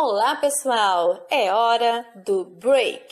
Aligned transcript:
Olá, 0.00 0.36
pessoal! 0.36 1.26
É 1.28 1.52
hora 1.52 2.06
do 2.24 2.44
break. 2.44 3.04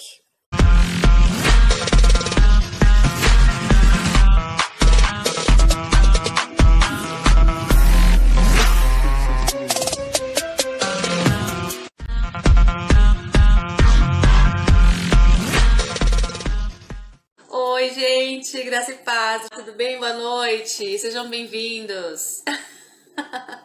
Oi, 17.50 17.90
gente, 17.90 18.62
graça 18.62 18.92
e 18.92 18.98
paz, 18.98 19.48
tudo 19.50 19.72
bem? 19.72 19.98
Boa 19.98 20.12
noite, 20.12 20.96
sejam 21.00 21.28
bem-vindos. 21.28 22.44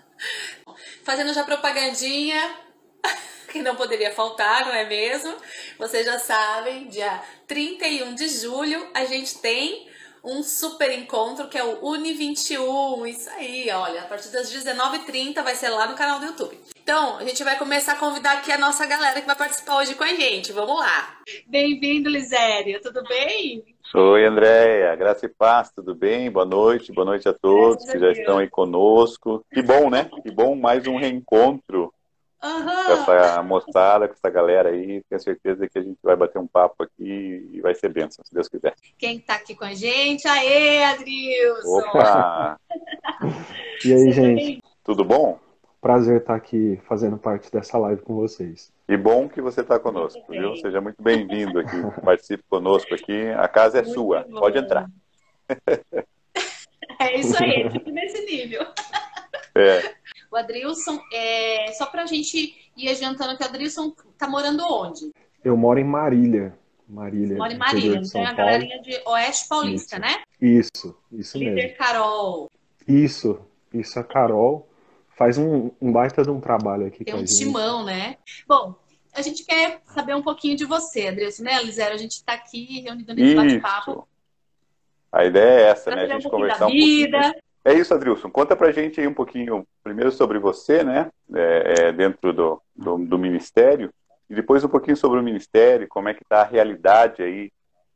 Fazendo 1.05 1.35
já 1.35 1.43
propagandinha, 1.43 2.70
que 3.51 3.61
não 3.61 3.75
poderia 3.75 4.11
faltar, 4.11 4.65
não 4.65 4.73
é 4.73 4.87
mesmo? 4.87 5.33
Vocês 5.77 6.05
já 6.05 6.17
sabem, 6.17 6.87
dia 6.87 7.21
31 7.47 8.15
de 8.15 8.27
julho 8.29 8.87
a 8.93 9.03
gente 9.05 9.39
tem 9.39 9.89
um 10.23 10.43
super 10.43 10.91
encontro 10.91 11.47
que 11.47 11.57
é 11.57 11.63
o 11.63 11.83
Uni 11.83 12.13
21. 12.13 13.05
Isso 13.07 13.29
aí, 13.31 13.69
olha, 13.71 14.01
a 14.01 14.05
partir 14.05 14.29
das 14.29 14.53
19h30 14.53 15.43
vai 15.43 15.55
ser 15.55 15.69
lá 15.69 15.87
no 15.87 15.95
canal 15.95 16.19
do 16.19 16.27
YouTube. 16.27 16.57
Então, 16.81 17.17
a 17.17 17.23
gente 17.23 17.43
vai 17.43 17.57
começar 17.57 17.93
a 17.93 17.99
convidar 17.99 18.33
aqui 18.33 18.51
a 18.51 18.57
nossa 18.57 18.85
galera 18.85 19.19
que 19.19 19.27
vai 19.27 19.35
participar 19.35 19.77
hoje 19.77 19.95
com 19.95 20.03
a 20.03 20.13
gente. 20.13 20.51
Vamos 20.51 20.79
lá. 20.79 21.19
Bem-vindo, 21.47 22.09
Liséria, 22.09 22.79
tudo 22.81 23.03
bem? 23.03 23.63
Oi, 23.93 24.25
Andréia, 24.25 24.95
graça 24.95 25.25
e 25.25 25.29
paz, 25.29 25.69
tudo 25.75 25.93
bem? 25.93 26.31
Boa 26.31 26.45
noite, 26.45 26.93
boa 26.93 27.03
noite 27.03 27.27
a 27.27 27.33
todos 27.33 27.83
que 27.83 27.99
já 27.99 28.11
estão 28.11 28.37
aí 28.37 28.49
conosco. 28.49 29.45
Que 29.51 29.61
bom, 29.61 29.89
né? 29.89 30.09
Que 30.23 30.31
bom, 30.31 30.55
mais 30.55 30.87
um 30.87 30.97
reencontro 30.97 31.93
uhum. 32.43 33.05
com 33.05 33.11
essa 33.11 33.43
moçada, 33.43 34.07
com 34.07 34.13
essa 34.13 34.29
galera 34.29 34.69
aí. 34.69 35.03
Tenho 35.09 35.21
certeza 35.21 35.67
que 35.67 35.79
a 35.79 35.81
gente 35.81 35.97
vai 36.01 36.15
bater 36.15 36.39
um 36.39 36.47
papo 36.47 36.83
aqui 36.83 37.49
e 37.53 37.61
vai 37.61 37.73
ser 37.75 37.89
bênção, 37.89 38.23
se 38.23 38.33
Deus 38.33 38.47
quiser. 38.47 38.73
Quem 38.97 39.17
está 39.17 39.35
aqui 39.35 39.55
com 39.55 39.65
a 39.65 39.73
gente? 39.73 40.27
Aê, 40.27 40.83
Adrilson! 40.83 41.79
Opa! 41.79 42.59
e 43.85 43.93
aí, 43.93 44.11
gente? 44.11 44.63
Tudo 44.83 45.03
bom? 45.03 45.39
Prazer 45.79 46.21
estar 46.21 46.35
aqui 46.35 46.79
fazendo 46.87 47.17
parte 47.17 47.51
dessa 47.51 47.77
live 47.77 48.01
com 48.03 48.15
vocês. 48.15 48.71
E 48.87 48.95
bom 48.95 49.27
que 49.27 49.41
você 49.41 49.61
está 49.61 49.79
conosco, 49.79 50.21
viu? 50.29 50.55
Seja 50.57 50.79
muito 50.79 51.01
bem-vindo 51.01 51.59
aqui. 51.59 51.81
Participe 52.03 52.43
conosco 52.49 52.93
aqui. 52.93 53.29
A 53.29 53.47
casa 53.47 53.79
é 53.79 53.81
muito 53.81 53.93
sua. 53.93 54.25
Bom. 54.29 54.39
Pode 54.39 54.57
entrar. 54.57 54.87
É 56.99 57.17
isso 57.17 57.35
aí, 57.41 57.67
tipo 57.69 57.89
nesse 57.89 58.23
nível. 58.25 58.61
É. 59.55 59.95
O 60.31 60.37
Adrilson, 60.37 60.97
é, 61.11 61.73
só 61.73 61.85
para 61.85 62.03
a 62.03 62.05
gente 62.05 62.55
ir 62.77 62.89
adiantando 62.89 63.37
que 63.37 63.43
o 63.43 63.45
Adrilson 63.45 63.93
tá 64.17 64.29
morando 64.29 64.63
onde? 64.63 65.11
Eu 65.43 65.57
moro 65.57 65.77
em 65.77 65.83
Marília. 65.83 66.57
Marília. 66.87 67.37
Moro 67.37 67.51
em 67.51 67.57
Marília, 67.57 68.01
então 68.03 68.21
é 68.21 68.25
a 68.25 68.33
galerinha 68.33 68.81
de 68.81 69.01
Oeste 69.05 69.47
Paulista, 69.47 69.97
isso. 69.97 70.01
né? 70.01 70.23
Isso, 70.41 70.97
isso 71.11 71.37
Líder 71.37 71.51
mesmo. 71.51 71.67
Líder 71.67 71.77
Carol. 71.77 72.51
Isso, 72.87 73.41
isso 73.73 73.99
a 73.99 74.03
Carol 74.03 74.67
faz 75.09 75.37
um, 75.37 75.71
um 75.81 75.91
baita 75.91 76.23
de 76.23 76.29
um 76.29 76.39
trabalho 76.39 76.85
aqui 76.85 77.03
Tem 77.03 77.13
com 77.13 77.19
um 77.19 77.23
a 77.23 77.25
gente. 77.25 77.37
timão, 77.37 77.85
né? 77.85 78.17
Bom, 78.47 78.75
a 79.13 79.21
gente 79.21 79.45
quer 79.45 79.81
saber 79.85 80.15
um 80.15 80.21
pouquinho 80.21 80.55
de 80.55 80.65
você, 80.65 81.07
Adrilson, 81.07 81.43
né, 81.43 81.61
Lisera? 81.61 81.93
A 81.93 81.97
gente 81.97 82.13
está 82.13 82.33
aqui 82.33 82.81
reunido 82.81 83.13
nesse 83.13 83.35
bate-papo. 83.35 84.07
A 85.11 85.25
ideia 85.25 85.59
é 85.59 85.69
essa, 85.69 85.91
pra 85.91 85.95
né? 85.95 86.03
A 86.03 86.07
gente 86.15 86.27
um 86.27 86.29
conversar 86.29 86.59
da 86.59 86.67
vida. 86.67 87.17
um 87.17 87.21
pouquinho. 87.21 87.50
É 87.63 87.73
isso, 87.73 87.93
Adrilson. 87.93 88.29
Conta 88.29 88.55
pra 88.55 88.71
gente 88.71 88.99
aí 88.99 89.07
um 89.07 89.13
pouquinho, 89.13 89.65
primeiro 89.83 90.11
sobre 90.11 90.39
você, 90.39 90.83
né? 90.83 91.11
É, 91.33 91.75
é, 91.79 91.91
dentro 91.91 92.33
do, 92.33 92.61
do, 92.75 92.97
do, 92.97 93.19
Ministério, 93.19 93.93
e 94.29 94.33
depois 94.33 94.63
um 94.63 94.69
pouquinho 94.69 94.97
sobre 94.97 95.19
o 95.19 95.23
Ministério, 95.23 95.87
como 95.87 96.09
é 96.09 96.13
que 96.13 96.23
está 96.23 96.41
a 96.41 96.45
realidade 96.45 97.21
aí 97.21 97.51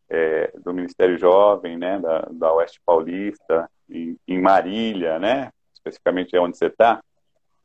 é, 0.07 0.53
do 0.63 0.71
Ministério 0.73 1.17
Jovem, 1.17 1.77
né? 1.77 1.99
Da, 1.99 2.27
da 2.31 2.53
Oeste 2.53 2.79
Paulista, 2.85 3.69
em, 3.89 4.15
em 4.27 4.39
Marília, 4.39 5.17
né? 5.17 5.49
Especificamente 5.73 6.35
é 6.35 6.39
onde 6.39 6.57
você 6.57 6.67
está. 6.67 7.01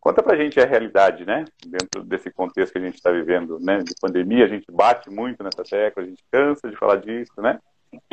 Conta 0.00 0.22
pra 0.22 0.36
gente 0.36 0.58
a 0.58 0.64
realidade, 0.64 1.26
né? 1.26 1.44
Dentro 1.66 2.02
desse 2.02 2.30
contexto 2.30 2.72
que 2.72 2.78
a 2.78 2.82
gente 2.82 2.94
está 2.94 3.10
vivendo, 3.10 3.58
né? 3.60 3.82
De 3.82 3.92
pandemia, 4.00 4.46
a 4.46 4.48
gente 4.48 4.64
bate 4.72 5.10
muito 5.10 5.44
nessa 5.44 5.62
tecla, 5.62 6.02
a 6.02 6.06
gente 6.06 6.24
cansa 6.32 6.70
de 6.70 6.76
falar 6.76 6.96
disso, 6.96 7.42
né? 7.42 7.58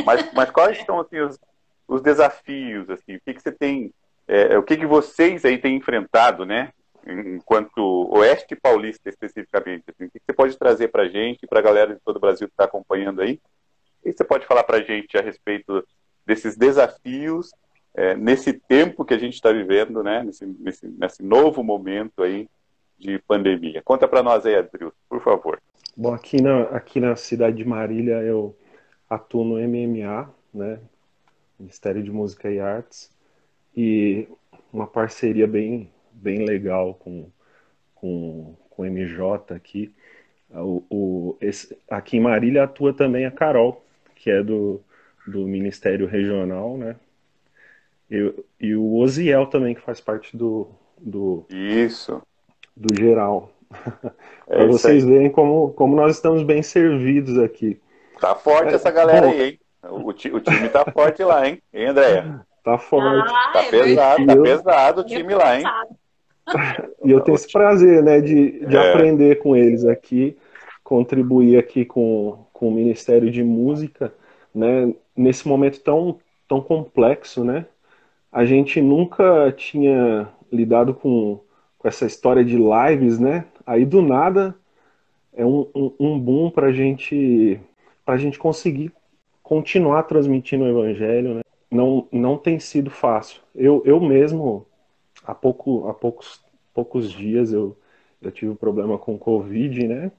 Mas, 0.06 0.34
mas 0.34 0.52
quais 0.52 0.84
são 0.86 1.00
assim, 1.00 1.20
os, 1.20 1.40
os 1.88 2.02
desafios, 2.02 2.90
assim, 2.90 3.16
o 3.16 3.22
que, 3.22 3.34
que 3.34 3.42
você 3.42 3.52
tem, 3.52 3.94
é, 4.28 4.58
o 4.58 4.64
que, 4.64 4.76
que 4.76 4.86
vocês 4.86 5.46
aí 5.46 5.58
têm 5.58 5.78
enfrentado, 5.78 6.46
né? 6.46 6.72
Enquanto 7.06 8.10
Oeste 8.12 8.56
Paulista 8.56 9.08
especificamente, 9.08 9.86
assim, 9.88 10.06
o 10.06 10.12
que, 10.12 10.20
que 10.20 10.26
você 10.26 10.34
pode 10.34 10.58
trazer 10.58 10.90
para 10.90 11.04
a 11.04 11.08
gente, 11.08 11.48
para 11.48 11.60
a 11.60 11.64
galera 11.64 11.94
de 11.94 12.02
todo 12.02 12.18
o 12.18 12.20
Brasil 12.20 12.48
que 12.48 12.54
está 12.54 12.66
acompanhando 12.66 13.22
aí? 13.22 13.40
O 14.02 14.10
que 14.10 14.18
você 14.18 14.26
pode 14.26 14.46
falar 14.46 14.64
para 14.64 14.78
a 14.78 14.82
gente 14.82 15.18
a 15.18 15.22
respeito 15.22 15.86
desses 16.26 16.58
desafios 16.58 17.54
é, 17.96 18.16
nesse 18.16 18.54
tempo 18.54 19.06
que 19.06 19.14
a 19.14 19.18
gente 19.18 19.36
está 19.36 19.52
vivendo, 19.52 20.04
né? 20.04 20.24
Nesse, 20.24 20.46
nesse, 20.46 20.88
nesse 20.88 21.24
novo 21.24 21.64
momento 21.64 22.22
aí 22.22 22.50
de 23.00 23.20
pandemia. 23.20 23.82
Conta 23.82 24.08
para 24.08 24.22
nós 24.22 24.46
aí, 24.46 24.56
Adriel, 24.56 24.92
por 25.08 25.22
favor. 25.22 25.62
Bom, 25.96 26.14
aqui 26.14 26.42
na, 26.42 26.64
aqui 26.64 27.00
na 27.00 27.16
cidade 27.16 27.58
de 27.58 27.66
Marília 27.66 28.22
eu 28.22 28.56
atuo 29.10 29.44
no 29.44 29.56
MMA, 29.56 30.30
né? 30.54 30.80
Ministério 31.60 32.04
de 32.04 32.12
Música 32.12 32.50
e 32.50 32.60
Artes, 32.60 33.12
e 33.76 34.28
uma 34.72 34.88
parceria 34.88 35.48
bem, 35.48 35.92
bem 36.12 36.46
legal 36.46 36.96
com, 36.96 37.30
com, 37.96 38.56
com 38.70 38.84
o 38.84 38.86
MJ 38.86 39.54
aqui. 39.54 39.94
O, 40.50 40.84
o, 40.90 41.38
esse, 41.42 41.78
aqui 41.90 42.18
em 42.18 42.22
Marília 42.22 42.64
atua 42.64 42.94
também 42.94 43.26
a 43.26 43.32
Carol, 43.32 43.84
que 44.16 44.30
é 44.30 44.42
do, 44.42 44.82
do 45.28 45.46
Ministério 45.46 46.08
Regional, 46.08 46.78
né? 46.78 46.96
E, 48.10 48.34
e 48.60 48.76
o 48.76 48.96
Oziel 48.96 49.48
também, 49.48 49.76
que 49.76 49.82
faz 49.82 50.00
parte 50.00 50.36
do. 50.36 50.70
do 50.98 51.46
Isso. 51.50 52.22
Do 52.76 52.96
geral. 52.96 53.52
É 54.50 54.56
Para 54.56 54.66
vocês 54.66 55.04
aí. 55.04 55.10
verem 55.10 55.30
como, 55.30 55.74
como 55.74 55.94
nós 55.94 56.16
estamos 56.16 56.42
bem 56.42 56.64
servidos 56.64 57.38
aqui. 57.38 57.82
Tá 58.20 58.34
forte 58.34 58.72
é, 58.72 58.76
essa 58.76 58.90
galera 58.90 59.28
bom, 59.28 59.34
aí, 59.34 59.44
hein? 59.44 59.60
O, 59.84 60.10
o, 60.10 60.14
time 60.14 60.70
tá 60.72 60.86
forte 60.92 61.24
lá, 61.24 61.48
hein? 61.48 61.62
Hein, 61.74 61.88
Andréia? 61.88 62.42
Tá 62.64 62.78
forte. 62.78 63.32
Ah, 63.32 63.50
tá 63.54 63.64
é 63.64 63.70
pesado, 63.70 64.26
tá 64.26 64.36
pesado 64.42 65.02
o 65.02 65.04
time 65.06 65.36
lá, 65.36 65.58
hein? 65.58 65.66
E 67.04 67.12
eu 67.12 67.22
tenho 67.22 67.36
esse 67.36 67.52
prazer, 67.52 68.02
né, 68.04 68.22
de, 68.22 68.66
de 68.66 68.76
é. 68.76 68.90
aprender 68.90 69.40
com 69.40 69.56
eles 69.56 69.86
aqui, 69.86 70.38
contribuir 70.84 71.58
aqui 71.58 71.86
com, 71.86 72.46
com 72.54 72.70
o 72.70 72.72
Ministério 72.72 73.30
de 73.30 73.44
Música, 73.44 74.14
né, 74.54 74.94
nesse 75.16 75.48
momento 75.48 75.80
tão, 75.82 76.20
tão 76.48 76.62
complexo, 76.62 77.44
né? 77.44 77.66
A 78.32 78.46
gente 78.46 78.82
nunca 78.82 79.52
tinha 79.56 80.28
lidado 80.52 80.94
com, 80.94 81.40
com 81.78 81.88
essa 81.88 82.06
história 82.06 82.44
de 82.44 82.58
lives, 82.58 83.20
né? 83.20 83.46
Aí 83.66 83.86
do 83.86 84.02
nada 84.02 84.56
é 85.34 85.46
um, 85.46 85.68
um, 85.74 85.94
um 86.00 86.20
boom 86.20 86.50
para 86.50 86.72
gente, 86.72 87.60
a 88.06 88.18
gente 88.18 88.40
conseguir 88.40 88.92
continuar 89.48 90.04
transmitindo 90.04 90.66
o 90.66 90.68
Evangelho. 90.68 91.36
Né? 91.36 91.42
Não, 91.72 92.06
não 92.12 92.38
tem 92.38 92.60
sido 92.60 92.92
fácil. 92.92 93.42
Eu, 93.56 93.82
eu 93.86 93.98
mesmo, 94.02 94.68
há, 95.24 95.34
pouco, 95.34 95.88
há 95.88 95.94
poucos, 95.94 96.42
poucos 96.74 97.10
dias, 97.10 97.54
eu, 97.54 97.78
eu 98.22 98.30
tive 98.30 98.52
um 98.52 98.58
problema 98.58 98.98
com 98.98 99.18
Covid, 99.18 99.88
né? 99.88 100.12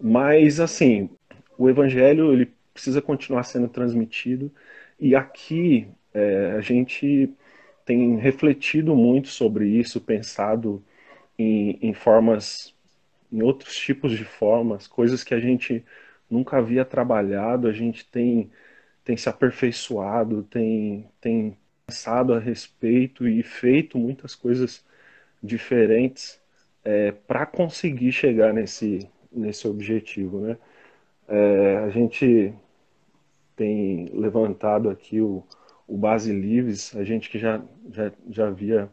Mas, 0.00 0.60
assim, 0.60 1.10
o 1.58 1.68
Evangelho 1.68 2.32
ele 2.32 2.52
precisa 2.72 3.02
continuar 3.02 3.42
sendo 3.42 3.66
transmitido. 3.66 4.52
E 5.00 5.16
aqui 5.16 5.88
é, 6.14 6.54
a 6.56 6.60
gente 6.60 7.34
tem 7.84 8.18
refletido 8.18 8.94
muito 8.94 9.26
sobre 9.28 9.66
isso, 9.66 10.00
pensado 10.00 10.80
em, 11.36 11.76
em 11.82 11.92
formas, 11.92 12.72
em 13.32 13.42
outros 13.42 13.76
tipos 13.76 14.16
de 14.16 14.24
formas, 14.24 14.86
coisas 14.86 15.24
que 15.24 15.34
a 15.34 15.40
gente 15.40 15.84
nunca 16.30 16.58
havia 16.58 16.84
trabalhado, 16.84 17.68
a 17.68 17.72
gente 17.72 18.06
tem, 18.06 18.50
tem 19.04 19.16
se 19.16 19.28
aperfeiçoado, 19.28 20.42
tem, 20.44 21.08
tem 21.20 21.56
pensado 21.86 22.34
a 22.34 22.38
respeito 22.38 23.26
e 23.26 23.42
feito 23.42 23.98
muitas 23.98 24.34
coisas 24.34 24.84
diferentes 25.42 26.40
é, 26.84 27.12
para 27.12 27.46
conseguir 27.46 28.12
chegar 28.12 28.52
nesse, 28.52 29.08
nesse 29.32 29.66
objetivo. 29.66 30.40
Né? 30.40 30.58
É, 31.28 31.78
a 31.78 31.90
gente 31.90 32.54
tem 33.56 34.06
levantado 34.12 34.90
aqui 34.90 35.20
o, 35.20 35.42
o 35.86 35.96
Base 35.96 36.32
Livres, 36.32 36.94
a 36.96 37.04
gente 37.04 37.28
que 37.30 37.38
já, 37.38 37.62
já, 37.90 38.12
já 38.30 38.48
havia 38.48 38.90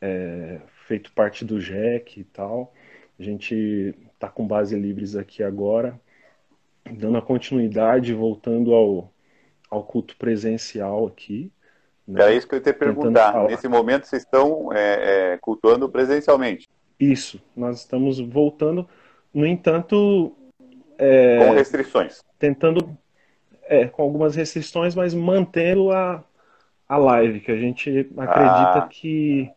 é, 0.00 0.60
feito 0.86 1.12
parte 1.12 1.44
do 1.44 1.60
JEC 1.60 2.20
e 2.20 2.24
tal, 2.24 2.72
a 3.18 3.22
gente 3.22 3.94
está 4.14 4.28
com 4.28 4.46
Base 4.46 4.76
Livres 4.78 5.16
aqui 5.16 5.42
agora, 5.42 6.00
dando 6.84 7.18
a 7.18 7.22
continuidade, 7.22 8.14
voltando 8.14 8.74
ao, 8.74 9.12
ao 9.70 9.82
culto 9.84 10.16
presencial 10.16 11.06
aqui. 11.06 11.50
Né? 12.06 12.22
Era 12.22 12.32
isso 12.34 12.48
que 12.48 12.54
eu 12.54 12.58
ia 12.58 12.64
te 12.64 12.72
perguntar. 12.72 13.44
Nesse 13.44 13.68
momento 13.68 14.06
vocês 14.06 14.22
estão 14.22 14.72
é, 14.72 15.32
é, 15.32 15.38
cultuando 15.38 15.88
presencialmente? 15.88 16.68
Isso, 16.98 17.40
nós 17.56 17.78
estamos 17.78 18.20
voltando, 18.20 18.86
no 19.32 19.46
entanto. 19.46 20.36
É, 20.98 21.46
com 21.46 21.54
restrições. 21.54 22.22
Tentando, 22.38 22.96
é, 23.64 23.86
com 23.86 24.02
algumas 24.02 24.34
restrições, 24.34 24.94
mas 24.94 25.14
mantendo 25.14 25.90
a, 25.90 26.22
a 26.88 26.96
live, 26.96 27.40
que 27.40 27.52
a 27.52 27.56
gente 27.56 28.10
acredita 28.16 28.78
ah. 28.78 28.88
que, 28.90 29.50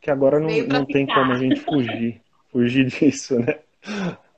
que 0.00 0.10
agora 0.10 0.38
não, 0.38 0.48
não 0.66 0.84
tem 0.84 1.06
como 1.06 1.32
a 1.32 1.36
gente 1.36 1.60
fugir, 1.60 2.20
fugir 2.50 2.86
disso, 2.90 3.38
né? 3.38 3.58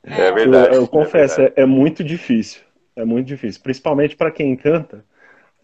É 0.02 0.32
verdade. 0.32 0.74
Eu, 0.74 0.82
eu 0.82 0.88
confesso, 0.88 1.40
é, 1.40 1.44
é, 1.46 1.52
é, 1.62 1.66
muito 1.66 2.02
difícil. 2.02 2.62
É 2.96 3.04
muito 3.04 3.26
difícil. 3.26 3.62
Principalmente 3.62 4.16
para 4.16 4.30
quem 4.30 4.56
canta, 4.56 5.04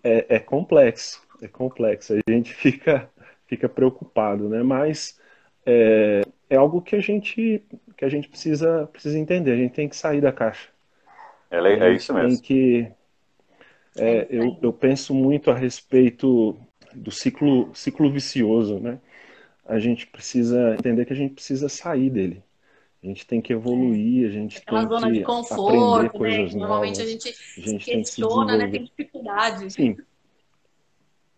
é, 0.03 0.27
é 0.29 0.39
complexo. 0.39 1.23
É 1.43 1.49
complexo. 1.49 2.15
A 2.15 2.31
gente 2.31 2.55
fica, 2.55 3.09
fica 3.47 3.69
preocupado, 3.69 4.49
né? 4.49 4.63
Mas 4.63 5.19
é, 5.67 6.23
é 6.49 6.57
algo 6.57 6.81
que 6.81 6.97
a 6.97 7.01
gente 7.01 7.63
que 7.97 8.05
a 8.05 8.09
gente 8.09 8.29
precisa 8.29 8.89
precisa 8.93 9.19
entender. 9.19 9.53
A 9.53 9.57
gente 9.57 9.75
tem 9.75 9.89
que 9.89 9.97
sair 9.97 10.21
da 10.21 10.33
caixa. 10.33 10.69
É, 11.51 11.59
é 11.59 11.93
isso 11.93 12.15
mesmo. 12.15 12.31
Tem 12.31 12.39
que 12.41 12.89
é, 13.97 14.27
eu, 14.31 14.57
eu 14.63 14.73
penso 14.73 15.13
muito 15.13 15.51
a 15.51 15.55
respeito 15.55 16.57
do 16.95 17.11
ciclo 17.11 17.75
ciclo 17.75 18.11
vicioso, 18.11 18.79
né? 18.79 18.99
A 19.67 19.79
gente 19.79 20.07
precisa 20.07 20.75
entender 20.79 21.05
que 21.05 21.13
a 21.13 21.17
gente 21.17 21.35
precisa 21.35 21.69
sair 21.69 22.09
dele. 22.09 22.43
A 23.03 23.07
gente 23.07 23.27
tem 23.27 23.41
que 23.41 23.53
evoluir, 23.53 24.29
a 24.29 24.33
gente 24.33 24.59
é 24.59 24.61
tem 24.61 24.89
zona 24.89 25.07
que 25.07 25.19
de 25.19 25.25
conforto, 25.25 25.77
aprender 25.77 26.03
né? 26.03 26.09
coisas 26.09 26.55
né? 26.55 26.61
Normalmente 26.61 26.99
novas. 26.99 27.09
a 27.09 27.13
gente, 27.13 27.29
a 27.29 27.61
gente 27.61 27.85
questiona, 27.85 28.47
tem 28.47 28.59
né? 28.59 28.69
Tem 28.71 28.85
dificuldade. 28.85 29.71
Sim. 29.71 29.97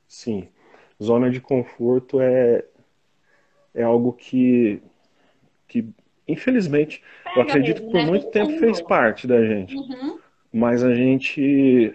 Sim. 0.08 0.48
Zona 1.02 1.30
de 1.30 1.40
conforto 1.40 2.20
é, 2.20 2.64
é 3.74 3.82
algo 3.82 4.12
que, 4.12 4.82
que 5.68 5.86
infelizmente, 6.26 7.02
Pega 7.24 7.36
eu 7.36 7.42
acredito 7.42 7.82
mesmo, 7.82 7.86
que 7.86 7.92
por 7.92 8.04
né? 8.04 8.10
muito 8.10 8.26
tempo 8.30 8.58
fez 8.58 8.80
parte 8.80 9.26
da 9.26 9.44
gente. 9.44 9.76
Uhum. 9.76 10.18
Mas 10.52 10.82
a 10.82 10.94
gente, 10.94 11.94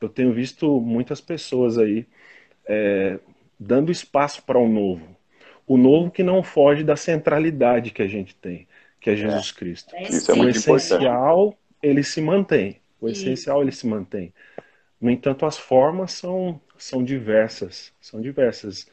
eu 0.00 0.08
tenho 0.08 0.32
visto 0.32 0.80
muitas 0.80 1.20
pessoas 1.20 1.78
aí 1.78 2.06
é, 2.66 3.18
dando 3.58 3.90
espaço 3.90 4.42
para 4.44 4.58
o 4.58 4.68
novo. 4.68 5.04
O 5.66 5.76
novo 5.76 6.10
que 6.10 6.22
não 6.22 6.42
foge 6.42 6.82
da 6.82 6.96
centralidade 6.96 7.90
que 7.90 8.02
a 8.02 8.06
gente 8.06 8.34
tem, 8.34 8.66
que 9.00 9.10
é 9.10 9.16
Jesus 9.16 9.52
é. 9.54 9.58
Cristo. 9.58 9.96
É 9.96 10.02
Isso 10.02 10.30
é 10.30 10.34
muito 10.34 10.56
o 10.56 10.58
essencial, 10.58 11.38
importante. 11.38 11.58
ele 11.82 12.02
se 12.02 12.20
mantém. 12.20 12.80
O 13.00 13.08
essencial, 13.08 13.62
ele 13.62 13.72
se 13.72 13.86
mantém. 13.86 14.32
No 15.00 15.10
entanto, 15.10 15.46
as 15.46 15.56
formas 15.56 16.12
são, 16.12 16.60
são 16.76 17.02
diversas. 17.02 17.92
São 18.00 18.20
diversas 18.20 18.86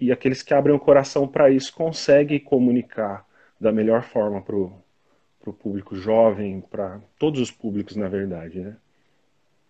e 0.00 0.12
aqueles 0.12 0.42
que 0.42 0.54
abrem 0.54 0.74
o 0.74 0.78
coração 0.78 1.26
para 1.26 1.50
isso 1.50 1.74
conseguem 1.74 2.38
comunicar 2.38 3.26
da 3.60 3.72
melhor 3.72 4.02
forma 4.02 4.40
para 4.40 4.54
o 4.54 5.52
público 5.52 5.96
jovem, 5.96 6.60
para 6.60 7.00
todos 7.18 7.40
os 7.40 7.50
públicos, 7.50 7.96
na 7.96 8.08
verdade, 8.08 8.60
né? 8.60 8.76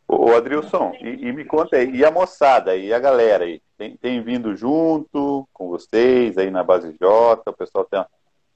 Ô, 0.07 0.35
Adrilson, 0.35 0.93
e, 1.01 1.29
e, 1.29 1.33
me 1.33 1.45
conta 1.45 1.77
aí, 1.77 1.91
e 1.91 2.05
a 2.05 2.11
moçada 2.11 2.77
e 2.77 2.93
a 2.93 2.99
galera 2.99 3.45
aí? 3.45 3.61
Tem, 3.77 3.97
tem, 3.97 4.23
vindo 4.23 4.57
junto 4.57 5.47
com 5.53 5.69
vocês 5.69 6.37
aí 6.37 6.51
na 6.51 6.65
Base 6.65 6.95
J? 6.99 7.43
O 7.47 7.53
pessoal 7.53 7.85
está 7.85 8.07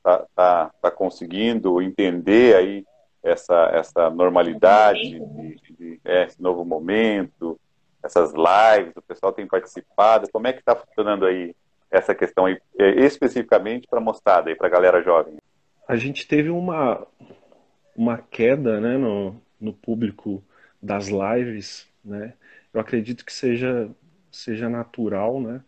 tá, 0.02 0.26
tá, 0.34 0.70
tá 0.80 0.90
conseguindo 0.90 1.80
entender 1.80 2.56
aí 2.56 2.84
essa, 3.22 3.70
essa 3.72 4.10
normalidade, 4.10 5.20
de, 5.20 5.60
de, 5.78 6.00
é, 6.04 6.24
esse 6.24 6.42
novo 6.42 6.64
momento, 6.64 7.58
essas 8.02 8.32
lives, 8.32 8.96
o 8.96 9.02
pessoal 9.02 9.32
tem 9.32 9.46
participado. 9.46 10.28
Como 10.32 10.46
é 10.46 10.52
que 10.52 10.58
está 10.58 10.74
funcionando 10.74 11.24
aí 11.24 11.54
essa 11.90 12.14
questão 12.14 12.46
aí, 12.46 12.58
é, 12.78 13.04
especificamente 13.04 13.86
para 13.86 13.98
a 13.98 14.02
moçada 14.02 14.50
e 14.50 14.56
para 14.56 14.66
a 14.66 14.70
galera 14.70 15.02
jovem? 15.02 15.36
A 15.86 15.96
gente 15.96 16.26
teve 16.26 16.50
uma, 16.50 17.06
uma 17.94 18.18
queda 18.18 18.80
né, 18.80 18.96
no, 18.96 19.40
no 19.60 19.72
público 19.72 20.42
das 20.82 21.08
lives, 21.08 21.88
né? 22.04 22.34
Eu 22.74 22.80
acredito 22.80 23.24
que 23.24 23.32
seja, 23.32 23.90
seja 24.30 24.68
natural, 24.68 25.40
né? 25.40 25.62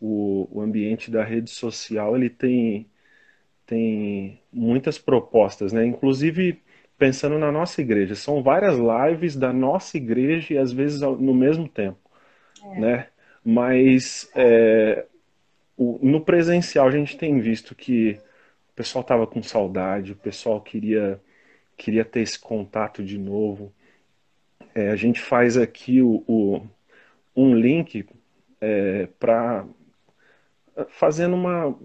O, 0.00 0.48
o 0.50 0.60
ambiente 0.60 1.10
da 1.10 1.22
rede 1.22 1.50
social 1.50 2.16
ele 2.16 2.28
tem, 2.28 2.90
tem 3.66 4.40
muitas 4.52 4.98
propostas, 4.98 5.72
né? 5.72 5.84
Inclusive 5.84 6.62
pensando 6.98 7.38
na 7.38 7.52
nossa 7.52 7.80
igreja, 7.80 8.14
são 8.14 8.42
várias 8.42 8.76
lives 8.78 9.36
da 9.36 9.52
nossa 9.52 9.96
igreja 9.96 10.54
e 10.54 10.58
às 10.58 10.72
vezes 10.72 11.00
no 11.00 11.34
mesmo 11.34 11.68
tempo, 11.68 11.98
é. 12.64 12.80
né? 12.80 13.08
Mas 13.44 14.30
é, 14.34 15.04
o, 15.76 15.98
no 16.02 16.20
presencial 16.20 16.88
a 16.88 16.90
gente 16.90 17.18
tem 17.18 17.38
visto 17.38 17.74
que 17.74 18.18
o 18.72 18.74
pessoal 18.74 19.02
estava 19.02 19.26
com 19.26 19.42
saudade, 19.42 20.12
o 20.12 20.16
pessoal 20.16 20.60
queria 20.60 21.20
queria 21.76 22.04
ter 22.04 22.20
esse 22.20 22.38
contato 22.38 23.04
de 23.04 23.18
novo. 23.18 23.70
É, 24.74 24.88
a 24.88 24.96
gente 24.96 25.20
faz 25.20 25.58
aqui 25.58 26.00
o, 26.00 26.24
o 26.26 26.62
um 27.36 27.54
link 27.54 28.06
é, 28.60 29.08
para 29.18 29.66
fazendo 30.88 31.34
uma 31.34 31.76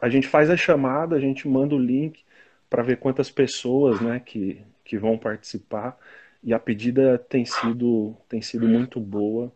a 0.00 0.08
gente 0.08 0.28
faz 0.28 0.50
a 0.50 0.56
chamada, 0.56 1.16
a 1.16 1.20
gente 1.20 1.48
manda 1.48 1.74
o 1.74 1.78
link 1.78 2.24
para 2.68 2.82
ver 2.82 2.98
quantas 2.98 3.30
pessoas, 3.30 4.00
né, 4.00 4.20
que, 4.20 4.62
que 4.84 4.98
vão 4.98 5.18
participar 5.18 5.98
e 6.42 6.54
a 6.54 6.58
pedida 6.58 7.18
tem 7.18 7.44
sido 7.44 8.16
tem 8.28 8.40
sido 8.40 8.68
muito 8.68 9.00
boa. 9.00 9.52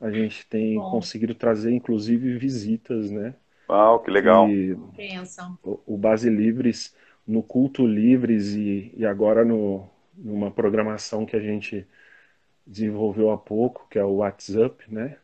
A 0.00 0.10
gente 0.10 0.46
tem 0.46 0.74
Bom. 0.74 0.90
conseguido 0.90 1.34
trazer, 1.34 1.72
inclusive, 1.72 2.36
visitas, 2.36 3.10
né? 3.10 3.34
Uau, 3.68 4.02
que 4.02 4.10
legal. 4.10 4.48
E 4.48 4.72
o, 5.62 5.80
o 5.86 5.96
Base 5.96 6.28
Livres, 6.28 6.94
no 7.26 7.42
Culto 7.42 7.86
Livres 7.86 8.54
e, 8.54 8.92
e 8.96 9.06
agora 9.06 9.44
no, 9.44 9.88
numa 10.14 10.50
programação 10.50 11.24
que 11.24 11.36
a 11.36 11.40
gente 11.40 11.86
desenvolveu 12.66 13.30
há 13.30 13.38
pouco, 13.38 13.86
que 13.88 13.98
é 13.98 14.04
o 14.04 14.16
WhatsApp, 14.16 14.92
né? 14.92 15.16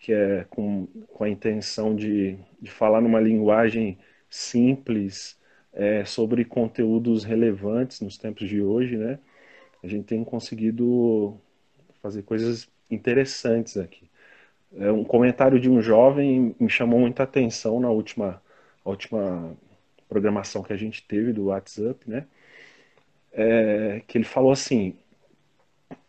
Que 0.00 0.12
é 0.12 0.46
com, 0.48 0.86
com 1.08 1.24
a 1.24 1.28
intenção 1.28 1.94
de, 1.94 2.38
de 2.60 2.70
falar 2.70 3.00
numa 3.00 3.20
linguagem 3.20 3.98
simples 4.28 5.38
é, 5.72 6.04
sobre 6.04 6.44
conteúdos 6.44 7.24
relevantes 7.24 8.00
nos 8.00 8.16
tempos 8.16 8.48
de 8.48 8.62
hoje, 8.62 8.96
né? 8.96 9.18
A 9.82 9.86
gente 9.86 10.04
tem 10.06 10.24
conseguido 10.24 11.36
fazer 12.02 12.22
coisas 12.22 12.68
interessantes 12.90 13.76
aqui. 13.76 14.10
É, 14.76 14.90
um 14.92 15.04
comentário 15.04 15.58
de 15.60 15.68
um 15.70 15.80
jovem 15.82 16.54
me 16.58 16.68
chamou 16.70 17.00
muita 17.00 17.24
atenção 17.24 17.80
na 17.80 17.90
última, 17.90 18.42
última 18.84 19.56
programação 20.08 20.62
que 20.62 20.72
a 20.72 20.76
gente 20.76 21.02
teve 21.06 21.32
do 21.32 21.46
WhatsApp, 21.46 21.98
né? 22.08 22.26
É, 23.32 24.02
que 24.06 24.18
ele 24.18 24.24
falou 24.24 24.50
assim, 24.52 24.96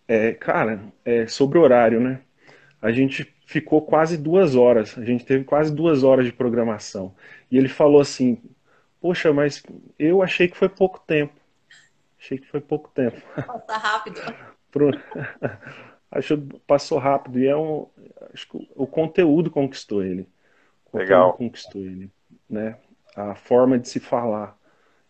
é, 0.07 0.33
cara, 0.33 0.81
é, 1.05 1.27
sobre 1.27 1.57
horário, 1.59 1.99
né? 1.99 2.21
A 2.81 2.91
gente 2.91 3.31
ficou 3.45 3.81
quase 3.81 4.17
duas 4.17 4.55
horas, 4.55 4.97
a 4.97 5.05
gente 5.05 5.25
teve 5.25 5.43
quase 5.43 5.73
duas 5.73 6.03
horas 6.03 6.25
de 6.25 6.33
programação. 6.33 7.13
E 7.51 7.57
ele 7.57 7.69
falou 7.69 8.01
assim, 8.01 8.41
poxa, 8.99 9.31
mas 9.31 9.61
eu 9.99 10.23
achei 10.23 10.47
que 10.47 10.57
foi 10.57 10.69
pouco 10.69 10.99
tempo. 11.05 11.33
Achei 12.19 12.37
que 12.37 12.47
foi 12.47 12.61
pouco 12.61 12.89
tempo. 12.89 13.21
Passa 13.35 13.77
rápido. 13.77 14.21
Pro... 14.71 14.89
acho 16.11 16.37
que 16.37 16.59
passou 16.67 16.97
rápido 16.97 17.39
e 17.39 17.47
é 17.47 17.55
um 17.55 17.87
acho 18.33 18.49
que 18.49 18.69
o 18.75 18.85
conteúdo 18.85 19.49
conquistou 19.49 20.03
ele 20.03 20.27
o 20.91 20.97
legal 20.97 21.33
conquistou 21.33 21.81
ele 21.81 22.11
né 22.49 22.77
a 23.15 23.33
forma 23.33 23.79
de 23.79 23.87
se 23.87 23.99
falar 23.99 24.57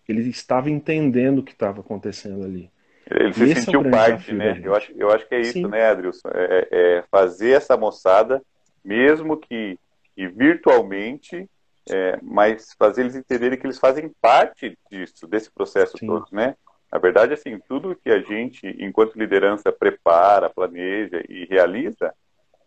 ele 0.07 0.29
estava 0.29 0.69
entendendo 0.69 1.39
o 1.39 1.43
que 1.43 1.53
estava 1.53 1.81
acontecendo 1.81 2.45
ali 2.45 2.71
ele 3.19 3.33
se 3.33 3.61
sentiu 3.61 3.81
é 3.81 3.89
parte 3.89 4.33
né 4.33 4.59
eu 4.63 4.75
acho 4.75 4.91
eu 4.95 5.11
acho 5.11 5.27
que 5.27 5.35
é 5.35 5.41
isso 5.41 5.53
Sim. 5.53 5.67
né 5.67 5.87
Adrilson 5.87 6.29
é, 6.33 6.67
é, 6.71 7.03
fazer 7.09 7.51
essa 7.51 7.75
moçada 7.75 8.41
mesmo 8.83 9.37
que, 9.37 9.77
que 10.15 10.27
virtualmente 10.27 11.49
é, 11.89 12.19
mas 12.21 12.73
fazer 12.77 13.01
eles 13.01 13.15
entenderem 13.15 13.57
que 13.57 13.65
eles 13.65 13.79
fazem 13.79 14.11
parte 14.21 14.77
disso 14.89 15.27
desse 15.27 15.51
processo 15.51 15.97
Sim. 15.97 16.07
todo 16.07 16.25
né 16.31 16.55
na 16.91 16.99
verdade, 16.99 17.33
assim, 17.33 17.57
tudo 17.69 17.95
que 17.95 18.09
a 18.09 18.19
gente, 18.19 18.67
enquanto 18.77 19.17
liderança, 19.17 19.71
prepara, 19.71 20.49
planeja 20.49 21.23
e 21.29 21.45
realiza 21.45 22.13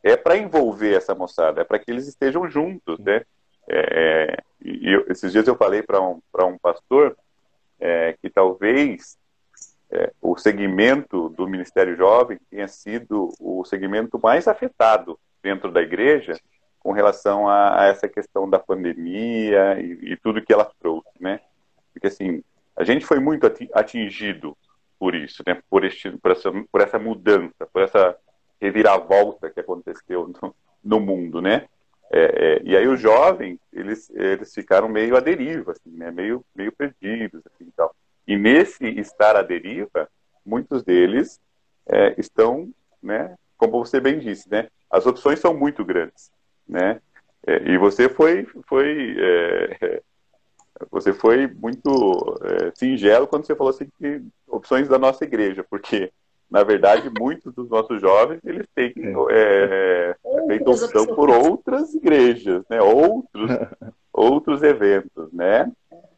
é 0.02 0.16
para 0.16 0.36
envolver 0.36 0.94
essa 0.94 1.14
moçada, 1.14 1.60
é 1.60 1.64
para 1.64 1.78
que 1.78 1.90
eles 1.90 2.08
estejam 2.08 2.48
juntos, 2.48 2.98
né? 2.98 3.22
É, 3.68 4.36
e 4.62 4.92
eu, 4.92 5.06
esses 5.08 5.32
dias 5.32 5.46
eu 5.46 5.56
falei 5.56 5.82
para 5.82 6.00
um, 6.00 6.20
um 6.40 6.58
pastor 6.58 7.16
é, 7.80 8.14
que 8.20 8.30
talvez 8.30 9.18
é, 9.94 10.12
o 10.20 10.36
segmento 10.36 11.28
do 11.30 11.46
Ministério 11.46 11.96
Jovem 11.96 12.38
tenha 12.50 12.66
sido 12.66 13.32
o 13.38 13.64
segmento 13.64 14.18
mais 14.20 14.48
afetado 14.48 15.18
dentro 15.42 15.70
da 15.70 15.80
igreja 15.80 16.38
com 16.80 16.92
relação 16.92 17.48
a, 17.48 17.82
a 17.82 17.86
essa 17.86 18.08
questão 18.08 18.50
da 18.50 18.58
pandemia 18.58 19.80
e, 19.80 20.12
e, 20.12 20.16
tudo 20.16 20.42
que 20.42 20.52
ela 20.52 20.70
trouxe, 20.80 21.10
né? 21.20 21.40
Porque 21.92 22.08
assim, 22.08 22.42
a 22.76 22.82
gente 22.82 23.06
foi 23.06 23.20
muito 23.20 23.46
atingido 23.72 24.56
por 24.98 25.14
isso, 25.14 25.42
né? 25.46 25.62
por, 25.70 25.84
este, 25.84 26.10
por, 26.10 26.32
essa, 26.32 26.50
por 26.70 26.80
essa 26.80 26.98
mudança, 26.98 27.66
por 27.72 27.82
essa 27.82 28.16
reviravolta 28.60 29.50
que 29.50 29.60
aconteceu 29.60 30.28
no, 30.42 30.54
no 30.82 31.00
mundo, 31.00 31.40
né? 31.40 31.66
É, 32.12 32.20
é, 32.22 32.62
e 32.64 32.76
aí 32.76 32.86
os 32.86 33.00
jovens, 33.00 33.58
eles, 33.72 34.10
eles 34.10 34.52
ficaram 34.54 34.88
meio 34.88 35.16
à 35.16 35.20
deriva, 35.20 35.72
assim, 35.72 35.90
né? 35.90 36.10
meio, 36.10 36.44
meio 36.54 36.70
perdidos. 36.70 37.42
Assim, 37.46 37.70
tal. 37.76 37.94
E 38.26 38.36
nesse 38.36 38.86
estar 38.98 39.36
à 39.36 39.42
deriva, 39.42 40.08
muitos 40.44 40.82
deles 40.82 41.40
é, 41.86 42.18
estão, 42.18 42.72
né, 43.02 43.36
como 43.56 43.84
você 43.84 44.00
bem 44.00 44.18
disse, 44.18 44.50
né, 44.50 44.68
as 44.90 45.06
opções 45.06 45.38
são 45.38 45.54
muito 45.54 45.84
grandes. 45.84 46.30
Né? 46.66 47.00
É, 47.46 47.70
e 47.70 47.78
você 47.78 48.08
foi, 48.08 48.46
foi 48.66 49.16
é, 49.18 50.02
você 50.90 51.12
foi 51.12 51.46
muito 51.46 52.38
é, 52.42 52.72
singelo 52.74 53.26
quando 53.26 53.46
você 53.46 53.54
falou 53.54 53.70
assim 53.70 53.88
que 53.98 54.22
opções 54.46 54.88
da 54.88 54.98
nossa 54.98 55.24
igreja, 55.24 55.64
porque 55.68 56.12
na 56.54 56.62
verdade 56.62 57.10
muitos 57.18 57.52
dos 57.52 57.68
nossos 57.68 58.00
jovens 58.00 58.40
eles 58.44 58.64
têm 58.76 58.94
é, 59.28 60.14
é, 60.24 60.46
feito 60.46 60.70
opção 60.70 61.04
por 61.04 61.28
outras 61.28 61.92
igrejas, 61.92 62.62
né? 62.70 62.80
Outros 62.80 63.50
outros 64.14 64.62
eventos, 64.62 65.32
né? 65.32 65.68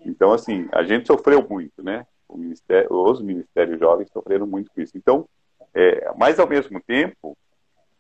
Então 0.05 0.35
assim 0.35 0.69
a 0.73 0.83
gente 0.83 1.07
sofreu 1.07 1.47
muito, 1.49 1.83
né? 1.83 2.07
Ministério, 2.31 2.88
os 2.93 3.23
ministérios 3.23 3.81
jovens 3.81 4.11
sofreram 4.12 4.47
muito 4.47 4.71
com 4.71 4.81
isso. 4.83 4.93
Então, 4.99 5.26
é, 5.73 6.12
mas 6.19 6.38
ao 6.38 6.47
mesmo 6.47 6.83
tempo 6.87 7.35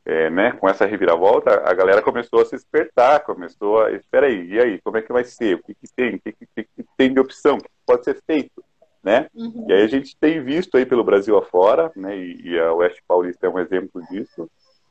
é, 0.04 0.28
né, 0.28 0.52
com 0.52 0.68
essa 0.68 0.84
reviravolta, 0.84 1.62
a 1.64 1.72
galera 1.72 2.02
começou 2.02 2.42
a 2.42 2.44
se 2.44 2.54
despertar, 2.54 3.24
começou 3.24 3.82
a, 3.82 3.92
espera 3.92 4.26
aí, 4.26 4.52
e 4.52 4.60
aí, 4.60 4.80
como 4.82 4.98
é 4.98 5.02
que 5.02 5.12
vai 5.12 5.24
ser? 5.24 5.56
O 5.56 5.62
que, 5.62 5.74
que 5.74 5.88
tem? 5.96 6.16
O 6.16 6.20
que, 6.20 6.32
que, 6.32 6.64
que, 6.64 6.84
tem 6.98 7.12
de 7.12 7.18
opção? 7.18 7.56
O 7.56 7.62
que 7.62 7.68
pode 7.84 8.04
ser 8.04 8.22
feito? 8.26 8.62
Né? 9.06 9.30
Uhum. 9.32 9.66
E 9.68 9.72
aí 9.72 9.82
a 9.84 9.86
gente 9.86 10.16
tem 10.16 10.42
visto 10.42 10.76
aí 10.76 10.84
pelo 10.84 11.04
Brasil 11.04 11.38
afora, 11.38 11.92
né, 11.94 12.16
e, 12.16 12.40
e 12.48 12.58
a 12.58 12.72
Oeste 12.72 13.00
Paulista 13.06 13.46
é 13.46 13.48
um 13.48 13.60
exemplo 13.60 14.02
disso, 14.10 14.50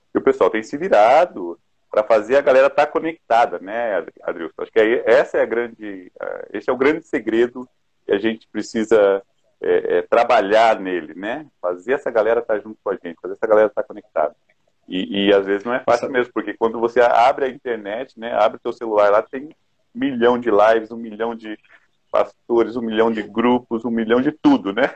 que 0.10 0.17
o 0.17 0.22
pessoal 0.22 0.50
tem 0.50 0.63
se 0.63 0.77
virado 0.77 1.60
para 1.91 2.01
fazer 2.01 2.38
a 2.38 2.41
galera 2.41 2.67
estar 2.67 2.86
tá 2.86 2.91
conectada, 2.93 3.60
né, 3.60 4.05
Adrilson? 4.24 4.62
Acho 4.62 4.72
que 4.72 4.79
aí, 4.79 5.03
essa 5.05 5.38
é 5.38 5.41
a 5.41 5.45
grande, 5.45 6.13
esse 6.53 6.69
é 6.69 6.74
o 6.74 6.77
grande 6.77 7.05
segredo 7.05 7.67
que 8.05 8.13
a 8.13 8.17
gente 8.17 8.48
precisa 8.48 9.22
é, 9.62 9.98
é, 9.98 10.01
trabalhar 10.03 10.79
nele, 10.79 11.13
né? 11.13 11.45
Fazer 11.62 11.91
essa 11.91 12.10
galera 12.10 12.39
estar 12.39 12.53
tá 12.53 12.60
junto 12.62 12.77
com 12.81 12.91
a 12.91 12.93
gente, 12.93 13.19
fazer 13.22 13.34
essa 13.34 13.48
galera 13.48 13.67
estar 13.67 13.81
tá 13.81 13.88
conectada. 13.88 14.34
E, 14.88 15.25
e, 15.27 15.34
às 15.34 15.45
vezes 15.45 15.65
não 15.65 15.74
é 15.74 15.81
fácil 15.81 16.10
mesmo, 16.10 16.31
porque 16.31 16.53
quando 16.53 16.79
você 16.79 17.01
abre 17.01 17.45
a 17.45 17.50
internet, 17.50 18.17
né, 18.17 18.31
abre 18.34 18.60
o 18.60 18.62
seu 18.62 18.72
celular 18.72 19.12
lá, 19.12 19.22
tem 19.22 19.50
um 19.93 20.00
milhão 20.00 20.39
de 20.39 20.50
lives, 20.50 20.89
um 20.89 20.98
milhão 20.98 21.36
de 21.36 21.60
pastores, 22.15 22.77
um 22.77 22.81
milhão 22.81 23.12
de 23.12 23.22
grupos, 23.22 23.84
um 23.84 23.89
milhão 23.91 24.22
de 24.22 24.31
tudo, 24.31 24.72
né? 24.72 24.89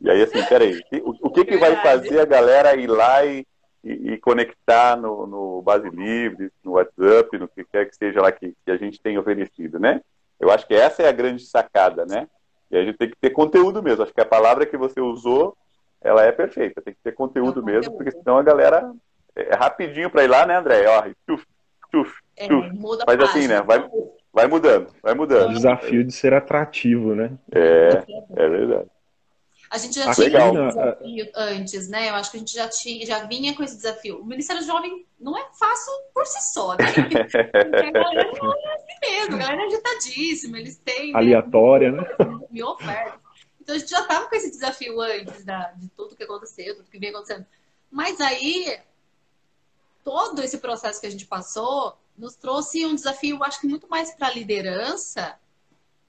E 0.00 0.10
aí, 0.10 0.20
assim, 0.20 0.42
peraí, 0.46 0.82
o, 1.04 1.28
o 1.28 1.30
que, 1.30 1.44
que 1.44 1.56
vai 1.58 1.76
fazer 1.80 2.18
a 2.18 2.24
galera 2.24 2.74
ir 2.74 2.88
lá 2.88 3.24
e, 3.24 3.46
e, 3.84 4.12
e, 4.12 4.18
conectar 4.18 4.96
no, 4.96 5.28
no 5.28 5.62
Base 5.62 5.88
Livre, 5.90 6.50
no 6.64 6.72
WhatsApp, 6.72 7.38
no 7.38 7.46
que 7.46 7.62
quer 7.62 7.88
que 7.88 7.94
seja 7.94 8.20
lá 8.20 8.32
que, 8.32 8.52
que 8.64 8.70
a 8.72 8.76
gente 8.76 9.00
tem 9.00 9.16
oferecido, 9.16 9.78
né? 9.78 10.00
Eu 10.40 10.50
acho 10.50 10.66
que 10.66 10.74
essa 10.74 11.04
é 11.04 11.08
a 11.08 11.12
grande 11.12 11.44
sacada, 11.44 12.04
né? 12.04 12.26
E 12.68 12.76
a 12.76 12.84
gente 12.84 12.98
tem 12.98 13.10
que 13.10 13.16
ter 13.16 13.30
conteúdo 13.30 13.80
mesmo. 13.80 14.02
Acho 14.02 14.12
que 14.12 14.20
a 14.20 14.26
palavra 14.26 14.66
que 14.66 14.76
você 14.76 15.00
usou 15.00 15.56
ela 16.00 16.24
é 16.24 16.32
perfeita. 16.32 16.82
Tem 16.82 16.94
que 16.94 17.00
ter 17.04 17.12
conteúdo 17.12 17.60
é 17.60 17.64
mesmo, 17.64 17.96
porque 17.96 18.10
senão 18.10 18.38
a 18.38 18.42
galera 18.42 18.92
é 19.36 19.54
rapidinho 19.54 20.10
para 20.10 20.24
ir 20.24 20.28
lá, 20.28 20.44
né, 20.44 20.56
André? 20.56 20.84
Ó, 20.88 21.02
tchuf, 21.26 21.46
tchuf, 21.92 22.12
é, 22.36 22.48
muda 22.48 23.04
Faz 23.04 23.20
assim, 23.20 23.46
né? 23.46 23.62
Vai, 23.62 23.88
vai 24.32 24.46
mudando, 24.46 24.92
vai 25.02 25.14
mudando. 25.14 25.50
O 25.50 25.54
desafio 25.54 26.04
de 26.04 26.12
ser 26.12 26.32
atrativo, 26.32 27.14
né? 27.14 27.32
É, 27.52 28.04
é 28.36 28.48
verdade. 28.48 28.90
A 29.72 29.78
gente 29.78 29.94
já 29.94 30.10
ah, 30.10 30.14
tinha 30.14 30.26
legal. 30.26 30.68
esse 30.68 30.76
desafio 30.76 31.32
antes, 31.34 31.88
né? 31.88 32.10
Eu 32.10 32.14
acho 32.16 32.30
que 32.30 32.36
a 32.36 32.40
gente 32.40 32.52
já, 32.52 32.68
tinha, 32.68 33.06
já 33.06 33.24
vinha 33.24 33.56
com 33.56 33.62
esse 33.62 33.76
desafio. 33.76 34.20
O 34.20 34.26
Ministério 34.26 34.62
Jovem 34.62 35.06
não 35.18 35.36
é 35.36 35.48
fácil 35.58 35.90
por 36.14 36.26
si 36.26 36.52
só, 36.52 36.76
né? 36.76 36.84
a 36.84 37.90
galera 37.90 38.32
não 38.38 38.52
é 38.52 38.74
assim 38.74 39.00
mesmo, 39.00 39.34
a 39.34 39.38
galera 39.38 39.62
é 39.62 39.66
agitadíssima, 39.66 40.58
eles 40.58 40.76
têm. 40.76 41.12
Né, 41.12 41.18
Aleatória, 41.18 41.90
né? 41.90 42.04
Me 42.50 42.62
oferta. 42.62 43.18
Então 43.62 43.74
a 43.74 43.78
gente 43.78 43.90
já 43.90 44.00
estava 44.00 44.26
com 44.26 44.36
esse 44.36 44.50
desafio 44.50 45.00
antes 45.00 45.42
da, 45.42 45.72
de 45.72 45.88
tudo 45.88 46.16
que 46.16 46.24
aconteceu, 46.24 46.76
tudo 46.76 46.90
que 46.90 46.98
vem 46.98 47.08
acontecendo. 47.08 47.46
Mas 47.90 48.20
aí, 48.20 48.78
todo 50.04 50.42
esse 50.42 50.58
processo 50.58 51.00
que 51.00 51.06
a 51.06 51.10
gente 51.10 51.24
passou 51.24 51.96
nos 52.16 52.36
trouxe 52.36 52.84
um 52.86 52.94
desafio, 52.94 53.42
acho 53.42 53.60
que 53.60 53.66
muito 53.66 53.88
mais 53.88 54.14
para 54.14 54.28
a 54.28 54.34
liderança, 54.34 55.38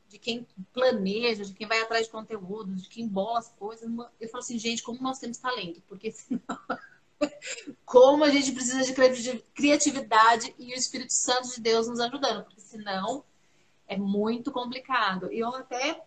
de 0.08 0.20
quem 0.20 0.46
planeja, 0.72 1.44
de 1.44 1.54
quem 1.54 1.68
vai 1.68 1.82
atrás 1.82 2.06
de 2.06 2.12
conteúdo, 2.12 2.76
de 2.76 2.88
quem 2.88 3.08
bola 3.08 3.40
as 3.40 3.50
coisas. 3.50 3.90
Eu 4.20 4.30
falo 4.30 4.44
assim, 4.44 4.60
gente, 4.60 4.84
como 4.84 5.02
nós 5.02 5.20
temos 5.20 5.38
talento, 5.38 5.82
porque 5.88 6.12
senão. 6.12 6.42
como 7.86 8.24
a 8.24 8.30
gente 8.30 8.52
precisa 8.52 8.84
de 8.84 9.44
criatividade 9.54 10.54
e 10.60 10.74
o 10.74 10.76
Espírito 10.76 11.14
Santo 11.14 11.56
de 11.56 11.62
Deus 11.62 11.88
nos 11.88 12.00
ajudando, 12.00 12.44
porque 12.44 12.62
senão 12.62 13.24
é 13.88 13.98
muito 13.98 14.52
complicado. 14.52 15.32
E 15.32 15.40
eu 15.40 15.50
até 15.56 16.02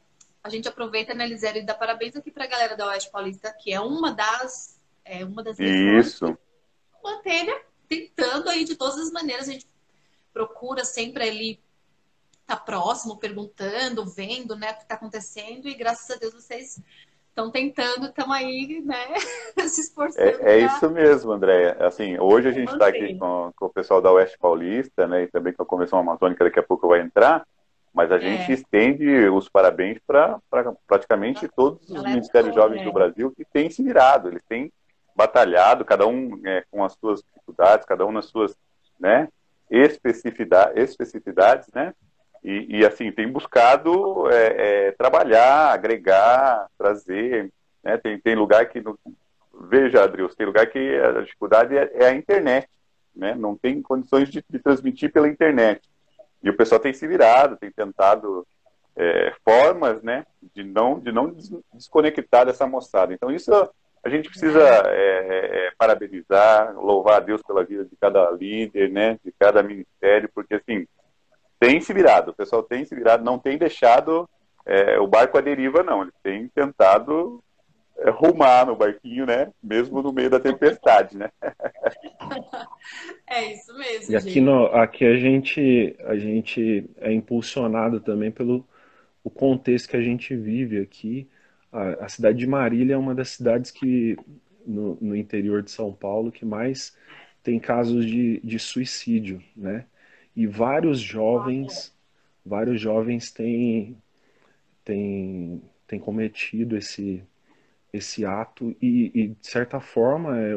a 0.46 0.48
gente 0.48 0.68
aproveita, 0.68 1.12
né, 1.12 1.28
e 1.28 1.62
dá 1.62 1.74
parabéns 1.74 2.14
aqui 2.14 2.30
para 2.30 2.44
a 2.44 2.48
galera 2.48 2.76
da 2.76 2.86
Oeste 2.86 3.10
Paulista, 3.10 3.52
que 3.52 3.72
é 3.72 3.80
uma 3.80 4.12
das, 4.12 4.80
é, 5.04 5.24
uma 5.24 5.42
das 5.42 5.58
Isso. 5.58 6.38
manteve 7.02 7.52
tentando 7.88 8.48
aí 8.48 8.64
de 8.64 8.76
todas 8.76 8.98
as 8.98 9.10
maneiras. 9.10 9.48
A 9.48 9.52
gente 9.52 9.66
procura 10.36 10.84
sempre 10.84 11.26
ali 11.26 11.60
estar 12.42 12.56
tá 12.56 12.62
próximo, 12.62 13.16
perguntando, 13.16 14.04
vendo, 14.04 14.54
né, 14.54 14.70
o 14.70 14.74
que 14.74 14.82
está 14.82 14.94
acontecendo, 14.94 15.66
e 15.66 15.74
graças 15.74 16.14
a 16.14 16.18
Deus 16.18 16.34
vocês 16.34 16.78
estão 17.28 17.50
tentando, 17.50 18.06
estão 18.06 18.30
aí, 18.30 18.82
né, 18.84 19.14
se 19.66 19.80
esforçando. 19.80 20.28
É, 20.46 20.56
é 20.56 20.58
isso 20.58 20.90
mesmo, 20.90 21.32
Andréia. 21.32 21.76
Assim, 21.80 22.18
hoje 22.18 22.48
a 22.48 22.52
gente 22.52 22.70
está 22.70 22.88
aqui 22.88 23.14
com, 23.18 23.50
com, 23.56 23.66
o 23.66 23.72
pessoal 23.72 24.02
da 24.02 24.12
Oeste 24.12 24.38
Paulista, 24.38 25.06
né, 25.06 25.22
e 25.22 25.26
também 25.28 25.54
com 25.54 25.62
a 25.62 25.66
Comissão 25.66 25.98
Amazônica, 25.98 26.44
daqui 26.44 26.60
a 26.60 26.62
pouco 26.62 26.86
vai 26.86 27.00
entrar, 27.00 27.46
mas 27.94 28.12
a 28.12 28.18
gente 28.18 28.50
é. 28.50 28.54
estende 28.54 29.28
os 29.30 29.48
parabéns 29.48 29.98
para 30.06 30.38
pra, 30.50 30.74
praticamente 30.86 31.48
todos 31.48 31.88
os 31.88 32.02
ministérios 32.02 32.54
jovens 32.54 32.84
do 32.84 32.92
Brasil 32.92 33.32
que 33.34 33.44
têm 33.46 33.70
se 33.70 33.82
virado, 33.82 34.28
eles 34.28 34.42
têm 34.46 34.70
batalhado, 35.14 35.82
cada 35.82 36.06
um 36.06 36.38
é, 36.46 36.62
com 36.70 36.84
as 36.84 36.92
suas 36.92 37.22
dificuldades, 37.22 37.86
cada 37.86 38.04
um 38.04 38.12
nas 38.12 38.26
suas 38.26 38.54
né, 39.00 39.28
especificidade, 39.70 40.78
especificidades, 40.80 41.68
né? 41.74 41.92
E, 42.42 42.78
e 42.78 42.86
assim, 42.86 43.10
tem 43.10 43.30
buscado 43.30 44.30
é, 44.30 44.86
é, 44.86 44.92
trabalhar, 44.92 45.72
agregar, 45.72 46.68
trazer. 46.78 47.52
Né? 47.82 47.96
Tem, 47.98 48.18
tem 48.20 48.34
lugar 48.36 48.66
que. 48.68 48.82
Veja, 49.68 50.04
Adrius, 50.04 50.34
tem 50.34 50.46
lugar 50.46 50.66
que 50.66 50.78
a 50.78 51.22
dificuldade 51.22 51.76
é, 51.76 51.90
é 51.94 52.06
a 52.06 52.14
internet. 52.14 52.68
Né? 53.14 53.34
Não 53.34 53.56
tem 53.56 53.82
condições 53.82 54.28
de, 54.28 54.44
de 54.48 54.58
transmitir 54.58 55.12
pela 55.12 55.28
internet. 55.28 55.88
E 56.42 56.50
o 56.50 56.56
pessoal 56.56 56.80
tem 56.80 56.92
se 56.92 57.06
virado, 57.08 57.56
tem 57.56 57.70
tentado 57.70 58.46
é, 58.94 59.34
formas 59.44 60.02
né, 60.02 60.24
de 60.54 60.62
não, 60.62 61.00
de 61.00 61.10
não 61.10 61.34
desconectar 61.72 62.46
dessa 62.46 62.66
moçada. 62.66 63.12
Então, 63.12 63.30
isso 63.30 63.50
a 64.06 64.08
gente 64.08 64.28
precisa 64.28 64.60
é, 64.60 64.88
é, 64.88 65.66
é, 65.66 65.72
parabenizar, 65.76 66.74
louvar 66.78 67.16
a 67.16 67.20
Deus 67.20 67.42
pela 67.42 67.64
vida 67.64 67.84
de 67.84 67.96
cada 68.00 68.30
líder, 68.30 68.90
né, 68.90 69.18
de 69.24 69.32
cada 69.38 69.62
ministério, 69.62 70.30
porque 70.32 70.54
assim, 70.54 70.86
tem 71.58 71.80
se 71.80 71.92
virado, 71.92 72.30
o 72.30 72.34
pessoal 72.34 72.62
tem 72.62 72.84
se 72.84 72.94
virado, 72.94 73.24
não 73.24 73.38
tem 73.38 73.58
deixado 73.58 74.28
é, 74.64 74.98
o 74.98 75.06
barco 75.06 75.38
à 75.38 75.40
deriva, 75.40 75.82
não. 75.82 76.02
Eles 76.02 76.14
têm 76.22 76.48
tentado 76.48 77.42
é, 77.98 78.10
rumar 78.10 78.66
no 78.66 78.76
barquinho, 78.76 79.24
né? 79.24 79.52
Mesmo 79.62 80.02
no 80.02 80.12
meio 80.12 80.28
da 80.28 80.40
tempestade, 80.40 81.16
né? 81.16 81.30
é 83.30 83.52
isso 83.52 83.76
mesmo. 83.78 84.12
E 84.12 84.16
aqui, 84.16 84.40
no, 84.40 84.66
aqui 84.66 85.04
a 85.04 85.16
gente 85.16 85.96
a 86.00 86.16
gente 86.16 86.90
é 86.98 87.12
impulsionado 87.12 88.00
também 88.00 88.30
pelo 88.30 88.66
o 89.24 89.30
contexto 89.30 89.88
que 89.88 89.96
a 89.96 90.02
gente 90.02 90.36
vive 90.36 90.80
aqui. 90.80 91.28
A, 92.00 92.08
cidade 92.08 92.38
de 92.38 92.46
Marília 92.46 92.94
é 92.94 92.98
uma 92.98 93.14
das 93.14 93.30
cidades 93.30 93.70
que 93.70 94.16
no, 94.66 94.96
no, 95.00 95.16
interior 95.16 95.62
de 95.62 95.70
São 95.70 95.92
Paulo 95.92 96.32
que 96.32 96.44
mais 96.44 96.96
tem 97.42 97.58
casos 97.60 98.06
de, 98.06 98.40
de 98.42 98.58
suicídio, 98.58 99.42
né? 99.56 99.86
E 100.34 100.46
vários 100.46 101.00
jovens, 101.00 101.94
vários 102.44 102.80
jovens 102.80 103.30
têm, 103.30 103.96
têm, 104.84 105.62
têm 105.86 105.98
cometido 105.98 106.76
esse 106.76 107.22
esse 107.96 108.24
ato 108.24 108.76
e, 108.80 109.10
e 109.14 109.28
de 109.28 109.46
certa 109.46 109.80
forma, 109.80 110.38
é, 110.38 110.54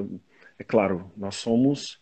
é, 0.60 0.64
claro, 0.64 1.12
nós 1.16 1.36
somos 1.36 2.00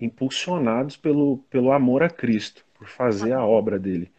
impulsionados 0.00 0.96
pelo, 0.96 1.38
pelo 1.50 1.72
amor 1.72 2.02
a 2.02 2.10
Cristo, 2.10 2.64
por 2.74 2.88
fazer 2.88 3.32
a 3.32 3.44
obra 3.44 3.78
dele. 3.78 4.12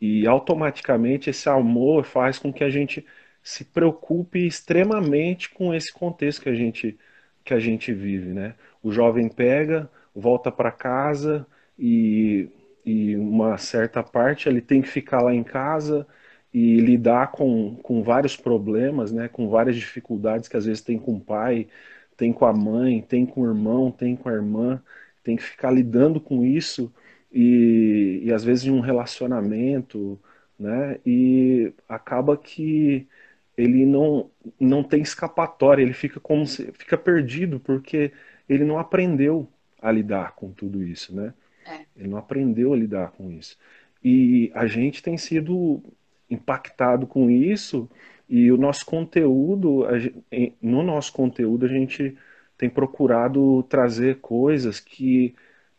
E 0.00 0.26
automaticamente 0.26 1.30
esse 1.30 1.48
amor 1.48 2.04
faz 2.04 2.38
com 2.38 2.52
que 2.52 2.64
a 2.64 2.70
gente 2.70 3.04
se 3.44 3.64
preocupe 3.64 4.46
extremamente 4.46 5.50
com 5.50 5.74
esse 5.74 5.92
contexto 5.92 6.42
que 6.42 6.48
a 6.50 6.54
gente 6.54 6.98
que 7.44 7.54
a 7.54 7.60
gente 7.60 7.92
vive, 7.92 8.32
né? 8.32 8.54
O 8.82 8.90
jovem 8.90 9.28
pega, 9.28 9.90
volta 10.14 10.50
para 10.50 10.72
casa 10.72 11.46
e, 11.78 12.48
e 12.84 13.16
uma 13.16 13.58
certa 13.58 14.02
parte 14.02 14.48
ele 14.48 14.62
tem 14.62 14.80
que 14.82 14.88
ficar 14.88 15.22
lá 15.22 15.34
em 15.34 15.44
casa 15.44 16.06
e 16.52 16.80
lidar 16.80 17.32
com, 17.32 17.76
com 17.82 18.02
vários 18.02 18.36
problemas, 18.36 19.12
né, 19.12 19.28
com 19.28 19.48
várias 19.48 19.76
dificuldades 19.76 20.48
que 20.48 20.56
às 20.56 20.64
vezes 20.66 20.82
tem 20.82 20.98
com 20.98 21.16
o 21.16 21.20
pai, 21.20 21.66
tem 22.16 22.32
com 22.32 22.46
a 22.46 22.52
mãe, 22.52 23.02
tem 23.02 23.26
com 23.26 23.42
o 23.42 23.46
irmão, 23.46 23.90
tem 23.90 24.16
com 24.16 24.28
a 24.28 24.32
irmã, 24.32 24.82
tem 25.22 25.36
que 25.36 25.42
ficar 25.42 25.70
lidando 25.70 26.20
com 26.20 26.44
isso 26.44 26.92
e, 27.32 28.20
e 28.24 28.32
às 28.32 28.44
vezes 28.44 28.64
em 28.66 28.70
um 28.70 28.80
relacionamento, 28.80 30.18
né? 30.58 30.98
E 31.04 31.72
acaba 31.88 32.36
que 32.36 33.08
ele 33.56 33.86
não, 33.86 34.30
não 34.58 34.82
tem 34.82 35.02
escapatória, 35.02 35.82
ele 35.82 35.92
fica 35.92 36.18
como 36.20 36.46
se, 36.46 36.72
fica 36.72 36.96
perdido 36.96 37.60
porque 37.60 38.12
ele 38.48 38.64
não 38.64 38.78
aprendeu 38.78 39.48
a 39.80 39.90
lidar 39.90 40.32
com 40.34 40.50
tudo 40.50 40.82
isso, 40.82 41.14
né? 41.14 41.32
É. 41.66 41.80
Ele 41.96 42.08
não 42.08 42.18
aprendeu 42.18 42.72
a 42.72 42.76
lidar 42.76 43.12
com 43.12 43.30
isso. 43.30 43.56
E 44.02 44.50
a 44.54 44.66
gente 44.66 45.02
tem 45.02 45.16
sido 45.16 45.82
impactado 46.28 47.06
com 47.06 47.30
isso 47.30 47.88
e 48.28 48.50
o 48.50 48.56
nosso 48.56 48.84
conteúdo, 48.86 49.84
no 50.60 50.82
nosso 50.82 51.12
conteúdo 51.12 51.66
a 51.66 51.68
gente 51.68 52.16
tem 52.56 52.70
procurado 52.70 53.62
trazer 53.64 54.20
coisas 54.20 54.80
que, 54.80 55.34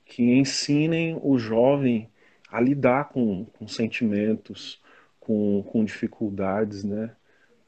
que 0.05 0.24
ensinem 0.24 1.20
o 1.22 1.38
jovem 1.38 2.10
a 2.50 2.60
lidar 2.60 3.10
com, 3.10 3.46
com 3.46 3.67
sentimentos, 3.67 4.82
com, 5.20 5.63
com 5.63 5.84
dificuldades, 5.84 6.84
né? 6.84 7.12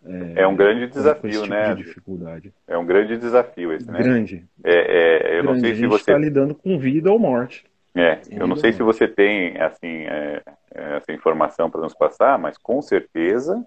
É, 0.07 0.43
é 0.43 0.47
um 0.47 0.55
grande 0.55 0.87
desafio, 0.87 1.41
tipo 1.41 1.47
né? 1.47 1.75
De 1.75 1.83
dificuldade. 1.83 2.53
É 2.67 2.77
um 2.77 2.85
grande 2.85 3.17
desafio 3.17 3.73
esse, 3.73 3.89
né? 3.89 3.99
Grande. 3.99 4.45
É, 4.63 4.73
é 4.73 5.39
eu 5.39 5.43
grande. 5.43 5.47
não 5.47 5.59
sei 5.59 5.75
se 5.75 5.85
a 5.85 5.87
você 5.89 6.11
está 6.11 6.17
lidando 6.17 6.55
com 6.55 6.79
vida 6.79 7.11
ou 7.11 7.19
morte. 7.19 7.65
É, 7.95 8.21
eu 8.29 8.45
não 8.45 8.55
sei 8.55 8.71
se 8.73 8.83
você 8.83 9.07
tem 9.07 9.57
assim 9.59 10.03
é, 10.05 10.43
é, 10.73 10.97
essa 10.97 11.11
informação 11.11 11.69
para 11.69 11.81
nos 11.81 11.95
passar, 11.95 12.37
mas 12.37 12.57
com 12.57 12.79
certeza 12.81 13.65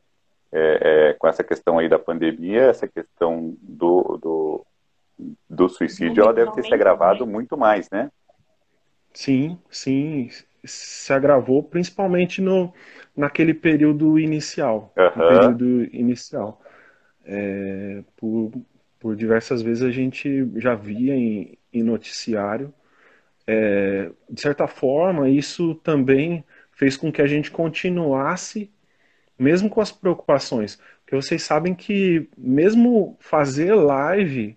é, 0.52 1.11
é, 1.11 1.12
com 1.14 1.26
essa 1.26 1.42
questão 1.42 1.78
aí 1.78 1.88
da 1.88 1.99
pandemia, 1.99 2.62
essa 2.62 2.87
questão 2.87 3.56
do, 3.61 4.18
do, 4.23 4.66
do 5.49 5.68
suicídio, 5.68 6.23
ela 6.23 6.32
deve 6.32 6.52
ter 6.52 6.64
se 6.64 6.73
agravado 6.73 7.26
muito 7.26 7.56
mais, 7.56 7.90
né? 7.90 8.11
Sim, 9.12 9.59
sim, 9.68 10.28
se 10.64 11.12
agravou 11.12 11.62
principalmente 11.62 12.40
no, 12.40 12.73
naquele 13.17 13.55
período 13.55 14.19
inicial. 14.19 14.93
Uhum. 14.97 15.23
período 15.29 15.85
inicial. 15.95 16.61
É, 17.25 18.02
por, 18.17 18.52
por 18.99 19.17
diversas 19.17 19.62
vezes 19.62 19.83
a 19.83 19.90
gente 19.90 20.49
já 20.57 20.75
via 20.75 21.14
em, 21.14 21.59
em 21.73 21.83
noticiário. 21.83 22.73
É, 23.47 24.11
de 24.29 24.40
certa 24.40 24.67
forma, 24.69 25.29
isso 25.29 25.75
também 25.76 26.45
fez 26.73 26.97
com 26.97 27.12
que 27.12 27.23
a 27.23 27.26
gente 27.26 27.50
continuasse, 27.50 28.71
mesmo 29.38 29.71
com 29.71 29.81
as 29.81 29.93
preocupações. 29.93 30.79
Porque 31.05 31.17
vocês 31.17 31.43
sabem 31.43 31.75
que, 31.75 32.29
mesmo 32.38 33.17
fazer 33.21 33.75
live 33.75 34.57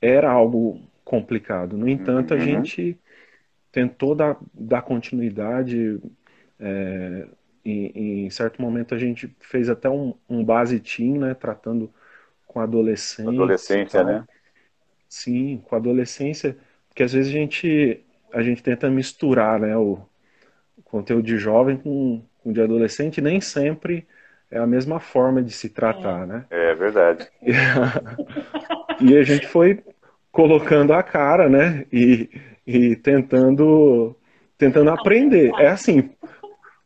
era 0.00 0.30
algo 0.30 0.80
complicado. 1.04 1.76
No 1.76 1.88
entanto, 1.88 2.34
a 2.34 2.38
Uhum. 2.38 2.44
gente 2.44 2.98
tentou 3.72 4.14
dar, 4.14 4.36
dar 4.54 4.82
continuidade. 4.82 6.00
é, 6.60 7.26
em, 7.64 8.26
em 8.26 8.30
certo 8.30 8.60
momento, 8.60 8.94
a 8.94 8.98
gente 8.98 9.34
fez 9.40 9.68
até 9.68 9.88
um, 9.88 10.14
um 10.28 10.44
base 10.44 10.78
team, 10.80 11.18
né, 11.18 11.34
tratando 11.34 11.92
com 12.46 12.60
adolescentes. 12.60 13.32
Adolescência, 13.32 14.00
e 14.00 14.04
né? 14.04 14.24
Sim, 15.08 15.62
com 15.64 15.76
adolescência, 15.76 16.56
porque 16.88 17.02
às 17.02 17.12
vezes 17.12 17.30
a 17.30 17.38
gente, 17.38 18.00
a 18.32 18.42
gente 18.42 18.62
tenta 18.62 18.90
misturar, 18.90 19.60
né, 19.60 19.76
o 19.76 19.98
conteúdo 20.84 21.22
de 21.22 21.38
jovem 21.38 21.76
com, 21.76 22.22
com 22.42 22.52
de 22.52 22.60
adolescente, 22.60 23.18
e 23.18 23.22
nem 23.22 23.40
sempre 23.40 24.06
é 24.50 24.58
a 24.58 24.66
mesma 24.66 25.00
forma 25.00 25.42
de 25.42 25.52
se 25.52 25.70
tratar, 25.70 26.26
né? 26.26 26.44
É 26.50 26.74
verdade. 26.74 27.28
E 29.00 29.16
a 29.16 29.22
gente 29.24 29.48
foi 29.48 29.82
colocando 30.30 30.92
a 30.92 31.02
cara, 31.02 31.48
né? 31.48 31.84
E, 31.92 32.30
e 32.66 32.96
tentando, 32.96 34.16
tentando 34.56 34.90
aprender. 34.90 35.50
É 35.58 35.68
assim, 35.68 36.10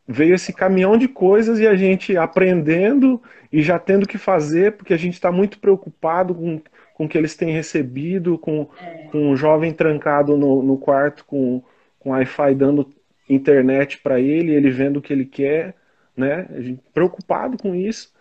veio 0.07 0.35
esse 0.35 0.53
caminhão 0.53 0.97
de 0.97 1.07
coisas 1.07 1.59
e 1.59 1.67
a 1.67 1.75
gente 1.75 2.15
aprendendo 2.15 3.21
e 3.51 3.61
já 3.61 3.77
tendo 3.77 4.07
que 4.07 4.17
fazer, 4.17 4.73
porque 4.73 4.93
a 4.93 4.97
gente 4.97 5.13
está 5.13 5.31
muito 5.31 5.59
preocupado 5.59 6.33
com, 6.33 6.61
com 6.93 7.05
o 7.05 7.09
que 7.09 7.17
eles 7.17 7.35
têm 7.35 7.51
recebido, 7.51 8.37
com, 8.37 8.67
com 9.11 9.31
o 9.31 9.35
jovem 9.35 9.73
trancado 9.73 10.37
no, 10.37 10.63
no 10.63 10.77
quarto 10.77 11.25
com, 11.25 11.61
com 11.99 12.11
Wi-Fi 12.11 12.55
dando 12.55 12.93
internet 13.29 13.99
para 13.99 14.19
ele, 14.19 14.53
ele 14.53 14.71
vendo 14.71 14.97
o 14.97 15.01
que 15.01 15.11
ele 15.11 15.25
quer, 15.25 15.75
né? 16.15 16.47
A 16.49 16.61
gente 16.61 16.81
preocupado 16.93 17.57
com 17.57 17.75
isso 17.75 18.11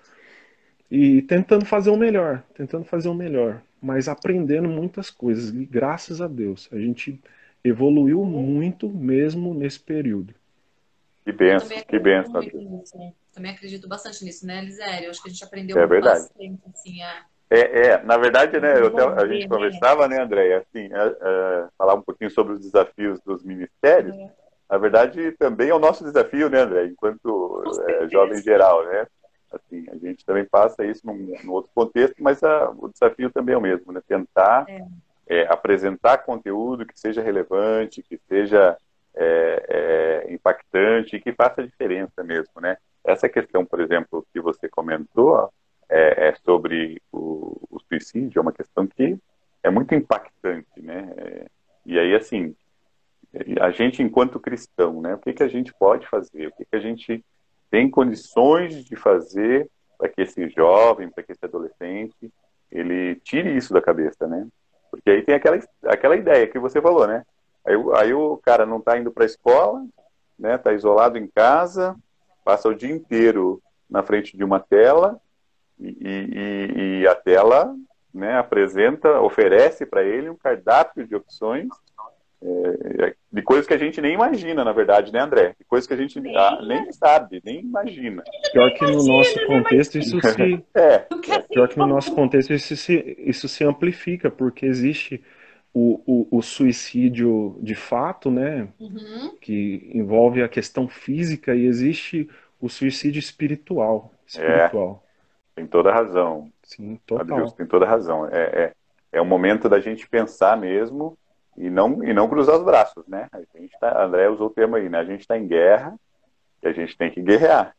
e 0.90 1.22
tentando 1.22 1.64
fazer 1.64 1.90
o 1.90 1.96
melhor, 1.96 2.42
tentando 2.54 2.84
fazer 2.84 3.08
o 3.08 3.14
melhor, 3.14 3.62
mas 3.80 4.08
aprendendo 4.08 4.68
muitas 4.68 5.10
coisas. 5.10 5.50
E 5.50 5.64
graças 5.64 6.20
a 6.20 6.28
Deus, 6.28 6.68
a 6.72 6.78
gente 6.78 7.20
evoluiu 7.68 8.24
muito 8.24 8.88
mesmo 8.88 9.54
nesse 9.54 9.80
período. 9.80 10.34
Que 11.24 11.32
benção, 11.32 11.68
Também 11.68 11.84
que 11.84 11.98
benção. 11.98 12.40
né? 12.40 13.12
Também 13.32 13.50
acredito 13.52 13.88
bastante 13.88 14.24
nisso, 14.24 14.46
né, 14.46 14.60
Lisério? 14.62 15.10
Acho 15.10 15.22
que 15.22 15.28
a 15.28 15.32
gente 15.32 15.44
aprendeu 15.44 15.78
É 15.78 15.86
verdade. 15.86 16.20
bastante, 16.20 16.60
assim, 16.72 17.02
a... 17.02 17.26
É, 17.50 17.60
é, 17.88 18.02
na 18.02 18.16
verdade, 18.16 18.58
né, 18.60 18.80
eu 18.80 18.88
até- 18.88 19.22
a 19.22 19.26
gente 19.26 19.42
né? 19.42 19.48
conversava, 19.48 20.08
né, 20.08 20.20
André, 20.20 20.54
assim, 20.56 20.88
é, 20.92 21.16
é, 21.20 21.68
falar 21.78 21.94
um 21.94 22.02
pouquinho 22.02 22.30
sobre 22.30 22.54
os 22.54 22.60
desafios 22.60 23.20
dos 23.20 23.44
ministérios. 23.44 24.14
É. 24.16 24.30
Na 24.68 24.78
verdade, 24.78 25.30
também 25.32 25.68
é 25.68 25.74
o 25.74 25.78
nosso 25.78 26.02
desafio, 26.04 26.48
né, 26.50 26.60
André, 26.60 26.86
enquanto 26.86 27.62
é, 27.88 28.08
jovem 28.08 28.40
geral, 28.42 28.84
né? 28.86 29.06
Assim, 29.52 29.84
a 29.90 29.96
gente 29.96 30.24
também 30.26 30.44
passa 30.44 30.84
isso 30.84 31.06
num, 31.06 31.34
num 31.44 31.52
outro 31.52 31.70
contexto, 31.72 32.16
mas 32.20 32.42
a- 32.42 32.70
o 32.76 32.88
desafio 32.88 33.30
também 33.30 33.54
é 33.54 33.58
o 33.58 33.60
mesmo, 33.60 33.92
né? 33.92 34.00
Tentar 34.06 34.64
É. 34.68 34.84
é, 35.26 35.42
apresentar 35.48 36.18
conteúdo 36.18 36.86
que 36.86 36.98
seja 36.98 37.22
relevante, 37.22 38.02
que 38.02 38.18
seja 38.28 38.76
é, 39.14 40.24
é, 40.26 40.32
impactante 40.32 41.16
e 41.16 41.20
que 41.20 41.32
faça 41.32 41.66
diferença 41.66 42.22
mesmo, 42.22 42.60
né? 42.60 42.76
Essa 43.04 43.28
questão, 43.28 43.64
por 43.64 43.80
exemplo, 43.80 44.26
que 44.32 44.40
você 44.40 44.68
comentou 44.68 45.50
é, 45.88 46.28
é 46.28 46.34
sobre 46.44 47.00
o, 47.12 47.56
o 47.70 47.80
suicídio, 47.88 48.38
é 48.38 48.42
uma 48.42 48.52
questão 48.52 48.86
que 48.86 49.16
é 49.62 49.70
muito 49.70 49.94
impactante, 49.94 50.80
né? 50.80 51.12
É, 51.16 51.46
e 51.84 51.98
aí, 51.98 52.14
assim, 52.14 52.54
a 53.60 53.70
gente 53.70 54.02
enquanto 54.02 54.40
cristão, 54.40 55.00
né? 55.00 55.14
O 55.14 55.18
que, 55.18 55.32
que 55.32 55.42
a 55.42 55.48
gente 55.48 55.72
pode 55.74 56.06
fazer? 56.06 56.48
O 56.48 56.52
que, 56.52 56.64
que 56.64 56.76
a 56.76 56.80
gente 56.80 57.24
tem 57.70 57.90
condições 57.90 58.84
de 58.84 58.96
fazer 58.96 59.68
para 59.98 60.08
que 60.08 60.22
esse 60.22 60.48
jovem, 60.50 61.10
para 61.10 61.22
que 61.22 61.32
esse 61.32 61.44
adolescente, 61.44 62.30
ele 62.70 63.16
tire 63.16 63.56
isso 63.56 63.72
da 63.72 63.80
cabeça, 63.80 64.26
né? 64.26 64.46
Porque 64.90 65.10
aí 65.10 65.22
tem 65.22 65.34
aquela, 65.34 65.58
aquela 65.84 66.16
ideia 66.16 66.46
que 66.46 66.58
você 66.58 66.80
falou, 66.80 67.06
né? 67.06 67.24
Aí, 67.66 67.76
o- 67.76 67.94
aí 67.94 68.14
o 68.14 68.36
cara 68.38 68.64
não 68.64 68.78
está 68.78 68.96
indo 68.98 69.10
para 69.10 69.24
a 69.24 69.26
escola, 69.26 69.84
né? 70.38 70.54
Está 70.54 70.72
isolado 70.72 71.18
em 71.18 71.26
casa, 71.26 71.96
passa 72.44 72.68
o 72.68 72.74
dia 72.74 72.90
inteiro 72.90 73.60
na 73.88 74.02
frente 74.02 74.36
de 74.36 74.44
uma 74.44 74.60
tela 74.60 75.20
e, 75.78 75.96
e- 76.00 77.00
e 77.02 77.08
a 77.08 77.14
tela, 77.14 77.74
né? 78.14 78.38
Apresenta, 78.38 79.20
oferece 79.20 79.84
para 79.84 80.02
ele 80.02 80.30
um 80.30 80.36
cardápio 80.36 81.06
de 81.06 81.14
opções 81.14 81.68
é, 82.42 83.14
de 83.32 83.42
coisas 83.42 83.66
que 83.66 83.74
a 83.74 83.78
gente 83.78 84.00
nem 84.00 84.14
imagina, 84.14 84.64
na 84.64 84.72
verdade, 84.72 85.12
né, 85.12 85.20
André? 85.20 85.54
De 85.58 85.64
coisas 85.64 85.86
que 85.86 85.94
a 85.94 85.96
gente 85.96 86.18
ah, 86.36 86.58
nem 86.62 86.92
sabe, 86.92 87.40
nem 87.44 87.60
imagina. 87.60 88.22
Pior 88.52 88.70
que 88.72 88.84
no 88.84 89.04
nosso 89.04 89.46
contexto 89.46 89.98
isso 89.98 90.20
se 90.20 90.64
É, 90.74 90.98
pior 91.50 91.68
que 91.68 91.78
no 91.78 91.86
nosso 91.86 92.14
contexto 92.14 92.52
isso 92.52 92.76
se, 92.76 93.16
isso 93.18 93.48
se 93.48 93.64
amplifica, 93.64 94.30
porque 94.30 94.66
existe 94.66 95.22
o, 95.72 96.00
o, 96.06 96.38
o 96.38 96.42
suicídio 96.42 97.58
de 97.60 97.74
fato, 97.74 98.30
né? 98.30 98.68
Uhum. 98.78 99.36
que 99.40 99.90
envolve 99.94 100.42
a 100.42 100.48
questão 100.48 100.88
física 100.88 101.54
e 101.54 101.66
existe 101.66 102.28
o 102.60 102.68
suicídio 102.68 103.18
espiritual. 103.18 104.12
Espiritual. 104.26 105.02
tem 105.54 105.66
toda 105.66 105.90
a 105.90 105.94
razão. 105.94 106.50
Sim, 106.62 106.98
total. 107.06 107.50
tem 107.52 107.66
toda 107.66 107.84
a 107.84 107.88
razão. 107.88 108.26
É, 108.26 108.42
é, 108.42 108.72
é 109.12 109.22
um 109.22 109.26
momento 109.26 109.68
da 109.68 109.80
gente 109.80 110.08
pensar 110.08 110.56
mesmo 110.56 111.16
e 111.56 111.70
não, 111.70 112.04
e 112.04 112.12
não 112.12 112.28
cruzar 112.28 112.56
os 112.56 112.64
braços, 112.64 113.06
né? 113.06 113.28
A 113.32 113.38
gente 113.58 113.78
tá, 113.80 114.04
André 114.04 114.28
usou 114.28 114.48
o 114.48 114.50
termo 114.50 114.76
aí, 114.76 114.88
né? 114.88 114.98
A 114.98 115.04
gente 115.04 115.20
está 115.20 115.38
em 115.38 115.46
guerra 115.46 115.94
e 116.62 116.68
a 116.68 116.72
gente 116.72 116.96
tem 116.96 117.10
que 117.10 117.22
guerrear. 117.22 117.74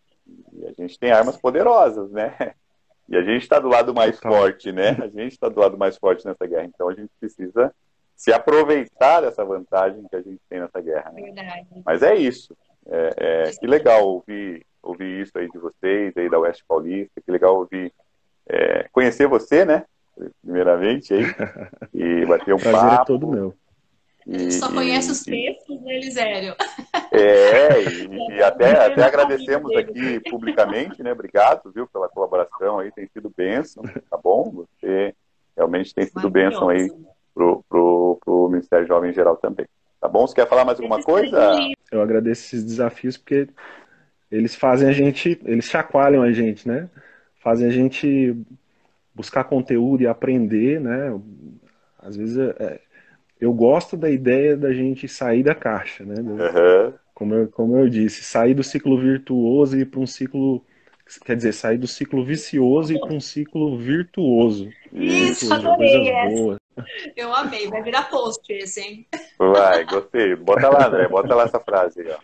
E 0.53 0.65
a 0.65 0.71
gente 0.71 0.97
tem 0.99 1.11
armas 1.11 1.37
poderosas, 1.37 2.11
né? 2.11 2.35
E 3.09 3.15
a 3.15 3.21
gente 3.21 3.43
está 3.43 3.59
do 3.59 3.69
lado 3.69 3.93
mais 3.93 4.19
Total. 4.19 4.37
forte, 4.37 4.71
né? 4.71 4.89
A 5.01 5.07
gente 5.07 5.31
está 5.31 5.47
do 5.47 5.59
lado 5.59 5.77
mais 5.77 5.97
forte 5.97 6.25
nessa 6.25 6.45
guerra. 6.45 6.65
Então 6.65 6.89
a 6.89 6.93
gente 6.93 7.09
precisa 7.19 7.73
se 8.15 8.33
aproveitar 8.33 9.21
dessa 9.21 9.45
vantagem 9.45 10.05
que 10.09 10.15
a 10.15 10.21
gente 10.21 10.41
tem 10.49 10.59
nessa 10.59 10.81
guerra. 10.81 11.11
Né? 11.11 11.21
Verdade. 11.21 11.67
Mas 11.85 12.03
é 12.03 12.15
isso. 12.15 12.55
É, 12.85 13.13
é, 13.17 13.51
que 13.51 13.67
legal 13.67 14.05
ouvir, 14.05 14.65
ouvir 14.81 15.21
isso 15.21 15.37
aí 15.37 15.49
de 15.49 15.57
vocês, 15.57 16.17
aí 16.17 16.29
da 16.29 16.39
Oeste 16.39 16.65
Paulista. 16.67 17.21
Que 17.21 17.31
legal 17.31 17.55
ouvir, 17.55 17.93
é, 18.47 18.87
conhecer 18.91 19.27
você, 19.27 19.63
né? 19.63 19.85
Primeiramente 20.41 21.13
aí. 21.13 21.23
E 21.93 22.25
bater 22.25 22.53
um 22.53 22.57
Prazer 22.57 22.93
é 22.93 22.97
papo. 22.97 23.05
todo 23.05 23.27
meu. 23.27 23.53
A 24.29 24.37
gente 24.37 24.53
só 24.55 24.69
e- 24.69 24.73
conhece 24.73 25.11
os 25.11 25.25
e- 25.27 25.31
textos, 25.31 25.81
né, 25.81 25.99
Lisério? 25.99 26.55
É, 27.11 27.83
e, 27.83 28.37
e 28.37 28.43
até, 28.43 28.71
até 28.71 29.03
agradecemos 29.03 29.75
aqui 29.75 30.19
publicamente, 30.29 31.01
né? 31.01 31.11
Obrigado, 31.11 31.71
viu, 31.73 31.87
pela 31.87 32.09
colaboração 32.09 32.79
aí, 32.79 32.91
tem 32.91 33.07
sido 33.07 33.31
bênção, 33.35 33.83
tá 34.09 34.17
bom? 34.17 34.65
Você 34.81 35.13
realmente 35.55 35.93
tem 35.93 36.05
sido 36.05 36.29
bênção 36.29 36.69
aí 36.69 36.91
pro, 37.33 37.63
pro, 37.69 38.19
pro 38.23 38.49
Ministério 38.49 38.87
Jovem 38.87 39.11
em 39.11 39.13
geral 39.13 39.37
também. 39.37 39.65
Tá 39.99 40.07
bom? 40.07 40.27
Você 40.27 40.35
quer 40.35 40.47
falar 40.47 40.65
mais 40.65 40.79
alguma 40.79 41.01
coisa? 41.01 41.57
Eu 41.91 42.01
agradeço 42.01 42.45
esses 42.45 42.63
desafios 42.63 43.17
porque 43.17 43.47
eles 44.31 44.55
fazem 44.55 44.89
a 44.89 44.91
gente, 44.91 45.39
eles 45.45 45.65
chacoalham 45.65 46.21
a 46.21 46.31
gente, 46.31 46.67
né? 46.67 46.89
Fazem 47.41 47.67
a 47.67 47.71
gente 47.71 48.35
buscar 49.15 49.45
conteúdo 49.45 50.03
e 50.03 50.07
aprender, 50.07 50.79
né? 50.79 51.19
Às 51.97 52.15
vezes 52.15 52.37
é, 52.37 52.55
é 52.59 52.79
eu 53.39 53.53
gosto 53.53 53.95
da 53.95 54.09
ideia 54.09 54.55
da 54.57 54.73
gente 54.73 55.07
sair 55.07 55.43
da 55.43 55.55
caixa, 55.55 56.03
né? 56.03 56.15
Uhum. 56.19 56.93
Como, 57.13 57.33
eu, 57.33 57.47
como 57.47 57.77
eu 57.77 57.89
disse, 57.89 58.23
sair 58.23 58.53
do 58.53 58.63
ciclo 58.63 58.99
virtuoso 58.99 59.77
e 59.77 59.81
ir 59.81 59.85
para 59.85 59.99
um 59.99 60.07
ciclo 60.07 60.63
quer 61.23 61.35
dizer, 61.35 61.53
sair 61.53 61.77
do 61.77 61.87
ciclo 61.87 62.23
vicioso 62.23 62.93
e 62.93 62.99
para 62.99 63.13
um 63.13 63.19
ciclo 63.19 63.77
virtuoso. 63.77 64.69
Isso, 64.91 65.53
adorei 65.53 66.09
essa. 66.09 66.57
Eu 67.15 67.33
amei, 67.33 67.67
vai 67.69 67.81
virar 67.81 68.09
post 68.09 68.51
esse, 68.51 68.81
hein? 68.81 69.07
Vai, 69.37 69.85
gostei. 69.85 70.35
Bota 70.35 70.69
lá, 70.69 70.87
André, 70.87 71.07
bota 71.07 71.33
lá 71.33 71.43
essa 71.43 71.59
frase 71.59 72.01
aí, 72.01 72.09
ó. 72.09 72.17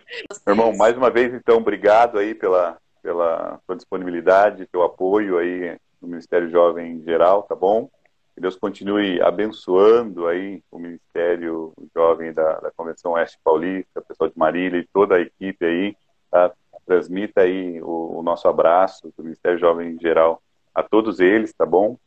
Meu 0.46 0.56
irmão, 0.56 0.76
mais 0.76 0.96
uma 0.98 1.10
vez, 1.10 1.34
então, 1.34 1.58
obrigado 1.58 2.20
aí 2.20 2.36
pela, 2.36 2.78
pela 3.02 3.60
sua 3.66 3.76
disponibilidade, 3.76 4.68
teu 4.68 4.84
apoio 4.84 5.38
aí 5.38 5.78
no 6.02 6.10
Ministério 6.10 6.52
Jovem 6.52 6.98
em 6.98 7.04
geral, 7.04 7.44
tá 7.44 7.56
bom? 7.56 7.90
Que 8.36 8.42
Deus 8.42 8.56
continue 8.56 9.22
abençoando 9.22 10.28
aí 10.28 10.62
o 10.72 10.80
Ministério 10.80 11.74
Jovem 11.96 12.34
da, 12.34 12.60
da 12.60 12.72
Convenção 12.72 13.12
Oeste 13.12 13.38
Paulista, 13.44 14.00
o 14.00 14.06
pessoal 14.06 14.30
de 14.30 14.38
Marília 14.38 14.80
e 14.80 14.88
toda 14.92 15.16
a 15.16 15.22
equipe 15.22 15.66
aí, 15.66 15.96
tá? 16.32 16.52
Transmita 16.86 17.42
aí 17.42 17.82
o, 17.82 18.20
o 18.20 18.24
nosso 18.24 18.48
abraço 18.48 19.14
do 19.16 19.24
Ministério 19.24 19.60
Jovem 19.60 19.92
em 19.92 20.00
geral 20.00 20.42
a 20.74 20.82
todos 20.82 21.20
eles, 21.20 21.54
tá 21.54 21.66
bom? 21.66 21.98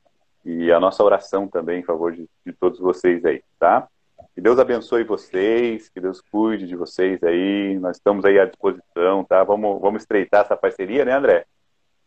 E 0.45 0.71
a 0.73 0.81
nossa 0.81 1.03
oração 1.03 1.49
também 1.49 1.81
em 1.81 1.85
favor 1.85 2.13
de, 2.13 2.29
de 2.45 2.53
todos 2.53 2.79
vocês 2.79 3.25
aí, 3.25 3.43
tá? 3.59 3.89
Que 4.35 4.41
Deus 4.41 4.59
abençoe 4.59 5.05
vocês, 5.05 5.89
que 5.89 6.01
Deus 6.01 6.21
cuide 6.21 6.67
de 6.67 6.77
vocês 6.77 7.23
aí. 7.23 7.79
Nós 7.79 7.97
estamos 7.97 8.25
aí 8.25 8.39
à 8.39 8.45
disposição, 8.45 9.25
tá? 9.25 9.43
Vamos, 9.45 9.81
vamos 9.81 10.03
estreitar 10.03 10.45
essa 10.45 10.57
parceria, 10.57 11.05
né, 11.05 11.13
André? 11.13 11.47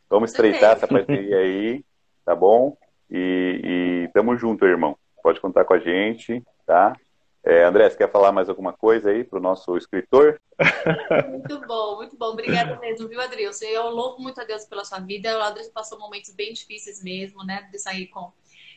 Vamos 0.09 0.31
estreitar 0.31 0.73
essa 0.73 0.87
parceria 0.87 1.37
aí, 1.37 1.83
tá 2.23 2.35
bom? 2.35 2.77
E, 3.09 3.61
e 3.63 3.98
tamo 4.13 4.37
junto, 4.37 4.65
irmão. 4.65 4.97
Pode 5.21 5.39
contar 5.39 5.65
com 5.65 5.73
a 5.73 5.79
gente, 5.79 6.43
tá? 6.65 6.95
É, 7.43 7.63
André, 7.63 7.89
você 7.89 7.97
quer 7.97 8.11
falar 8.11 8.31
mais 8.31 8.49
alguma 8.49 8.73
coisa 8.73 9.09
aí 9.09 9.23
para 9.23 9.39
o 9.39 9.41
nosso 9.41 9.77
escritor? 9.77 10.39
Muito 11.29 11.65
bom, 11.65 11.95
muito 11.95 12.17
bom. 12.17 12.27
Obrigada 12.27 12.77
mesmo, 12.79 13.07
viu, 13.07 13.21
Adrilson? 13.21 13.65
Eu 13.65 13.89
louvo 13.89 14.21
muito 14.21 14.41
a 14.41 14.43
Deus 14.43 14.65
pela 14.65 14.83
sua 14.83 14.99
vida. 14.99 15.37
O 15.37 15.41
Adrilson 15.41 15.71
passou 15.71 15.97
momentos 15.97 16.33
bem 16.33 16.51
difíceis 16.51 17.01
mesmo, 17.01 17.43
né? 17.45 17.67
De 17.71 17.79
sair 17.79 18.07
com, 18.07 18.31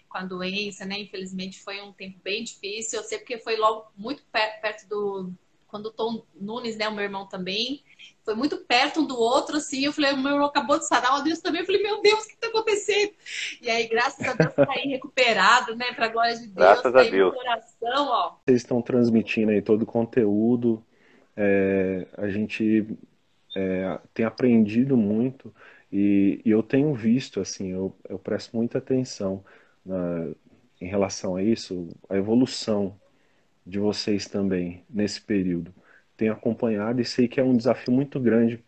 com 0.09 0.18
a 0.18 0.25
doença, 0.25 0.85
né? 0.85 1.01
Infelizmente 1.01 1.61
foi 1.61 1.81
um 1.83 1.92
tempo 1.92 2.18
bem 2.23 2.45
difícil. 2.45 3.01
Eu 3.01 3.05
sei 3.05 3.18
porque 3.18 3.38
foi 3.38 3.57
logo 3.57 3.90
muito 3.97 4.23
perto 4.31 4.88
do. 4.88 5.33
Quando 5.66 5.87
o 5.87 5.92
Tom 5.92 6.25
Nunes, 6.35 6.77
né? 6.77 6.88
O 6.88 6.95
meu 6.95 7.03
irmão 7.03 7.27
também 7.27 7.83
foi 8.25 8.35
muito 8.35 8.57
perto 8.59 9.01
um 9.01 9.07
do 9.07 9.19
outro, 9.19 9.57
assim. 9.57 9.85
Eu 9.85 9.93
falei, 9.93 10.12
o 10.12 10.19
meu 10.19 10.33
irmão 10.33 10.47
acabou 10.47 10.79
de 10.79 10.87
sarar, 10.87 11.12
o 11.12 11.17
Adilson 11.17 11.43
também. 11.43 11.61
Eu 11.61 11.67
falei, 11.67 11.83
meu 11.83 12.01
Deus, 12.01 12.25
o 12.25 12.29
que 12.29 12.35
está 12.35 12.47
acontecendo? 12.47 13.12
E 13.61 13.69
aí, 13.69 13.88
graças 13.88 14.27
a 14.27 14.33
Deus, 14.35 14.51
está 14.51 14.73
aí 14.73 14.88
recuperado, 14.88 15.75
né? 15.75 15.93
Para 15.93 16.07
a 16.07 16.09
glória 16.09 16.35
de 16.35 16.47
Deus. 16.47 16.55
Graças 16.55 16.95
a 16.95 17.03
Deus. 17.03 17.35
Coração, 17.35 18.07
ó. 18.09 18.37
Vocês 18.45 18.61
estão 18.61 18.81
transmitindo 18.81 19.51
aí 19.51 19.61
todo 19.61 19.83
o 19.83 19.87
conteúdo. 19.87 20.85
É, 21.37 22.07
a 22.17 22.29
gente 22.29 22.87
é, 23.57 23.99
tem 24.15 24.25
aprendido 24.25 24.97
muito 24.97 25.53
e, 25.91 26.41
e, 26.45 26.51
eu 26.51 26.62
tenho 26.62 26.95
visto, 26.95 27.41
assim, 27.41 27.71
eu, 27.71 27.95
eu 28.09 28.19
presto 28.19 28.57
muita 28.57 28.79
atenção 28.79 29.45
na, 29.85 30.29
em 30.81 30.87
relação 30.87 31.37
a 31.37 31.43
isso, 31.43 31.88
a 32.09 32.17
evolução 32.17 32.99
de 33.67 33.79
vocês 33.79 34.27
também 34.27 34.85
nesse 34.88 35.21
período 35.21 35.73
tenho 36.16 36.33
acompanhado 36.33 37.01
e 37.01 37.05
sei 37.05 37.29
que 37.29 37.40
é 37.40 37.44
um 37.44 37.57
desafio 37.57 37.92
muito 37.92 38.20
grande 38.20 38.62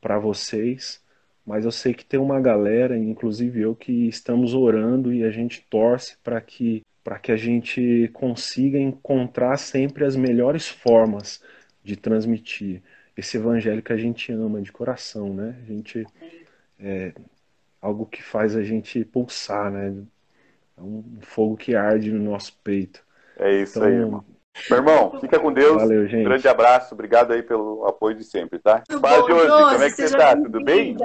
para 0.00 0.18
vocês, 0.18 1.02
mas 1.44 1.64
eu 1.64 1.72
sei 1.72 1.92
que 1.94 2.04
tem 2.04 2.18
uma 2.18 2.40
galera, 2.40 2.96
inclusive 2.96 3.60
eu, 3.60 3.74
que 3.74 4.08
estamos 4.08 4.54
orando 4.54 5.12
e 5.12 5.24
a 5.24 5.30
gente 5.30 5.66
torce 5.68 6.16
para 6.22 6.40
que 6.40 6.82
para 7.02 7.18
que 7.18 7.32
a 7.32 7.36
gente 7.36 8.10
consiga 8.12 8.78
encontrar 8.78 9.56
sempre 9.56 10.04
as 10.04 10.14
melhores 10.14 10.68
formas 10.68 11.42
de 11.82 11.96
transmitir 11.96 12.82
esse 13.16 13.38
evangelho 13.38 13.82
que 13.82 13.92
a 13.92 13.96
gente 13.96 14.30
ama 14.32 14.60
de 14.60 14.70
coração, 14.70 15.32
né? 15.32 15.56
A 15.62 15.66
gente 15.66 16.06
é 16.78 17.12
algo 17.80 18.04
que 18.04 18.22
faz 18.22 18.54
a 18.54 18.62
gente 18.62 19.04
pulsar, 19.04 19.70
né? 19.72 19.94
É 20.76 20.80
um 20.80 21.02
fogo 21.22 21.56
que 21.56 21.74
arde 21.74 22.12
no 22.12 22.22
nosso 22.22 22.56
peito. 22.62 23.04
É 23.38 23.62
isso 23.62 23.78
então, 23.78 23.88
aí, 23.88 23.94
irmão. 23.94 24.24
Meu 24.68 24.78
irmão, 24.78 25.18
fica 25.20 25.38
com 25.38 25.52
Deus. 25.52 25.82
Valeu, 25.82 26.06
gente. 26.08 26.24
Grande 26.24 26.48
abraço. 26.48 26.94
Obrigado 26.94 27.32
aí 27.32 27.42
pelo 27.42 27.86
apoio 27.86 28.16
de 28.16 28.24
sempre, 28.24 28.58
tá? 28.58 28.82
Paz 29.00 29.24
de 29.24 29.32
hoje, 29.32 29.48
como 29.48 29.82
é 29.82 29.90
que 29.90 29.96
você 29.96 30.16
tá? 30.16 30.36
Tudo 30.36 30.62
bem? 30.62 30.96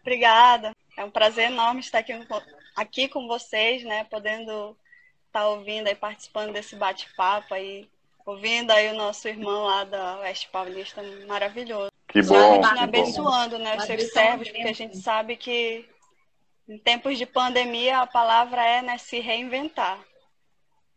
Obrigada. 0.00 0.72
É 0.96 1.04
um 1.04 1.10
prazer 1.10 1.50
enorme 1.50 1.80
estar 1.80 1.98
aqui, 1.98 2.12
aqui 2.74 3.08
com 3.08 3.26
vocês, 3.26 3.84
né? 3.84 4.04
Podendo 4.10 4.76
estar 5.26 5.40
tá 5.40 5.48
ouvindo 5.48 5.88
e 5.88 5.94
participando 5.94 6.52
desse 6.52 6.74
bate-papo 6.76 7.54
aí. 7.54 7.88
Ouvindo 8.24 8.72
aí 8.72 8.90
o 8.90 8.96
nosso 8.96 9.28
irmão 9.28 9.64
lá 9.64 9.84
da 9.84 10.18
Oeste 10.18 10.48
Paulista, 10.50 11.00
maravilhoso. 11.28 11.92
Que 12.08 12.22
bom. 12.22 12.62
Já 12.62 12.82
abençoando, 12.82 13.58
né? 13.58 13.76
Os 13.76 13.84
seus 13.84 14.10
servos, 14.10 14.48
porque 14.48 14.68
a 14.68 14.72
gente 14.72 14.96
sabe 14.96 15.36
que 15.36 15.84
em 16.68 16.78
tempos 16.78 17.16
de 17.16 17.26
pandemia 17.26 18.00
a 18.00 18.06
palavra 18.06 18.64
é 18.64 18.82
né, 18.82 18.98
se 18.98 19.20
reinventar. 19.20 19.98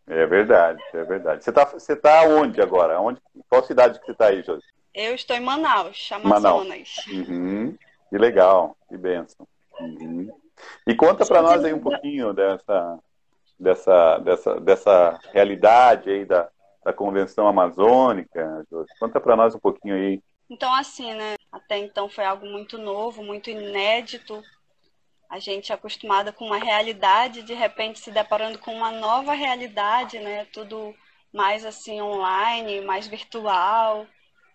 É 0.09 0.25
verdade, 0.25 0.81
é 0.91 1.03
verdade. 1.03 1.43
Você 1.43 1.51
está 1.51 1.65
você 1.65 1.95
tá 1.95 2.23
onde 2.23 2.59
agora? 2.59 2.99
Onde, 2.99 3.21
qual 3.47 3.63
cidade 3.63 3.99
que 3.99 4.05
você 4.07 4.11
está 4.11 4.25
aí, 4.25 4.41
Josi? 4.41 4.65
Eu 4.91 5.13
estou 5.13 5.35
em 5.35 5.39
Manaus, 5.39 6.09
Amazonas. 6.11 6.67
Manaus. 6.67 7.07
Uhum. 7.07 7.77
Que 8.09 8.17
legal, 8.17 8.75
que 8.89 8.97
benção. 8.97 9.47
Uhum. 9.79 10.27
E 10.87 10.95
conta 10.95 11.23
para 11.27 11.43
nós 11.43 11.63
aí 11.63 11.71
um 11.71 11.79
pouquinho 11.79 12.33
dessa, 12.33 12.99
dessa, 13.59 14.17
dessa, 14.17 14.59
dessa 14.59 15.19
realidade 15.31 16.09
aí 16.09 16.25
da, 16.25 16.49
da 16.83 16.91
convenção 16.91 17.47
amazônica. 17.47 18.65
Josi. 18.71 18.89
Conta 18.99 19.19
para 19.19 19.35
nós 19.35 19.53
um 19.53 19.59
pouquinho 19.59 19.93
aí. 19.93 20.23
Então, 20.49 20.73
assim, 20.73 21.13
né? 21.13 21.35
Até 21.51 21.77
então 21.77 22.09
foi 22.09 22.25
algo 22.25 22.47
muito 22.47 22.79
novo, 22.79 23.23
muito 23.23 23.51
inédito 23.51 24.41
a 25.29 25.37
gente 25.37 25.71
é 25.71 25.75
acostumada 25.75 26.33
com 26.33 26.45
uma 26.45 26.57
realidade, 26.57 27.43
de 27.43 27.53
repente 27.53 27.99
se 27.99 28.11
deparando 28.11 28.57
com 28.57 28.75
uma 28.75 28.91
nova 28.91 29.33
realidade, 29.33 30.17
né? 30.19 30.45
Tudo 30.45 30.95
mais 31.31 31.63
assim 31.63 32.01
online, 32.01 32.81
mais 32.81 33.07
virtual, 33.07 34.07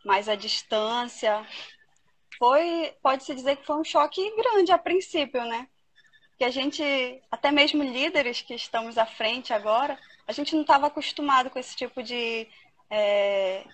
mais 0.05 0.29
à 0.29 0.35
distância. 0.35 1.47
Foi, 2.39 2.93
pode-se 3.01 3.35
dizer 3.35 3.57
que 3.57 3.67
foi 3.67 3.77
um 3.77 3.85
choque 3.85 4.35
grande 4.37 4.73
a 4.73 4.79
princípio, 4.79 5.45
né? 5.45 5.69
Que 6.37 6.45
a 6.45 6.51
gente, 6.51 6.83
até 7.31 7.53
mesmo 7.53 7.85
líderes 7.85 8.43
que 8.43 8.55
estamos 8.55 8.99
à 8.99 9.07
frente 9.07 9.53
agora, 9.53 9.97
a 10.27 10.33
gente 10.33 10.55
não 10.55 10.63
estava 10.63 10.89
acostumado 10.89 11.51
com 11.51 11.59
esse 11.61 11.77
tipo 11.77 12.03
de 12.03 12.49
é, 12.91 13.65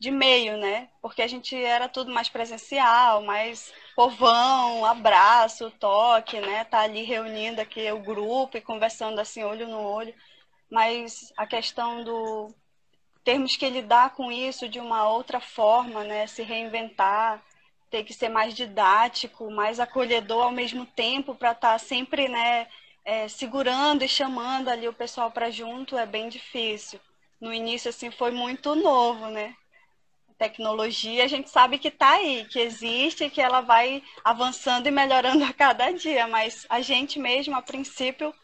de 0.00 0.10
meio, 0.10 0.56
né? 0.56 0.88
Porque 1.02 1.20
a 1.22 1.26
gente 1.26 1.54
era 1.54 1.88
tudo 1.88 2.10
mais 2.12 2.28
presencial, 2.28 3.22
mais 3.22 3.72
povão, 3.94 4.84
abraço, 4.86 5.70
toque, 5.72 6.40
né? 6.40 6.64
Tá 6.64 6.80
ali 6.80 7.02
reunindo 7.02 7.60
aqui 7.60 7.90
o 7.92 8.00
grupo 8.00 8.56
e 8.56 8.62
conversando 8.62 9.20
assim 9.20 9.44
olho 9.44 9.68
no 9.68 9.78
olho. 9.82 10.14
Mas 10.70 11.32
a 11.36 11.46
questão 11.46 12.02
do 12.04 12.54
termos 13.24 13.56
que 13.56 13.68
lidar 13.68 14.14
com 14.14 14.32
isso 14.32 14.68
de 14.68 14.80
uma 14.80 15.08
outra 15.08 15.40
forma, 15.40 16.04
né? 16.04 16.26
Se 16.26 16.42
reinventar, 16.42 17.42
ter 17.90 18.04
que 18.04 18.14
ser 18.14 18.30
mais 18.30 18.54
didático, 18.54 19.50
mais 19.50 19.78
acolhedor 19.80 20.44
ao 20.44 20.52
mesmo 20.52 20.86
tempo 20.86 21.34
para 21.34 21.52
estar 21.52 21.72
tá 21.72 21.78
sempre, 21.78 22.28
né? 22.28 22.68
É, 23.04 23.28
segurando 23.28 24.02
e 24.04 24.08
chamando 24.08 24.68
ali 24.68 24.88
o 24.88 24.92
pessoal 24.94 25.30
para 25.30 25.50
junto 25.50 25.96
é 25.98 26.06
bem 26.06 26.28
difícil. 26.30 27.00
No 27.40 27.52
início 27.52 27.90
assim 27.90 28.10
foi 28.10 28.30
muito 28.30 28.74
novo, 28.74 29.26
né? 29.28 29.54
Tecnologia, 30.40 31.22
a 31.22 31.28
gente 31.28 31.50
sabe 31.50 31.78
que 31.78 31.88
está 31.88 32.12
aí, 32.12 32.46
que 32.46 32.58
existe, 32.58 33.28
que 33.28 33.42
ela 33.42 33.60
vai 33.60 34.02
avançando 34.24 34.86
e 34.86 34.90
melhorando 34.90 35.44
a 35.44 35.52
cada 35.52 35.90
dia, 35.92 36.26
mas 36.26 36.66
a 36.70 36.80
gente 36.80 37.18
mesmo, 37.18 37.54
a 37.54 37.60
princípio, 37.60 38.34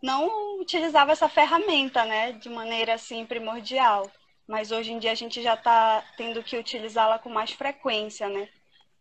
não 0.00 0.60
utilizava 0.60 1.10
essa 1.10 1.28
ferramenta, 1.28 2.04
né, 2.04 2.30
de 2.30 2.48
maneira 2.48 2.94
assim 2.94 3.26
primordial. 3.26 4.08
Mas 4.46 4.70
hoje 4.70 4.92
em 4.92 5.00
dia 5.00 5.10
a 5.10 5.16
gente 5.16 5.42
já 5.42 5.54
está 5.54 6.04
tendo 6.16 6.44
que 6.44 6.56
utilizá-la 6.56 7.18
com 7.18 7.28
mais 7.28 7.50
frequência, 7.50 8.28
né? 8.28 8.48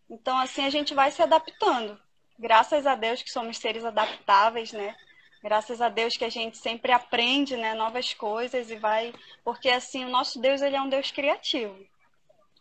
Então, 0.09 0.37
assim, 0.37 0.65
a 0.65 0.69
gente 0.69 0.93
vai 0.93 1.11
se 1.11 1.21
adaptando. 1.21 1.99
Graças 2.39 2.87
a 2.87 2.95
Deus 2.95 3.21
que 3.21 3.31
somos 3.31 3.57
seres 3.57 3.85
adaptáveis, 3.85 4.71
né? 4.71 4.95
Graças 5.43 5.81
a 5.81 5.89
Deus 5.89 6.13
que 6.15 6.25
a 6.25 6.29
gente 6.29 6.57
sempre 6.57 6.91
aprende, 6.91 7.55
né, 7.57 7.73
novas 7.73 8.13
coisas 8.13 8.69
e 8.71 8.75
vai, 8.75 9.13
porque 9.43 9.69
assim, 9.69 10.05
o 10.05 10.09
nosso 10.09 10.39
Deus 10.39 10.61
ele 10.61 10.75
é 10.75 10.81
um 10.81 10.89
Deus 10.89 11.11
criativo. 11.11 11.90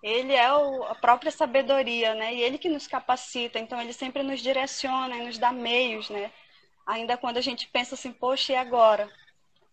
Ele 0.03 0.35
é 0.35 0.53
o, 0.53 0.85
a 0.85 0.95
própria 0.95 1.31
sabedoria, 1.31 2.15
né? 2.15 2.35
E 2.35 2.43
ele 2.43 2.59
que 2.59 2.69
nos 2.69 2.87
capacita, 2.87 3.59
então 3.59 3.81
ele 3.81 3.93
sempre 3.93 4.23
nos 4.23 4.41
direciona 4.41 5.17
e 5.17 5.25
nos 5.25 5.39
dá 5.39 5.53
meios, 5.53 6.09
né? 6.09 6.31
Ainda 6.87 7.17
quando 7.17 7.37
a 7.37 7.43
gente 7.43 7.69
pensa 7.69 7.95
assim, 7.95 8.13
poxa, 8.13 8.53
e 8.53 8.57
agora? 8.57 9.09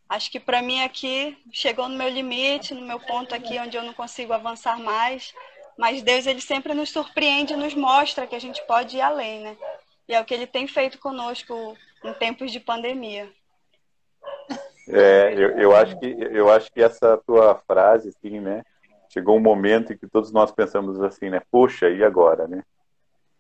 acho 0.10 0.32
que 0.32 0.40
para 0.40 0.62
mim 0.62 0.82
aqui 0.82 1.38
chegou 1.52 1.90
no 1.90 1.98
meu 1.98 2.10
limite, 2.10 2.74
no 2.74 2.86
meu 2.86 3.00
ponto 3.00 3.36
aqui 3.36 3.60
onde 3.60 3.78
eu 3.78 3.84
não 3.84 3.94
consigo 3.94 4.34
avançar 4.34 4.80
mais. 4.80 5.34
Mas 5.78 6.02
Deus 6.02 6.26
ele 6.26 6.42
sempre 6.42 6.74
nos 6.74 6.90
surpreende 6.90 7.56
nos 7.56 7.76
mostra 7.76 8.26
que 8.26 8.36
a 8.36 8.40
gente 8.40 8.66
pode 8.66 8.98
ir 8.98 9.02
além, 9.02 9.42
né? 9.42 9.58
E 10.08 10.14
é 10.14 10.22
o 10.22 10.26
que 10.26 10.34
ele 10.34 10.48
tem 10.48 10.68
feito 10.68 10.98
conosco 10.98 11.78
em 12.04 12.14
tempos 12.14 12.52
de 12.52 12.60
pandemia. 12.60 13.30
É, 14.88 15.34
eu, 15.34 15.60
eu 15.60 15.76
acho 15.76 16.00
que 16.00 16.06
eu 16.06 16.50
acho 16.50 16.72
que 16.72 16.82
essa 16.82 17.18
tua 17.28 17.62
frase, 17.68 18.10
assim, 18.10 18.40
né? 18.40 18.64
Chegou 19.18 19.36
um 19.36 19.42
momento 19.42 19.92
em 19.92 19.98
que 19.98 20.06
todos 20.06 20.32
nós 20.32 20.52
pensamos 20.52 21.02
assim, 21.02 21.32
né? 21.32 21.42
Poxa, 21.50 21.90
e 21.90 22.04
agora, 22.04 22.48
né? 22.48 22.62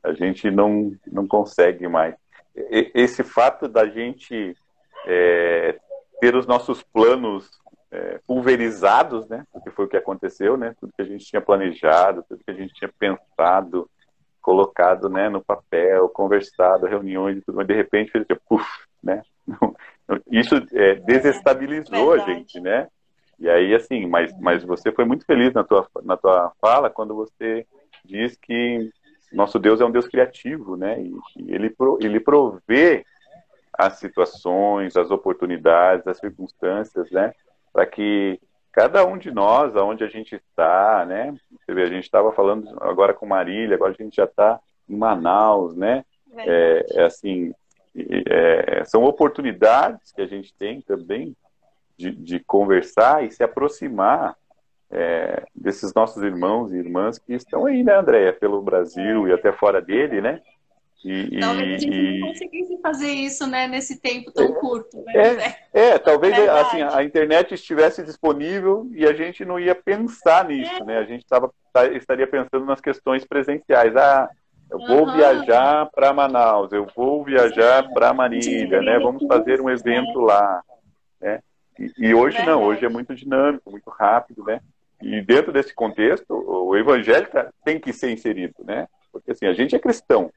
A 0.01 0.11
gente 0.11 0.49
não 0.49 0.91
não 1.05 1.27
consegue 1.27 1.87
mais. 1.87 2.15
Esse 2.55 3.23
fato 3.23 3.67
da 3.67 3.85
gente 3.85 4.57
é, 5.05 5.77
ter 6.19 6.35
os 6.35 6.47
nossos 6.47 6.81
planos 6.81 7.47
é, 7.91 8.19
pulverizados, 8.25 9.27
né? 9.27 9.45
Porque 9.53 9.69
foi 9.69 9.85
o 9.85 9.87
que 9.87 9.97
aconteceu, 9.97 10.57
né? 10.57 10.73
Tudo 10.79 10.93
que 10.95 11.01
a 11.03 11.05
gente 11.05 11.23
tinha 11.25 11.41
planejado, 11.41 12.25
tudo 12.27 12.43
que 12.43 12.49
a 12.49 12.55
gente 12.55 12.73
tinha 12.73 12.91
pensado, 12.97 13.87
colocado, 14.41 15.09
né, 15.09 15.29
no 15.29 15.43
papel, 15.43 16.09
conversado, 16.09 16.87
reuniões 16.87 17.37
e 17.37 17.41
tudo, 17.41 17.57
mas 17.57 17.67
de 17.67 17.75
repente 17.75 18.11
fez 18.11 18.25
tipo, 18.25 18.41
puf, 18.49 18.65
né? 19.03 19.21
Isso 20.31 20.55
é, 20.73 20.95
desestabilizou 20.95 22.13
a 22.13 22.17
gente, 22.19 22.59
né? 22.59 22.87
E 23.39 23.49
aí, 23.49 23.75
assim, 23.75 24.07
mas, 24.07 24.31
mas 24.39 24.63
você 24.63 24.91
foi 24.91 25.05
muito 25.05 25.25
feliz 25.25 25.53
na 25.53 25.63
tua, 25.63 25.87
na 26.03 26.17
tua 26.17 26.51
fala 26.59 26.89
quando 26.89 27.15
você 27.15 27.65
diz 28.03 28.35
que 28.35 28.89
nosso 29.31 29.59
Deus 29.59 29.79
é 29.81 29.85
um 29.85 29.91
Deus 29.91 30.07
criativo, 30.07 30.75
né? 30.75 30.99
E, 31.01 31.13
e 31.37 31.53
ele, 31.53 31.75
ele 31.99 32.19
provê 32.19 33.05
as 33.73 33.99
situações, 33.99 34.97
as 34.97 35.11
oportunidades, 35.11 36.07
as 36.07 36.17
circunstâncias, 36.17 37.11
né? 37.11 37.33
Para 37.71 37.85
que 37.85 38.39
cada 38.71 39.05
um 39.05 39.17
de 39.17 39.29
nós, 39.31 39.75
aonde 39.75 40.03
a 40.03 40.07
gente 40.07 40.35
está, 40.35 41.05
né? 41.05 41.35
Você 41.51 41.73
vê, 41.73 41.83
a 41.83 41.89
gente 41.89 42.03
estava 42.03 42.31
falando 42.31 42.75
agora 42.81 43.13
com 43.13 43.25
Marília, 43.25 43.75
agora 43.75 43.95
a 43.97 44.03
gente 44.03 44.15
já 44.15 44.25
está 44.25 44.59
em 44.89 44.95
Manaus, 44.95 45.75
né? 45.75 46.03
É, 46.37 46.85
é 46.91 47.03
assim, 47.03 47.53
é, 47.95 48.83
são 48.85 49.03
oportunidades 49.03 50.11
que 50.11 50.21
a 50.21 50.27
gente 50.27 50.53
tem 50.53 50.81
também 50.81 51.35
de, 51.97 52.11
de 52.11 52.39
conversar 52.39 53.25
e 53.25 53.31
se 53.31 53.43
aproximar 53.43 54.35
é, 54.89 55.43
desses 55.53 55.93
nossos 55.93 56.21
irmãos 56.23 56.71
e 56.71 56.77
irmãs 56.77 57.17
que 57.17 57.33
estão 57.33 57.65
aí, 57.65 57.83
né, 57.83 57.95
Andréia, 57.95 58.31
pelo 58.31 58.61
Brasil 58.61 59.27
e 59.27 59.33
até 59.33 59.51
fora 59.51 59.81
dele, 59.81 60.21
né? 60.21 60.41
E, 61.05 61.39
talvez 61.39 61.75
a 61.75 61.77
gente 61.77 62.19
não 62.19 62.27
conseguisse 62.27 62.81
fazer 62.81 63.11
isso 63.11 63.47
né, 63.47 63.67
nesse 63.67 64.01
tempo 64.01 64.31
tão 64.31 64.45
é, 64.45 64.51
curto. 64.53 64.97
Né? 65.03 65.13
É, 65.73 65.89
é, 65.89 65.99
talvez 65.99 66.37
assim, 66.49 66.81
a 66.81 67.03
internet 67.03 67.53
estivesse 67.53 68.03
disponível 68.03 68.89
e 68.91 69.05
a 69.05 69.13
gente 69.13 69.45
não 69.45 69.59
ia 69.59 69.75
pensar 69.75 70.45
nisso, 70.45 70.81
é. 70.81 70.83
né? 70.83 70.97
A 70.97 71.03
gente 71.03 71.25
tava, 71.25 71.53
tá, 71.71 71.85
estaria 71.87 72.25
pensando 72.25 72.65
nas 72.65 72.81
questões 72.81 73.23
presenciais. 73.25 73.95
Ah, 73.95 74.27
eu 74.71 74.79
vou 74.79 75.07
uhum. 75.07 75.13
viajar 75.13 75.87
para 75.91 76.11
Manaus, 76.11 76.73
eu 76.73 76.87
vou 76.95 77.23
viajar 77.23 77.87
para 77.93 78.13
Marília, 78.13 78.81
né? 78.81 78.99
Vamos 78.99 79.25
fazer 79.27 79.61
um 79.61 79.69
evento 79.69 80.19
lá. 80.19 80.61
Né? 81.21 81.39
E, 81.79 81.91
e 81.97 82.13
hoje 82.13 82.43
não, 82.45 82.63
hoje 82.63 82.85
é 82.85 82.89
muito 82.89 83.15
dinâmico, 83.15 83.71
muito 83.71 83.89
rápido, 83.89 84.43
né? 84.43 84.61
E 85.01 85.21
dentro 85.21 85.51
desse 85.51 85.73
contexto, 85.73 86.25
o 86.31 86.75
evangelho 86.75 87.27
tem 87.63 87.79
que 87.79 87.93
ser 87.93 88.11
inserido, 88.11 88.55
né? 88.63 88.87
Porque 89.11 89.31
assim, 89.31 89.45
a 89.45 89.53
gente 89.53 89.75
é 89.75 89.79
cristão, 89.79 90.31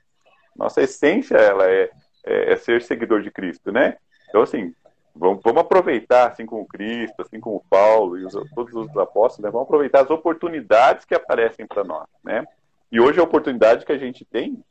nossa 0.56 0.82
essência 0.82 1.36
ela 1.36 1.68
é, 1.70 1.90
é, 2.24 2.52
é 2.52 2.56
ser 2.56 2.82
seguidor 2.82 3.22
de 3.22 3.30
Cristo, 3.30 3.72
né? 3.72 3.96
Então, 4.28 4.42
assim, 4.42 4.74
vamos, 5.14 5.42
vamos 5.42 5.62
aproveitar, 5.62 6.28
assim 6.28 6.44
como 6.44 6.66
Cristo, 6.66 7.22
assim 7.22 7.40
como 7.40 7.64
Paulo 7.70 8.18
e 8.18 8.24
os, 8.24 8.32
todos 8.54 8.74
os 8.74 8.96
apóstolos, 8.96 9.44
né? 9.44 9.50
vamos 9.50 9.66
aproveitar 9.66 10.02
as 10.02 10.10
oportunidades 10.10 11.04
que 11.04 11.14
aparecem 11.14 11.66
para 11.66 11.84
nós, 11.84 12.06
né? 12.22 12.44
E 12.92 13.00
hoje 13.00 13.20
a 13.20 13.24
oportunidade 13.24 13.86
que 13.86 13.92
a 13.92 13.98
gente 13.98 14.24
tem 14.24 14.62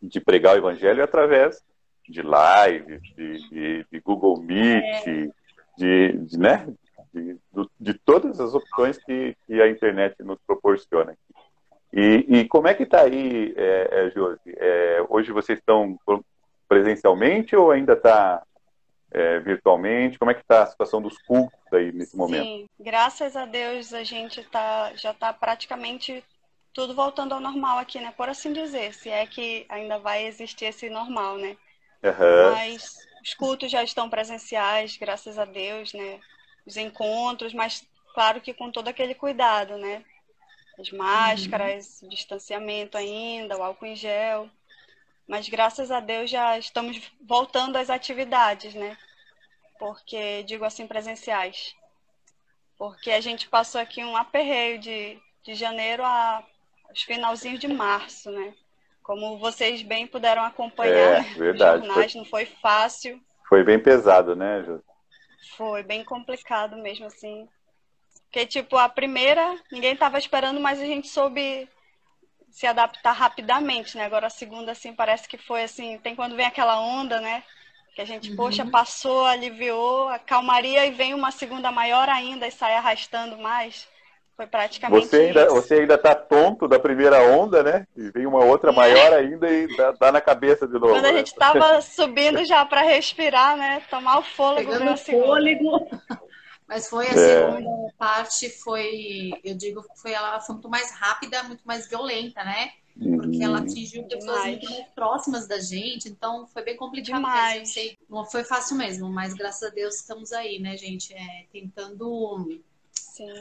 de 0.00 0.20
pregar 0.20 0.54
o 0.54 0.58
evangelho 0.58 1.00
é 1.00 1.04
através 1.04 1.62
de 2.08 2.22
lives, 2.22 3.02
de, 3.14 3.48
de, 3.48 3.86
de 3.90 4.00
Google 4.00 4.40
Meet, 4.40 5.06
é. 5.06 5.28
De, 5.82 6.12
de, 6.12 6.38
né? 6.38 6.66
De, 7.12 7.36
de, 7.78 7.94
todas 7.94 8.40
as 8.40 8.54
opções 8.54 8.96
que, 8.98 9.36
que 9.46 9.60
a 9.60 9.68
internet 9.68 10.22
nos 10.22 10.38
proporciona. 10.46 11.16
E, 11.92 12.24
e 12.28 12.48
como 12.48 12.68
é 12.68 12.74
que 12.74 12.84
está 12.84 13.02
aí, 13.02 13.52
é, 13.56 13.88
é, 13.90 14.10
Josi? 14.10 14.40
É, 14.56 15.04
hoje 15.08 15.32
vocês 15.32 15.58
estão 15.58 15.98
presencialmente 16.68 17.54
ou 17.54 17.70
ainda 17.70 17.94
está 17.94 18.42
é, 19.10 19.40
virtualmente? 19.40 20.18
Como 20.18 20.30
é 20.30 20.34
que 20.34 20.40
está 20.40 20.62
a 20.62 20.66
situação 20.66 21.02
dos 21.02 21.18
cultos 21.18 21.60
aí 21.72 21.92
nesse 21.92 22.16
momento? 22.16 22.44
Sim, 22.44 22.66
graças 22.80 23.36
a 23.36 23.44
Deus 23.44 23.92
a 23.92 24.04
gente 24.04 24.42
tá, 24.44 24.92
já 24.94 25.10
está 25.10 25.32
praticamente 25.32 26.24
tudo 26.72 26.94
voltando 26.94 27.34
ao 27.34 27.40
normal 27.40 27.78
aqui, 27.78 28.00
né? 28.00 28.14
Por 28.16 28.28
assim 28.28 28.52
dizer, 28.52 28.94
se 28.94 29.10
é 29.10 29.26
que 29.26 29.66
ainda 29.68 29.98
vai 29.98 30.24
existir 30.24 30.66
esse 30.66 30.88
normal, 30.88 31.36
né? 31.36 31.56
Uhum. 32.02 32.52
Mas 32.52 32.96
os 33.22 33.34
cultos 33.34 33.70
já 33.70 33.82
estão 33.82 34.10
presenciais, 34.10 34.96
graças 34.96 35.38
a 35.38 35.44
Deus, 35.44 35.92
né? 35.92 36.20
Os 36.66 36.76
encontros, 36.76 37.52
mas 37.54 37.86
claro 38.14 38.40
que 38.40 38.54
com 38.54 38.70
todo 38.70 38.88
aquele 38.88 39.14
cuidado, 39.14 39.76
né? 39.76 40.04
as 40.78 40.90
máscaras, 40.90 42.00
uhum. 42.00 42.08
o 42.08 42.10
distanciamento 42.10 42.96
ainda, 42.96 43.56
o 43.56 43.62
álcool 43.62 43.86
em 43.86 43.96
gel. 43.96 44.48
Mas 45.26 45.48
graças 45.48 45.90
a 45.90 46.00
Deus 46.00 46.30
já 46.30 46.58
estamos 46.58 47.00
voltando 47.20 47.76
às 47.76 47.90
atividades, 47.90 48.74
né? 48.74 48.96
Porque, 49.78 50.42
digo 50.42 50.64
assim, 50.64 50.86
presenciais. 50.86 51.74
Porque 52.76 53.10
a 53.10 53.20
gente 53.20 53.48
passou 53.48 53.80
aqui 53.80 54.02
um 54.04 54.16
aperreio 54.16 54.78
de, 54.78 55.18
de 55.42 55.54
janeiro 55.54 56.04
a 56.04 56.44
os 56.92 57.02
finalzinhos 57.04 57.58
de 57.58 57.68
março, 57.68 58.30
né? 58.30 58.54
Como 59.02 59.38
vocês 59.38 59.82
bem 59.82 60.06
puderam 60.06 60.42
acompanhar 60.44 61.20
é, 61.20 61.20
verdade. 61.34 61.86
jornais, 61.86 62.12
foi, 62.12 62.20
não 62.20 62.28
foi 62.28 62.46
fácil. 62.46 63.20
Foi 63.48 63.64
bem 63.64 63.78
pesado, 63.78 64.36
né, 64.36 64.62
Jô? 64.64 64.80
Foi 65.56 65.82
bem 65.82 66.04
complicado 66.04 66.76
mesmo, 66.76 67.06
assim. 67.06 67.48
Porque, 68.24 68.46
tipo, 68.46 68.78
a 68.78 68.88
primeira, 68.88 69.58
ninguém 69.70 69.92
estava 69.92 70.18
esperando, 70.18 70.58
mas 70.58 70.80
a 70.80 70.86
gente 70.86 71.08
soube 71.08 71.68
se 72.50 72.66
adaptar 72.66 73.12
rapidamente, 73.12 73.96
né? 73.96 74.04
Agora 74.04 74.26
a 74.26 74.30
segunda, 74.30 74.72
assim, 74.72 74.94
parece 74.94 75.28
que 75.28 75.38
foi 75.38 75.62
assim, 75.62 75.98
tem 75.98 76.14
quando 76.14 76.36
vem 76.36 76.46
aquela 76.46 76.80
onda, 76.80 77.20
né? 77.20 77.42
Que 77.94 78.00
a 78.00 78.04
gente, 78.04 78.30
uhum. 78.30 78.36
poxa, 78.36 78.64
passou, 78.64 79.26
aliviou, 79.26 80.08
a 80.08 80.18
calmaria 80.18 80.86
e 80.86 80.90
vem 80.90 81.12
uma 81.12 81.30
segunda 81.30 81.70
maior 81.70 82.08
ainda 82.08 82.46
e 82.46 82.50
sai 82.50 82.74
arrastando 82.74 83.36
mais. 83.38 83.86
Foi 84.36 84.46
praticamente 84.46 85.06
você 85.06 85.16
ainda, 85.16 85.44
isso. 85.44 85.54
Você 85.54 85.74
ainda 85.74 85.98
tá 85.98 86.14
tonto 86.14 86.66
da 86.66 86.78
primeira 86.78 87.22
onda, 87.22 87.62
né? 87.62 87.86
E 87.96 88.10
vem 88.10 88.26
uma 88.26 88.44
outra 88.44 88.70
é. 88.70 88.74
maior 88.74 89.12
ainda 89.12 89.48
e 89.48 89.76
dá, 89.76 89.92
dá, 89.92 90.12
na 90.12 90.20
cabeça 90.20 90.66
de 90.66 90.74
novo. 90.74 90.88
Quando 90.88 91.04
a 91.04 91.12
né? 91.12 91.18
gente 91.18 91.34
tava 91.34 91.80
subindo 91.82 92.44
já 92.44 92.64
para 92.64 92.82
respirar, 92.82 93.56
né? 93.56 93.82
Tomar 93.90 94.18
o 94.18 94.22
fôlego. 94.22 94.72
Pegando 94.72 94.92
o 94.92 94.96
fôlego. 94.96 95.88
Mas 96.66 96.88
foi 96.88 97.06
a 97.06 97.10
é. 97.10 97.14
segunda 97.14 97.92
parte, 97.98 98.48
foi, 98.48 99.30
eu 99.44 99.54
digo, 99.54 99.84
foi 99.94 100.12
ela 100.12 100.40
foi 100.40 100.54
muito 100.54 100.70
mais 100.70 100.90
rápida, 100.92 101.42
muito 101.42 101.62
mais 101.64 101.86
violenta, 101.86 102.42
né? 102.42 102.70
Porque 102.94 103.42
ela 103.42 103.58
uhum. 103.58 103.64
atingiu 103.64 104.04
pessoas 104.04 104.46
muito 104.46 104.70
mais 104.70 104.86
próximas 104.94 105.46
da 105.46 105.58
gente, 105.58 106.08
então 106.08 106.46
foi 106.46 106.62
bem 106.62 106.76
complicado. 106.76 107.16
Demais. 107.16 107.72
Sei, 107.72 107.98
não 108.08 108.24
foi 108.24 108.44
fácil 108.44 108.76
mesmo, 108.76 109.10
mas 109.10 109.34
graças 109.34 109.62
a 109.62 109.74
Deus 109.74 109.96
estamos 109.96 110.32
aí, 110.32 110.58
né, 110.58 110.76
gente? 110.76 111.12
É, 111.12 111.46
tentando 111.52 112.60
Sim. 112.92 113.32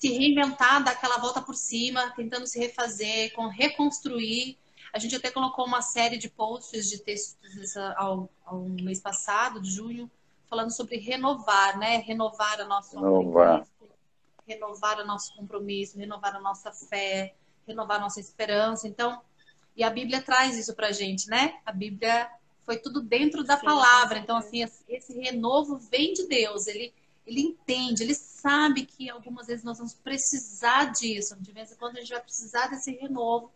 Se 0.00 0.08
reinventar, 0.08 0.82
dar 0.82 0.92
aquela 0.92 1.18
volta 1.18 1.42
por 1.42 1.54
cima, 1.54 2.10
tentando 2.16 2.46
se 2.46 2.58
refazer, 2.58 3.32
com 3.34 3.48
reconstruir. 3.48 4.56
A 4.92 4.98
gente 4.98 5.14
até 5.14 5.30
colocou 5.30 5.66
uma 5.66 5.82
série 5.82 6.16
de 6.16 6.28
posts 6.28 6.88
de 6.88 6.98
textos 6.98 7.76
ao, 7.96 8.28
ao 8.44 8.60
mês 8.60 8.98
passado, 8.98 9.60
de 9.60 9.70
junho, 9.70 10.10
falando 10.48 10.70
sobre 10.70 10.96
renovar, 10.96 11.78
né? 11.78 11.98
Renovar 11.98 12.60
a 12.60 12.64
nossa 12.64 12.98
renovar. 12.98 13.66
renovar 14.48 15.00
o 15.00 15.06
nosso 15.06 15.36
compromisso, 15.36 15.98
renovar 15.98 16.34
a 16.34 16.40
nossa 16.40 16.72
fé, 16.72 17.34
renovar 17.68 17.98
a 17.98 18.00
nossa 18.00 18.18
esperança. 18.18 18.88
Então, 18.88 19.20
e 19.76 19.84
a 19.84 19.90
Bíblia 19.90 20.22
traz 20.22 20.56
isso 20.56 20.74
pra 20.74 20.92
gente, 20.92 21.28
né? 21.28 21.60
A 21.64 21.72
Bíblia 21.72 22.28
foi 22.64 22.78
tudo 22.78 23.02
dentro 23.02 23.44
da 23.44 23.58
sim, 23.58 23.66
palavra. 23.66 24.18
Então, 24.18 24.36
assim, 24.36 24.66
esse 24.88 25.12
renovo 25.20 25.76
vem 25.76 26.14
de 26.14 26.26
Deus. 26.26 26.66
Ele, 26.66 26.92
ele 27.26 27.40
entende, 27.40 28.02
ele 28.02 28.14
sabe 28.14 28.86
que 28.86 29.10
algumas 29.10 29.46
vezes 29.46 29.64
nós 29.64 29.78
vamos 29.78 29.94
precisar 29.94 30.86
disso. 30.86 31.40
De 31.40 31.52
vez 31.52 31.72
em 31.72 31.76
quando 31.76 31.96
a 31.96 32.00
gente 32.00 32.10
vai 32.10 32.20
precisar 32.20 32.68
desse 32.68 32.92
renovo 32.92 33.52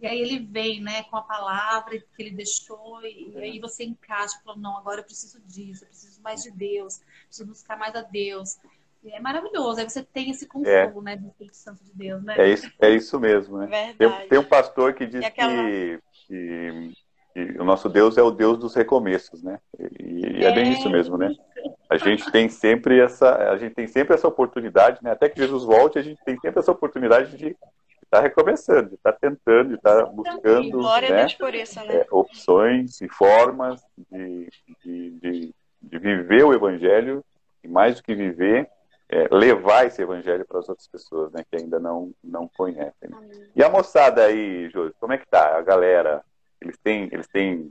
e 0.00 0.06
aí 0.06 0.20
ele 0.20 0.38
vem, 0.38 0.80
né, 0.80 1.02
com 1.04 1.16
a 1.16 1.22
palavra 1.22 1.98
que 1.98 2.22
ele 2.22 2.30
deixou, 2.30 3.02
e, 3.02 3.36
aí 3.36 3.58
você 3.58 3.84
encaixa, 3.84 4.38
falando, 4.44 4.62
não, 4.62 4.76
agora 4.76 5.00
eu 5.00 5.04
preciso 5.04 5.40
disso, 5.44 5.84
eu 5.84 5.88
preciso 5.88 6.22
mais 6.22 6.42
de 6.42 6.52
Deus, 6.52 7.00
preciso 7.26 7.48
buscar 7.48 7.76
mais 7.76 7.94
a 7.96 8.02
Deus. 8.02 8.58
E 9.02 9.10
é 9.10 9.20
maravilhoso, 9.20 9.80
aí 9.80 9.90
você 9.90 10.02
tem 10.02 10.30
esse 10.30 10.46
consolo, 10.46 11.00
é. 11.00 11.02
né, 11.02 11.16
do 11.16 11.26
Espírito 11.26 11.56
Santo 11.56 11.82
de 11.82 11.92
Deus, 11.92 12.22
né? 12.22 12.36
É 12.38 12.48
isso, 12.48 12.70
é 12.80 12.90
isso 12.90 13.18
mesmo, 13.18 13.58
né? 13.58 13.94
Tem, 13.94 14.28
tem, 14.28 14.38
um 14.38 14.44
pastor 14.44 14.94
que 14.94 15.04
diz 15.04 15.24
aquela... 15.24 15.52
que, 15.52 16.00
que, 16.12 16.92
que, 17.34 17.60
o 17.60 17.64
nosso 17.64 17.88
Deus 17.88 18.16
é 18.16 18.22
o 18.22 18.30
Deus 18.30 18.56
dos 18.56 18.74
recomeços, 18.74 19.42
né? 19.42 19.58
E, 19.78 20.38
e 20.38 20.44
é, 20.44 20.50
é 20.50 20.54
bem 20.54 20.72
isso 20.72 20.88
mesmo, 20.88 21.16
né? 21.16 21.34
A 21.88 21.96
gente 21.96 22.30
tem 22.30 22.48
sempre 22.48 23.00
essa, 23.00 23.50
a 23.50 23.56
gente 23.56 23.74
tem 23.74 23.86
sempre 23.86 24.14
essa 24.14 24.28
oportunidade, 24.28 25.02
né? 25.02 25.12
Até 25.12 25.28
que 25.28 25.40
Jesus 25.40 25.64
volte, 25.64 25.98
a 25.98 26.02
gente 26.02 26.22
tem 26.22 26.38
sempre 26.38 26.60
essa 26.60 26.70
oportunidade 26.70 27.36
de 27.36 27.46
estar 27.46 28.18
tá 28.18 28.20
recomeçando, 28.20 28.90
de 28.90 28.94
estar 28.96 29.12
tá 29.12 29.18
tentando, 29.18 29.68
de 29.70 29.74
estar 29.76 30.04
tá 30.04 30.06
buscando 30.06 30.70
Glória 30.70 31.10
né, 31.10 31.26
isso, 31.26 31.84
né? 31.84 31.96
É, 31.96 32.06
opções 32.10 33.00
e 33.00 33.08
formas 33.08 33.82
de, 34.10 34.48
de, 34.84 35.10
de, 35.12 35.54
de, 35.82 35.98
viver 35.98 36.44
o 36.44 36.52
Evangelho 36.52 37.24
e 37.64 37.68
mais 37.68 37.96
do 37.96 38.02
que 38.02 38.14
viver, 38.14 38.68
é, 39.08 39.26
levar 39.30 39.86
esse 39.86 40.02
Evangelho 40.02 40.44
para 40.46 40.58
as 40.58 40.68
outras 40.68 40.86
pessoas, 40.88 41.32
né, 41.32 41.42
que 41.50 41.56
ainda 41.56 41.80
não 41.80 42.12
não 42.22 42.46
conhecem. 42.48 43.08
Né? 43.08 43.48
E 43.56 43.64
a 43.64 43.70
moçada 43.70 44.24
aí, 44.24 44.68
Júlio, 44.68 44.94
como 45.00 45.14
é 45.14 45.18
que 45.18 45.26
tá? 45.26 45.56
A 45.56 45.62
galera, 45.62 46.22
eles 46.60 46.76
têm, 46.76 47.08
eles 47.10 47.26
têm, 47.28 47.70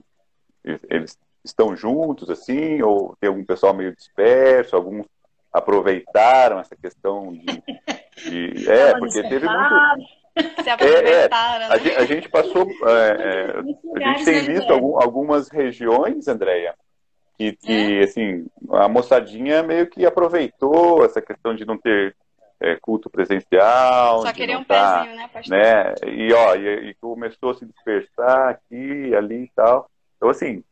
eles, 0.63 0.81
eles 0.89 1.19
estão 1.49 1.75
juntos 1.75 2.29
assim, 2.29 2.81
ou 2.81 3.15
tem 3.19 3.29
algum 3.29 3.43
pessoal 3.43 3.73
meio 3.73 3.95
disperso, 3.95 4.75
alguns 4.75 5.05
aproveitaram 5.51 6.59
essa 6.59 6.75
questão 6.75 7.31
de, 7.31 7.45
de 8.29 8.69
é, 8.69 8.97
porque 8.97 9.21
teve 9.23 9.47
muito 9.47 10.07
se 10.63 10.69
aproveitaram. 10.69 11.65
É, 11.65 11.67
é. 11.67 11.73
A, 11.73 11.77
gente, 11.77 11.95
a, 11.97 12.05
gente, 12.05 12.29
passou. 12.29 12.67
É, 12.87 13.09
é 13.09 14.03
a 14.03 14.13
gente 14.13 14.25
tem 14.25 14.43
visto 14.43 14.71
algum, 14.71 15.01
algumas 15.01 15.49
regiões, 15.49 16.27
Andréia, 16.27 16.75
que, 17.37 17.53
que 17.53 17.99
assim, 17.99 18.45
a 18.71 18.87
moçadinha 18.87 19.63
meio 19.63 19.87
que 19.87 20.05
aproveitou 20.05 21.03
essa 21.03 21.21
questão 21.21 21.55
de 21.55 21.65
não 21.65 21.77
ter 21.77 22.15
é, 22.59 22.75
culto 22.75 23.09
presencial. 23.09 24.21
Só 24.21 24.33
queria 24.33 24.57
um 24.57 24.63
tá, 24.63 24.99
pezinho, 24.99 25.15
né, 25.15 25.29
pastor? 25.31 25.57
Né? 25.57 25.93
E, 26.07 26.33
ó, 26.33 26.55
e, 26.55 26.89
e, 26.89 26.93
começou 26.95 27.51
a 27.51 27.55
se 27.55 27.65
dispersar 27.65 28.49
aqui, 28.49 29.15
ali 29.15 29.43
e 29.43 29.51
tal. 29.55 29.89
Então, 30.17 30.29
assim, 30.29 30.63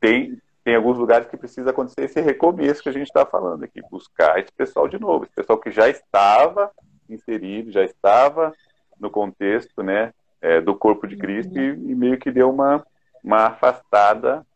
tem, 0.00 0.40
tem 0.64 0.74
alguns 0.74 0.98
lugares 0.98 1.28
que 1.28 1.36
precisa 1.36 1.70
acontecer 1.70 2.04
esse 2.04 2.20
recomeço 2.20 2.82
que 2.82 2.88
a 2.88 2.92
gente 2.92 3.06
está 3.06 3.24
falando 3.24 3.64
aqui, 3.64 3.80
buscar 3.90 4.38
esse 4.38 4.52
pessoal 4.52 4.88
de 4.88 4.98
novo, 4.98 5.24
esse 5.24 5.34
pessoal 5.34 5.58
que 5.58 5.70
já 5.70 5.88
estava 5.88 6.70
inserido, 7.08 7.72
já 7.72 7.82
estava 7.84 8.54
no 9.00 9.10
contexto 9.10 9.82
né, 9.82 10.12
é, 10.40 10.60
do 10.60 10.74
corpo 10.74 11.06
de 11.06 11.16
Cristo 11.16 11.58
e, 11.58 11.70
e, 11.70 11.94
meio 11.94 12.18
que 12.18 12.30
deu 12.30 12.50
uma, 12.50 12.84
uma 13.22 13.46
afastada, 13.46 14.46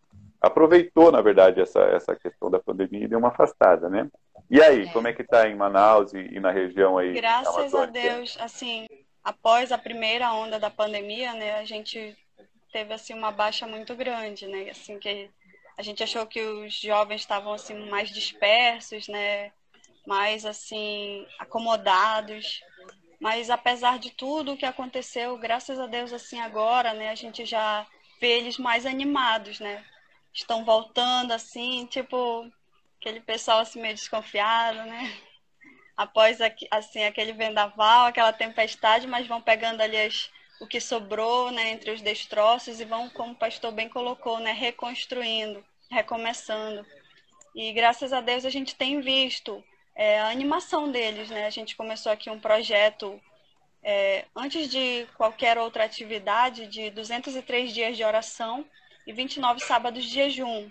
aproveitou, 0.40 1.10
na 1.10 1.20
verdade, 1.20 1.60
essa, 1.60 1.80
essa 1.80 2.14
questão 2.14 2.50
da 2.50 2.58
pandemia 2.58 3.04
e 3.04 3.08
deu 3.08 3.18
uma 3.18 3.28
afastada, 3.28 3.88
né? 3.88 4.08
E 4.50 4.60
aí, 4.60 4.82
é. 4.82 4.92
como 4.92 5.08
é 5.08 5.12
que 5.12 5.22
está 5.22 5.48
em 5.48 5.54
Manaus 5.54 6.12
e, 6.12 6.18
e, 6.18 6.40
na 6.40 6.50
região 6.50 6.98
aí? 6.98 7.12
Graças 7.12 7.74
a 7.74 7.86
Deus, 7.86 8.36
assim, 8.40 8.86
após 9.22 9.72
a 9.72 9.78
primeira 9.78 10.32
onda 10.32 10.58
da 10.58 10.68
pandemia, 10.68 11.32
né, 11.32 11.54
a 11.58 11.64
gente 11.64 12.16
teve 12.72 12.94
assim 12.94 13.14
uma 13.14 13.30
baixa 13.30 13.66
muito 13.66 13.94
grande, 13.94 14.46
né? 14.46 14.70
Assim 14.70 14.98
que 14.98 15.30
a 15.76 15.82
gente 15.82 16.02
achou 16.02 16.26
que 16.26 16.40
os 16.40 16.74
jovens 16.74 17.20
estavam 17.20 17.52
assim 17.52 17.74
mais 17.88 18.10
dispersos, 18.10 19.06
né? 19.08 19.52
Mais 20.06 20.44
assim 20.44 21.26
acomodados. 21.38 22.62
Mas 23.20 23.50
apesar 23.50 23.98
de 23.98 24.10
tudo 24.10 24.52
o 24.52 24.56
que 24.56 24.66
aconteceu, 24.66 25.38
graças 25.38 25.78
a 25.78 25.86
Deus 25.86 26.12
assim 26.12 26.40
agora, 26.40 26.92
né, 26.92 27.10
a 27.10 27.14
gente 27.14 27.44
já 27.46 27.86
vê 28.20 28.38
eles 28.38 28.58
mais 28.58 28.84
animados, 28.84 29.60
né? 29.60 29.84
Estão 30.32 30.64
voltando 30.64 31.32
assim, 31.32 31.86
tipo 31.86 32.50
aquele 32.98 33.20
pessoal 33.20 33.60
assim 33.60 33.80
meio 33.80 33.94
desconfiado, 33.94 34.78
né? 34.78 35.12
Após 35.96 36.38
assim 36.70 37.04
aquele 37.04 37.32
vendaval, 37.32 38.06
aquela 38.06 38.32
tempestade, 38.32 39.06
mas 39.06 39.26
vão 39.26 39.40
pegando 39.40 39.82
ali 39.82 39.96
as 39.96 40.30
o 40.62 40.66
que 40.66 40.80
sobrou 40.80 41.50
né, 41.50 41.70
entre 41.70 41.90
os 41.90 42.00
destroços 42.00 42.78
e 42.78 42.84
vão, 42.84 43.10
como 43.10 43.32
o 43.32 43.36
pastor 43.36 43.72
bem 43.72 43.88
colocou, 43.88 44.38
né, 44.38 44.52
reconstruindo, 44.52 45.62
recomeçando. 45.90 46.86
E 47.52 47.72
graças 47.72 48.12
a 48.12 48.20
Deus 48.20 48.44
a 48.44 48.50
gente 48.50 48.76
tem 48.76 49.00
visto 49.00 49.62
é, 49.92 50.20
a 50.20 50.28
animação 50.28 50.88
deles. 50.88 51.28
Né? 51.30 51.46
A 51.46 51.50
gente 51.50 51.74
começou 51.74 52.12
aqui 52.12 52.30
um 52.30 52.38
projeto 52.38 53.20
é, 53.82 54.24
antes 54.36 54.68
de 54.70 55.04
qualquer 55.16 55.58
outra 55.58 55.82
atividade 55.82 56.68
de 56.68 56.90
203 56.90 57.74
dias 57.74 57.96
de 57.96 58.04
oração 58.04 58.64
e 59.04 59.12
29 59.12 59.58
sábados 59.64 60.04
de 60.04 60.10
jejum, 60.10 60.70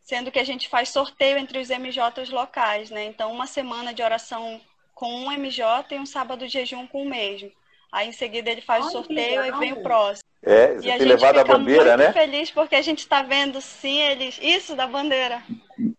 sendo 0.00 0.32
que 0.32 0.38
a 0.38 0.44
gente 0.44 0.70
faz 0.70 0.88
sorteio 0.88 1.36
entre 1.36 1.58
os 1.58 1.68
MJs 1.68 2.30
locais, 2.30 2.88
né? 2.88 3.04
Então, 3.04 3.30
uma 3.30 3.46
semana 3.46 3.92
de 3.92 4.02
oração 4.02 4.58
com 4.94 5.14
um 5.14 5.30
MJ 5.30 5.94
e 5.94 5.98
um 5.98 6.06
sábado 6.06 6.46
de 6.46 6.52
jejum 6.54 6.86
com 6.86 7.02
o 7.02 7.08
mesmo. 7.08 7.52
Aí 7.92 8.08
em 8.08 8.12
seguida 8.12 8.50
ele 8.50 8.62
faz 8.62 8.86
o 8.86 8.90
sorteio 8.90 9.44
e 9.44 9.52
vem 9.58 9.74
o 9.74 9.82
próximo. 9.82 10.26
É, 10.42 10.74
você 10.74 10.88
e 10.88 10.90
a 10.90 10.98
tem 10.98 11.06
levado 11.06 11.38
a 11.38 11.44
bandeira, 11.44 11.96
muito 11.96 11.98
né? 11.98 12.12
feliz 12.12 12.50
porque 12.50 12.74
a 12.74 12.82
gente 12.82 13.00
está 13.00 13.22
vendo 13.22 13.60
sim 13.60 14.00
eles. 14.00 14.40
Isso 14.42 14.74
da 14.74 14.86
bandeira. 14.86 15.42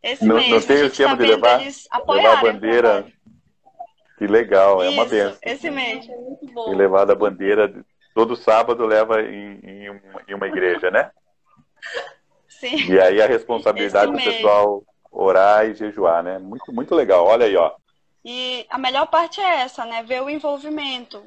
Esse 0.01 0.25
não, 0.25 0.35
mesmo. 0.35 0.55
Não 0.55 0.61
tem 0.61 0.81
o 0.81 0.85
esquema 0.87 1.15
tá 1.15 1.23
de 1.23 1.29
levar, 1.29 1.61
levar 2.09 2.39
a 2.39 2.41
bandeira. 2.41 3.07
Que 4.17 4.27
legal, 4.27 4.83
é 4.83 4.89
uma 4.89 5.05
benção. 5.05 5.37
Esse 5.43 5.69
mesmo. 5.69 6.39
E 6.67 6.75
levar 6.75 7.09
a 7.09 7.15
bandeira, 7.15 7.73
todo 8.13 8.35
sábado 8.35 8.85
leva 8.85 9.21
em, 9.21 9.59
em, 9.63 9.89
uma, 9.89 10.21
em 10.27 10.33
uma 10.33 10.47
igreja, 10.47 10.89
né? 10.89 11.11
Sim. 12.49 12.91
E 12.91 12.99
aí 12.99 13.21
a 13.21 13.27
responsabilidade 13.27 14.11
do 14.11 14.17
pessoal 14.17 14.83
orar 15.11 15.67
e 15.67 15.75
jejuar, 15.75 16.23
né? 16.23 16.39
Muito, 16.39 16.73
muito 16.73 16.95
legal. 16.95 17.25
Olha 17.25 17.45
aí, 17.45 17.55
ó. 17.55 17.71
E 18.25 18.65
a 18.69 18.77
melhor 18.77 19.05
parte 19.07 19.39
é 19.39 19.61
essa, 19.61 19.85
né? 19.85 20.01
Ver 20.03 20.21
o 20.21 20.29
envolvimento 20.29 21.23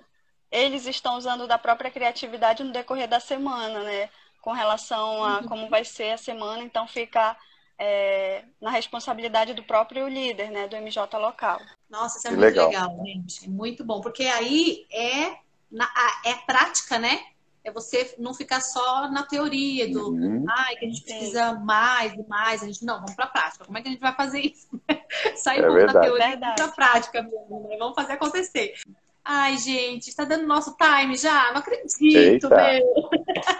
eles 0.50 0.86
estão 0.86 1.16
usando 1.16 1.46
da 1.46 1.58
própria 1.58 1.90
criatividade 1.90 2.62
no 2.62 2.72
decorrer 2.72 3.08
da 3.08 3.20
semana, 3.20 3.82
né? 3.82 4.08
Com 4.40 4.52
relação 4.52 5.24
a 5.24 5.38
uhum. 5.38 5.48
como 5.48 5.68
vai 5.68 5.84
ser 5.84 6.12
a 6.12 6.18
semana, 6.18 6.62
então 6.62 6.86
fica 6.86 7.36
é, 7.78 8.44
na 8.60 8.70
responsabilidade 8.70 9.54
do 9.54 9.62
próprio 9.62 10.08
líder, 10.08 10.50
né? 10.50 10.68
Do 10.68 10.76
MJ 10.76 11.18
local. 11.18 11.60
Nossa, 11.90 12.18
isso 12.18 12.28
é 12.28 12.30
que 12.30 12.36
muito 12.36 12.46
legal. 12.46 12.68
legal, 12.68 13.04
gente. 13.04 13.44
É 13.44 13.48
muito 13.48 13.84
bom, 13.84 14.00
porque 14.00 14.24
aí 14.24 14.86
é, 14.90 15.36
na, 15.70 15.88
é 16.24 16.34
prática, 16.46 16.98
né? 16.98 17.20
É 17.64 17.72
você 17.72 18.14
não 18.16 18.32
ficar 18.32 18.60
só 18.60 19.10
na 19.10 19.24
teoria 19.24 19.90
do 19.90 20.10
uhum. 20.10 20.44
ai, 20.48 20.76
que 20.76 20.84
a 20.84 20.88
gente 20.88 21.02
precisa 21.02 21.50
Sim. 21.50 21.64
mais 21.64 22.12
e 22.12 22.28
mais. 22.28 22.62
A 22.62 22.66
gente, 22.66 22.84
não, 22.84 23.00
vamos 23.00 23.14
para 23.14 23.24
a 23.24 23.28
prática. 23.28 23.64
Como 23.64 23.76
é 23.76 23.82
que 23.82 23.88
a 23.88 23.90
gente 23.90 24.00
vai 24.00 24.14
fazer 24.14 24.40
isso? 24.40 24.68
Sair 25.34 25.64
é 25.64 25.86
da 25.86 26.00
teoria 26.00 26.38
para 26.38 26.64
a 26.64 26.68
prática 26.68 27.22
mesmo, 27.22 27.66
né? 27.68 27.76
Vamos 27.76 27.96
fazer 27.96 28.12
acontecer. 28.12 28.74
Ai, 29.28 29.58
gente, 29.58 30.08
está 30.08 30.24
dando 30.24 30.46
nosso 30.46 30.76
time 30.76 31.16
já? 31.16 31.50
Não 31.50 31.58
acredito, 31.58 32.48
meu. 32.48 33.10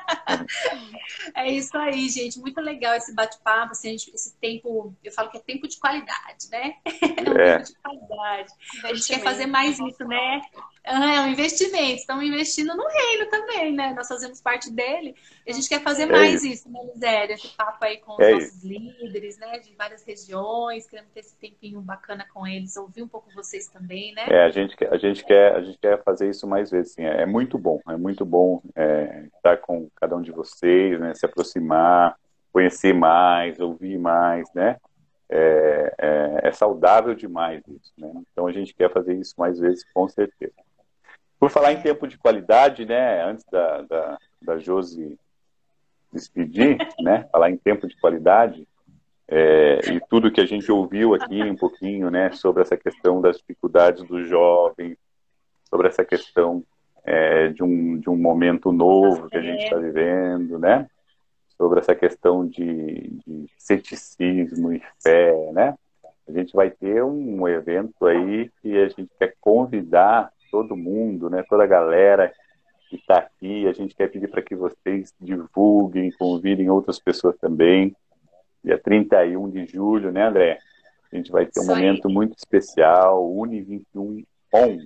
é 1.34 1.50
isso 1.50 1.76
aí, 1.76 2.08
gente. 2.08 2.38
Muito 2.38 2.60
legal 2.60 2.94
esse 2.94 3.12
bate-papo, 3.12 3.72
assim, 3.72 3.96
esse 3.96 4.36
tempo, 4.36 4.94
eu 5.02 5.10
falo 5.10 5.28
que 5.28 5.38
é 5.38 5.40
tempo 5.40 5.66
de 5.66 5.76
qualidade, 5.80 6.48
né? 6.52 6.76
É 7.26 7.30
um 7.30 7.36
é. 7.36 7.58
tempo 7.58 7.64
de 7.64 7.74
qualidade. 7.78 8.52
A 8.84 8.94
gente 8.94 9.08
quer 9.08 9.20
fazer 9.22 9.46
mais 9.46 9.76
isso, 9.80 10.04
né? 10.06 10.40
É 10.84 11.20
um 11.22 11.28
investimento. 11.28 11.96
Estamos 11.96 12.24
investindo 12.24 12.76
no 12.76 12.86
reino 12.86 13.28
também, 13.28 13.72
né? 13.72 13.92
Nós 13.92 14.06
fazemos 14.06 14.40
parte 14.40 14.70
dele. 14.70 15.16
A 15.46 15.52
gente 15.52 15.68
quer 15.68 15.82
fazer 15.82 16.04
é 16.04 16.06
mais 16.06 16.44
isso, 16.44 16.68
isso 16.68 16.70
né, 16.70 16.80
Miséria? 16.94 17.34
Esse 17.34 17.48
papo 17.48 17.84
aí 17.84 17.98
com 17.98 18.12
os 18.12 18.20
é 18.20 18.30
nossos 18.30 18.54
isso. 18.54 18.68
líderes, 18.68 19.36
né? 19.38 19.58
De 19.58 19.74
várias 19.74 20.04
regiões. 20.04 20.86
Queremos 20.88 21.10
ter 21.12 21.20
esse 21.20 21.34
tempinho 21.36 21.80
bacana 21.80 22.24
com 22.32 22.46
eles, 22.46 22.76
ouvir 22.76 23.02
um 23.02 23.08
pouco 23.08 23.34
vocês 23.34 23.66
também, 23.66 24.14
né? 24.14 24.26
É, 24.28 24.44
a 24.44 24.50
gente, 24.50 24.76
a 24.84 24.96
gente, 24.96 25.24
quer, 25.24 25.55
a 25.56 25.62
gente 25.62 25.78
quer 25.78 26.02
fazer 26.02 26.28
isso 26.28 26.46
mais 26.46 26.70
vezes, 26.70 26.92
sim. 26.92 27.04
É, 27.04 27.24
muito 27.26 27.58
bom. 27.58 27.80
É 27.88 27.96
muito 27.96 28.24
bom 28.24 28.62
é, 28.74 29.26
estar 29.34 29.56
com 29.58 29.88
cada 29.96 30.16
um 30.16 30.22
de 30.22 30.30
vocês, 30.30 31.00
né? 31.00 31.14
Se 31.14 31.26
aproximar, 31.26 32.16
conhecer 32.52 32.92
mais, 32.92 33.58
ouvir 33.58 33.98
mais, 33.98 34.48
né? 34.54 34.76
É, 35.28 35.94
é, 35.98 36.40
é, 36.44 36.52
saudável 36.52 37.14
demais 37.14 37.62
isso, 37.66 37.92
né? 37.98 38.12
Então 38.30 38.46
a 38.46 38.52
gente 38.52 38.74
quer 38.74 38.92
fazer 38.92 39.14
isso 39.14 39.34
mais 39.36 39.58
vezes, 39.58 39.84
com 39.92 40.08
certeza. 40.08 40.54
Por 41.38 41.50
falar 41.50 41.72
em 41.72 41.82
tempo 41.82 42.06
de 42.06 42.16
qualidade, 42.16 42.84
né? 42.84 43.24
Antes 43.24 43.44
da, 43.50 43.82
da, 43.82 44.18
da 44.40 44.58
Josi 44.58 45.18
despedir, 46.12 46.78
né? 47.00 47.28
Falar 47.32 47.50
em 47.50 47.56
tempo 47.56 47.86
de 47.86 47.96
qualidade 47.98 48.66
é, 49.28 49.80
e 49.92 50.00
tudo 50.08 50.30
que 50.30 50.40
a 50.40 50.46
gente 50.46 50.70
ouviu 50.70 51.14
aqui 51.14 51.42
um 51.42 51.56
pouquinho, 51.56 52.10
né? 52.10 52.30
Sobre 52.32 52.62
essa 52.62 52.76
questão 52.76 53.20
das 53.20 53.38
dificuldades 53.38 54.04
dos 54.04 54.28
jovens, 54.28 54.96
sobre 55.68 55.88
essa 55.88 56.04
questão 56.04 56.64
é, 57.04 57.48
de, 57.48 57.62
um, 57.62 57.98
de 57.98 58.10
um 58.10 58.16
momento 58.16 58.72
novo 58.72 59.28
que 59.28 59.36
a 59.36 59.42
gente 59.42 59.62
está 59.62 59.76
vivendo, 59.76 60.58
né? 60.58 60.88
Sobre 61.56 61.78
essa 61.78 61.94
questão 61.94 62.46
de, 62.46 63.18
de 63.26 63.46
ceticismo 63.58 64.72
e 64.72 64.82
fé, 65.02 65.52
né? 65.52 65.74
A 66.28 66.32
gente 66.32 66.52
vai 66.54 66.70
ter 66.70 67.04
um 67.04 67.46
evento 67.46 68.04
aí 68.06 68.50
que 68.60 68.76
a 68.76 68.88
gente 68.88 69.08
quer 69.18 69.34
convidar 69.40 70.32
todo 70.50 70.76
mundo, 70.76 71.30
né, 71.30 71.44
toda 71.48 71.64
a 71.64 71.68
galera 71.68 72.32
que 72.88 72.96
está 72.96 73.18
aqui. 73.18 73.66
A 73.68 73.72
gente 73.72 73.94
quer 73.94 74.10
pedir 74.10 74.28
para 74.28 74.42
que 74.42 74.56
vocês 74.56 75.14
divulguem, 75.20 76.10
convidem 76.18 76.68
outras 76.68 76.98
pessoas 76.98 77.36
também. 77.36 77.94
Dia 78.64 78.78
31 78.78 79.50
de 79.50 79.66
julho, 79.66 80.10
né, 80.10 80.26
André? 80.26 80.58
A 81.12 81.16
gente 81.16 81.30
vai 81.30 81.46
ter 81.46 81.60
um 81.60 81.62
Isso 81.62 81.72
momento 81.72 82.08
aí. 82.08 82.14
muito 82.14 82.36
especial, 82.36 83.32
Uni 83.32 83.60
21 83.62 84.24
On, 84.52 84.78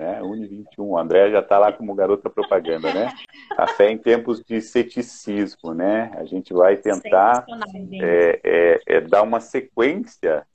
né? 0.00 0.22
Uni 0.22 0.46
21. 0.46 0.82
O 0.82 0.98
André 0.98 1.30
já 1.30 1.40
está 1.40 1.58
lá 1.58 1.70
como 1.70 1.94
garota 1.94 2.30
propaganda, 2.30 2.92
né? 2.92 3.12
A 3.56 3.66
fé 3.66 3.90
em 3.90 3.98
tempos 3.98 4.42
de 4.42 4.62
ceticismo, 4.62 5.74
né? 5.74 6.10
A 6.16 6.24
gente 6.24 6.54
vai 6.54 6.78
tentar 6.78 7.44
é, 8.00 8.40
é, 8.42 8.80
é, 8.86 9.00
dar 9.02 9.22
uma 9.22 9.40
sequência 9.40 10.46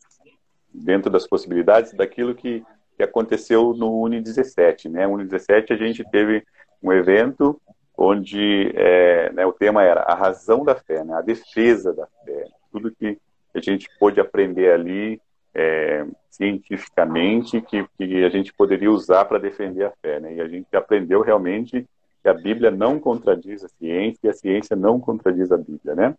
dentro 0.74 1.12
das 1.12 1.28
possibilidades 1.28 1.93
daquilo 1.93 2.34
que, 2.34 2.64
que 2.98 3.04
aconteceu 3.04 3.74
no 3.76 4.02
Uni 4.02 4.20
17, 4.20 4.89
né? 4.89 5.06
Uni 5.06 5.26
17 5.26 5.72
a 5.72 5.78
gente 5.78 6.04
teve 6.10 6.43
um 6.82 6.91
evento 6.91 7.62
onde 7.96 8.74
é, 8.76 9.32
né, 9.32 9.46
o 9.46 9.54
tema 9.54 9.84
era 9.84 10.02
a 10.02 10.16
razão 10.16 10.66
da 10.66 10.74
fé, 10.74 11.04
né? 11.04 11.14
A 11.14 11.22
defesa 11.22 11.93
da 11.93 12.08
fé, 12.26 12.48
tudo 12.72 12.91
que 12.91 13.18
a 13.54 13.62
gente 13.62 13.88
pôde 14.00 14.20
aprender 14.20 14.72
ali 14.72 15.22
é, 15.56 16.06
cientificamente 16.30 17.62
que, 17.62 17.88
que 17.97 18.26
a 18.26 18.30
gente 18.30 18.53
poderia 18.53 18.91
usar 18.91 19.24
para 19.24 19.39
defender 19.39 19.86
a 19.86 19.91
fé. 20.01 20.20
Né? 20.20 20.36
E 20.36 20.41
a 20.41 20.47
gente 20.47 20.68
aprendeu 20.76 21.22
realmente 21.22 21.88
que 22.22 22.28
a 22.28 22.34
Bíblia 22.34 22.70
não 22.70 22.99
contradiz 22.99 23.64
a 23.64 23.70
ciência 23.70 24.20
e 24.24 24.30
a 24.30 24.34
ciência 24.34 24.76
não 24.76 24.99
contradiz 24.99 25.51
a 25.51 25.58
Bíblia. 25.58 25.95
Né? 25.95 26.16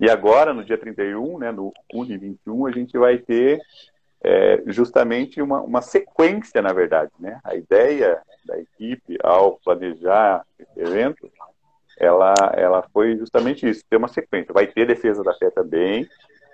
E 0.00 0.08
agora, 0.08 0.54
no 0.54 0.64
dia 0.64 0.78
31, 0.78 1.38
né, 1.38 1.50
no 1.50 1.72
Uni 1.92 2.16
21, 2.16 2.66
a 2.66 2.70
gente 2.70 2.96
vai 2.96 3.18
ter 3.18 3.60
é, 4.22 4.62
justamente 4.66 5.42
uma, 5.42 5.60
uma 5.60 5.82
sequência, 5.82 6.62
na 6.62 6.72
verdade. 6.72 7.10
Né? 7.18 7.40
A 7.42 7.56
ideia 7.56 8.22
da 8.44 8.58
equipe 8.58 9.18
ao 9.22 9.58
planejar 9.64 10.44
esse 10.58 10.80
evento, 10.80 11.28
ela, 11.98 12.34
ela 12.54 12.82
foi 12.92 13.16
justamente 13.16 13.68
isso, 13.68 13.82
ter 13.90 13.96
uma 13.96 14.08
sequência. 14.08 14.54
Vai 14.54 14.68
ter 14.68 14.86
defesa 14.86 15.24
da 15.24 15.34
fé 15.34 15.50
também, 15.50 16.08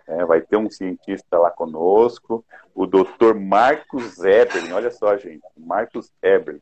é, 0.06 0.24
vai 0.24 0.40
ter 0.40 0.56
um 0.56 0.70
cientista 0.70 1.38
lá 1.38 1.50
conosco, 1.50 2.44
o 2.74 2.86
Dr. 2.86 3.34
Marcos 3.34 4.18
Eberlin. 4.22 4.72
Olha 4.72 4.90
só, 4.90 5.16
gente, 5.16 5.42
Marcos 5.56 6.12
Eberlin 6.22 6.60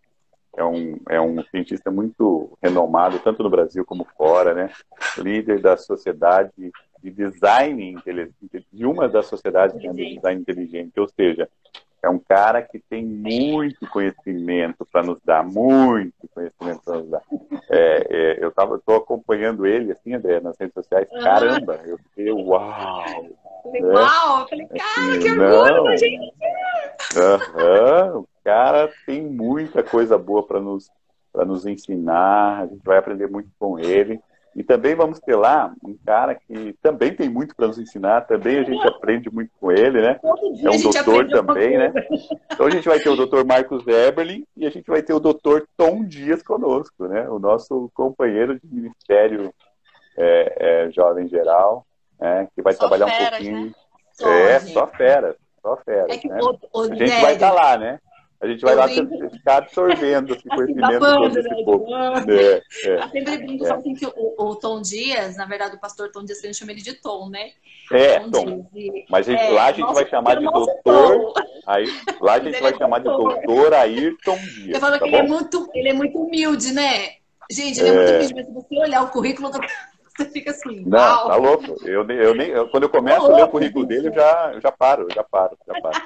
é 0.57 0.65
um, 0.65 0.97
é 1.09 1.21
um 1.21 1.43
cientista 1.45 1.91
muito 1.91 2.57
renomado, 2.63 3.19
tanto 3.19 3.43
no 3.43 3.51
Brasil 3.51 3.85
como 3.85 4.07
fora, 4.17 4.55
né? 4.55 4.71
Líder 5.19 5.61
da 5.61 5.77
sociedade 5.77 6.73
de 7.03 7.11
design 7.11 7.97
de 8.73 8.87
uma 8.87 9.09
das 9.09 9.27
sociedades 9.27 9.79
de 9.79 10.15
design 10.15 10.41
inteligente, 10.41 10.99
ou 10.99 11.09
seja, 11.09 11.49
é 12.05 12.09
um 12.09 12.19
cara 12.19 12.61
que 12.61 12.79
tem 12.79 13.05
muito 13.05 13.89
conhecimento 13.89 14.87
para 14.91 15.03
nos 15.03 15.19
dar, 15.25 15.43
muito 15.43 16.29
conhecimento 16.35 16.83
para 16.85 16.99
nos 16.99 17.09
dar. 17.09 17.23
É, 17.71 18.07
é, 18.11 18.45
eu 18.45 18.51
estava 18.51 18.77
acompanhando 18.77 19.67
ele, 19.67 19.93
assim, 19.93 20.13
André, 20.13 20.39
nas 20.39 20.57
redes 20.59 20.75
sociais, 20.75 21.09
caramba, 21.23 21.81
eu 21.87 21.97
fiquei, 21.99 22.31
uau! 22.31 23.03
Falei, 23.63 23.81
né? 23.81 23.95
uau! 23.95 24.41
Eu 24.41 24.49
falei, 24.49 24.67
cara, 24.67 25.09
assim, 25.09 25.21
que 25.21 25.31
orgulho 25.31 25.85
da 25.85 25.97
gente! 25.97 26.35
Uhum, 27.17 28.19
o 28.21 28.29
cara 28.45 28.91
tem 29.07 29.23
muita 29.23 29.83
coisa 29.83 30.19
boa 30.19 30.47
para 30.47 30.61
nos, 30.61 30.91
nos 31.35 31.65
ensinar, 31.65 32.63
a 32.63 32.67
gente 32.67 32.85
vai 32.85 32.99
aprender 32.99 33.29
muito 33.29 33.49
com 33.59 33.79
ele. 33.79 34.21
E 34.57 34.63
também 34.63 34.95
vamos 34.95 35.19
ter 35.19 35.35
lá 35.35 35.75
um 35.85 35.97
cara 36.07 36.35
que 36.35 36.75
também 36.81 37.13
tem 37.13 37.29
muito 37.29 37.57
para 37.57 37.67
nos 37.67 37.79
ensinar, 37.79 38.23
também 38.23 38.59
a 38.59 38.63
gente 38.63 38.87
aprende 38.87 39.29
muito 39.29 39.51
com 39.61 39.73
ele, 39.73 40.01
né? 40.01 40.21
É 40.23 40.71
um 40.71 40.81
doutor 40.81 41.29
também, 41.29 41.77
né? 41.77 41.93
Então 42.53 42.67
a 42.67 42.71
gente 42.71 42.89
vai 42.89 43.01
ter 43.01 43.09
o 43.09 43.17
doutor 43.17 43.45
Marcos 43.45 43.85
Eberlin 43.87 44.45
e 44.57 44.65
a 44.65 44.71
gente 44.71 44.87
vai 44.87 45.03
ter 45.03 45.13
o 45.13 45.19
doutor 45.19 45.67
Tom 45.77 46.05
Dias 46.05 46.43
conosco, 46.43 47.09
né? 47.09 47.29
O 47.29 47.41
nosso 47.41 47.91
companheiro 47.95 48.55
de 48.55 48.67
Ministério 48.73 49.53
é, 50.17 50.85
é, 50.87 50.91
Jovem 50.93 51.29
Geral, 51.29 51.85
né? 52.21 52.49
que 52.55 52.63
vai 52.63 52.73
só 52.75 52.81
trabalhar 52.81 53.09
feras, 53.09 53.27
um 53.27 53.31
pouquinho. 53.31 53.67
Né? 53.67 53.75
Só, 54.13 54.29
é, 54.29 54.61
gente. 54.61 54.73
só 54.73 54.87
fera, 54.87 55.37
só 55.61 55.77
fera. 55.79 56.07
É 56.15 56.29
né? 56.29 56.39
o, 56.41 56.79
o 56.79 56.83
a 56.83 56.95
gente 56.95 57.21
vai 57.21 57.35
estar 57.35 57.51
tá 57.51 57.53
lá, 57.53 57.77
né? 57.77 57.99
A 58.41 58.47
gente 58.47 58.61
vai 58.61 58.74
eu 58.74 58.78
lá 58.78 58.85
lembro... 58.85 59.30
ficar 59.30 59.57
absorvendo 59.59 60.35
esse 60.35 60.45
conhecimento 60.49 60.99
todo 61.01 61.39
esse 61.39 61.49
né? 61.49 61.64
povo. 61.64 61.87
É, 61.95 62.62
é, 62.85 62.97
eu 62.97 63.09
sempre 63.09 63.39
brinco, 63.39 63.66
é. 63.66 63.72
assim, 63.72 63.95
que 63.95 64.07
o, 64.07 64.35
o, 64.39 64.57
Tom 64.57 64.82
Dias, 64.82 65.37
na 65.37 65.47
verdade, 65.47 65.76
o 65.76 65.80
pastor 65.80 66.11
Tom 66.11 66.24
Dias, 66.24 66.39
a 66.39 66.47
gente 66.47 66.57
chama 66.57 66.72
ele 66.72 66.82
de 66.82 66.95
Tom, 66.95 67.30
né? 67.30 67.53
É, 67.91 68.20
Tom. 68.20 68.30
Tom. 68.30 68.70
E, 68.74 69.05
Mas 69.09 69.26
gente, 69.26 69.41
é, 69.41 69.51
lá 69.51 69.66
a 69.66 69.72
gente 69.72 69.80
nossa, 69.80 69.95
vai 69.95 70.09
chamar 70.09 70.37
de 70.37 70.45
doutor. 70.45 71.32
Aí, 71.66 71.87
lá 72.20 72.35
a 72.35 72.41
gente 72.41 72.61
vai 72.61 72.72
é 72.72 72.76
chamar 72.76 72.99
de 72.99 73.05
doutor 73.05 73.74
Ayrton 73.74 74.37
Dias. 74.37 74.74
Eu 74.74 74.80
falo 74.80 74.93
tá 74.93 74.99
que 74.99 75.05
ele 75.07 75.16
é, 75.16 75.22
muito, 75.22 75.70
ele 75.74 75.89
é 75.89 75.93
muito 75.93 76.18
humilde, 76.18 76.72
né? 76.72 77.14
Gente, 77.51 77.80
ele 77.80 77.89
é, 77.89 77.93
muito 77.95 78.11
é. 78.11 78.16
humilde, 78.16 78.35
mas 78.35 78.47
se 78.47 78.53
você 78.53 78.78
olhar 78.78 79.03
o 79.03 79.11
currículo 79.11 79.51
do 79.51 79.59
você 80.17 80.25
fica 80.27 80.51
assim. 80.51 80.85
Não, 80.87 80.99
uau. 80.99 81.29
tá 81.29 81.37
louco. 81.37 81.89
Eu, 81.89 82.09
eu 82.09 82.35
nem, 82.35 82.49
eu, 82.49 82.69
quando 82.69 82.85
eu 82.85 82.89
começo 82.89 83.27
a 83.27 83.37
ler 83.37 83.45
o 83.45 83.49
currículo 83.49 83.85
dele, 83.85 84.09
eu 84.09 84.15
já, 84.15 84.53
eu 84.55 84.61
já 84.61 84.71
paro, 84.71 85.07
já 85.12 85.25
paro, 85.25 85.59
já 85.67 85.81
paro. 85.81 86.03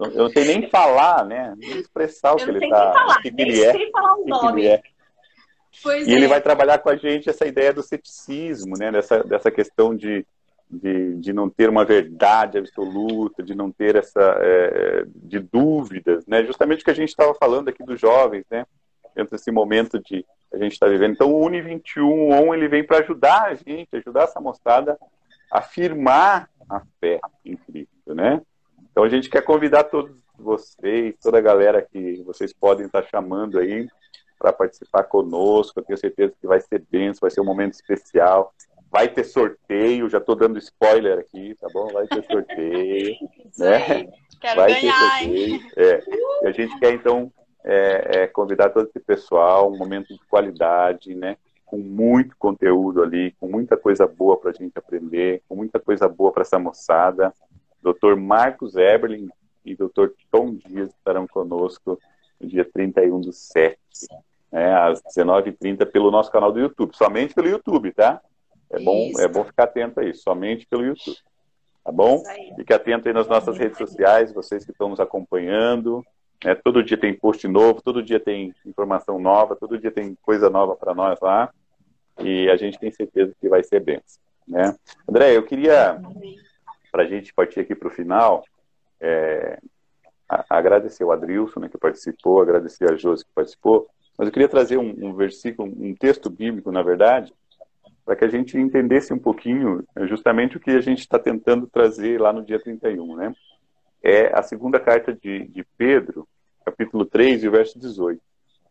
Eu 0.00 0.24
não 0.24 0.30
sei 0.30 0.44
nem 0.44 0.68
falar, 0.68 1.24
né? 1.24 1.54
Nem 1.56 1.78
expressar 1.78 2.32
o 2.32 2.36
que 2.36 2.50
ele 2.50 2.68
tá. 2.68 3.16
o 3.18 3.22
que, 3.22 3.30
que 3.30 3.42
ele 3.42 3.62
é. 3.62 3.90
Falar 3.90 4.16
o 4.16 4.26
nome. 4.26 4.66
É. 4.66 4.82
E 5.84 6.12
é. 6.12 6.16
ele 6.16 6.26
vai 6.26 6.40
trabalhar 6.40 6.78
com 6.78 6.90
a 6.90 6.96
gente 6.96 7.30
essa 7.30 7.46
ideia 7.46 7.72
do 7.72 7.82
ceticismo, 7.82 8.76
né? 8.76 8.90
Dessa, 8.90 9.22
dessa 9.22 9.50
questão 9.50 9.94
de, 9.94 10.26
de, 10.68 11.16
de 11.16 11.32
não 11.32 11.48
ter 11.48 11.68
uma 11.68 11.84
verdade 11.84 12.58
absoluta, 12.58 13.42
de 13.42 13.54
não 13.54 13.70
ter 13.70 13.96
essa 13.96 14.36
é, 14.40 15.04
de 15.06 15.38
dúvidas, 15.38 16.26
né? 16.26 16.44
Justamente 16.44 16.82
o 16.82 16.84
que 16.84 16.90
a 16.90 16.94
gente 16.94 17.10
estava 17.10 17.34
falando 17.34 17.68
aqui 17.68 17.84
dos 17.84 18.00
jovens, 18.00 18.44
né? 18.50 18.66
Dentro 19.14 19.36
desse 19.36 19.50
momento 19.50 20.00
de 20.00 20.24
a 20.52 20.58
gente 20.58 20.72
está 20.72 20.86
vivendo. 20.86 21.12
Então, 21.12 21.32
o 21.32 21.44
Uni 21.44 21.60
21 21.60 22.32
On 22.32 22.54
ele 22.54 22.68
vem 22.68 22.84
para 22.84 22.98
ajudar 22.98 23.44
a 23.44 23.54
gente, 23.54 23.88
ajudar 23.96 24.24
essa 24.24 24.40
moçada 24.40 24.98
a 25.50 25.58
afirmar 25.58 26.48
a 26.68 26.80
fé 27.00 27.20
em 27.44 27.56
Cristo, 27.56 28.14
né? 28.14 28.40
Então, 28.90 29.04
a 29.04 29.08
gente 29.08 29.30
quer 29.30 29.42
convidar 29.42 29.84
todos 29.84 30.22
vocês, 30.38 31.14
toda 31.22 31.38
a 31.38 31.42
galera 31.42 31.82
que 31.82 32.22
vocês 32.24 32.52
podem 32.52 32.86
estar 32.86 33.02
chamando 33.04 33.58
aí 33.58 33.88
para 34.38 34.52
participar 34.52 35.04
conosco. 35.04 35.78
Eu 35.78 35.84
tenho 35.84 35.98
certeza 35.98 36.34
que 36.40 36.46
vai 36.46 36.60
ser 36.60 36.84
benção, 36.90 37.20
vai 37.20 37.30
ser 37.30 37.40
um 37.40 37.44
momento 37.44 37.74
especial. 37.74 38.52
Vai 38.90 39.08
ter 39.08 39.24
sorteio, 39.24 40.10
já 40.10 40.18
estou 40.18 40.34
dando 40.34 40.58
spoiler 40.58 41.18
aqui, 41.18 41.54
tá 41.58 41.68
bom? 41.72 41.88
Vai 41.88 42.06
ter 42.06 42.22
sorteio, 42.24 43.16
né? 43.56 44.06
Quero 44.38 44.60
vai 44.60 44.74
ganhar, 44.74 45.18
ter 45.20 45.24
sorteio. 45.24 45.60
É. 45.76 46.02
E 46.42 46.46
a 46.46 46.50
gente 46.50 46.78
quer 46.78 46.92
então 46.92 47.32
é, 47.64 48.22
é, 48.22 48.26
convidar 48.26 48.70
todo 48.70 48.88
esse 48.88 49.00
pessoal, 49.00 49.70
um 49.70 49.76
momento 49.76 50.08
de 50.08 50.20
qualidade, 50.28 51.14
né? 51.14 51.36
Com 51.64 51.78
muito 51.78 52.36
conteúdo 52.36 53.02
ali, 53.02 53.32
com 53.40 53.48
muita 53.48 53.76
coisa 53.76 54.06
boa 54.06 54.36
para 54.36 54.50
a 54.50 54.52
gente 54.52 54.76
aprender, 54.76 55.42
com 55.48 55.56
muita 55.56 55.78
coisa 55.80 56.08
boa 56.08 56.32
para 56.32 56.42
essa 56.42 56.58
moçada. 56.58 57.32
Dr. 57.82 58.16
Marcos 58.16 58.76
Eberlin 58.76 59.28
e 59.64 59.74
Dr. 59.74 60.08
Tom 60.30 60.54
Dias 60.54 60.90
estarão 60.90 61.26
conosco 61.26 61.98
no 62.40 62.48
dia 62.48 62.64
31 62.64 63.20
do 63.20 63.32
7, 63.32 63.78
né, 64.50 64.74
às 64.74 65.02
19h30, 65.02 65.86
pelo 65.86 66.10
nosso 66.10 66.30
canal 66.30 66.52
do 66.52 66.60
YouTube. 66.60 66.96
Somente 66.96 67.34
pelo 67.34 67.48
YouTube, 67.48 67.92
tá? 67.92 68.20
É 68.70 68.80
bom, 68.80 69.10
é 69.18 69.28
bom 69.28 69.44
ficar 69.44 69.64
atento 69.64 70.00
a 70.00 70.04
isso, 70.04 70.22
somente 70.22 70.66
pelo 70.66 70.84
YouTube. 70.84 71.16
Tá 71.84 71.90
bom? 71.90 72.22
Fique 72.56 72.72
atento 72.72 73.08
aí 73.08 73.14
nas 73.14 73.26
nossas 73.26 73.58
redes 73.58 73.76
sociais, 73.76 74.32
vocês 74.32 74.64
que 74.64 74.70
estão 74.70 74.88
nos 74.88 75.00
acompanhando. 75.00 76.04
É, 76.44 76.54
todo 76.54 76.82
dia 76.82 76.96
tem 76.96 77.14
post 77.14 77.46
novo, 77.46 77.82
todo 77.82 78.02
dia 78.02 78.18
tem 78.18 78.54
informação 78.66 79.18
nova, 79.18 79.56
todo 79.56 79.78
dia 79.78 79.90
tem 79.90 80.16
coisa 80.22 80.50
nova 80.50 80.74
para 80.74 80.94
nós 80.94 81.20
lá. 81.20 81.52
E 82.18 82.50
a 82.50 82.56
gente 82.56 82.78
tem 82.78 82.90
certeza 82.90 83.34
que 83.40 83.48
vai 83.48 83.62
ser 83.62 83.80
bem. 83.80 84.00
Né? 84.46 84.74
André, 85.08 85.36
eu 85.36 85.42
queria, 85.44 86.00
para 86.90 87.04
a 87.04 87.06
gente 87.06 87.32
partir 87.32 87.60
aqui 87.60 87.74
para 87.74 87.88
o 87.88 87.92
final, 87.92 88.44
é, 89.00 89.58
agradecer 90.48 91.04
o 91.04 91.12
Adrilson, 91.12 91.60
né, 91.60 91.68
que 91.68 91.78
participou, 91.78 92.40
agradecer 92.40 92.90
a 92.90 92.96
Josi, 92.96 93.24
que 93.24 93.32
participou, 93.34 93.88
mas 94.16 94.26
eu 94.28 94.32
queria 94.32 94.48
trazer 94.48 94.76
um, 94.76 94.94
um 95.02 95.14
versículo, 95.14 95.68
um 95.68 95.94
texto 95.94 96.28
bíblico, 96.28 96.70
na 96.70 96.82
verdade, 96.82 97.32
para 98.04 98.16
que 98.16 98.24
a 98.24 98.28
gente 98.28 98.58
entendesse 98.58 99.12
um 99.12 99.18
pouquinho 99.18 99.84
é, 99.96 100.06
justamente 100.06 100.56
o 100.56 100.60
que 100.60 100.70
a 100.70 100.80
gente 100.80 101.00
está 101.00 101.18
tentando 101.18 101.66
trazer 101.66 102.20
lá 102.20 102.32
no 102.32 102.44
dia 102.44 102.60
31, 102.60 103.16
né? 103.16 103.34
É 104.02 104.36
a 104.36 104.42
segunda 104.42 104.80
carta 104.80 105.14
de, 105.14 105.46
de 105.48 105.64
Pedro, 105.76 106.26
capítulo 106.64 107.04
3 107.04 107.44
e 107.44 107.48
verso 107.48 107.78
18. 107.78 108.18
O 108.18 108.20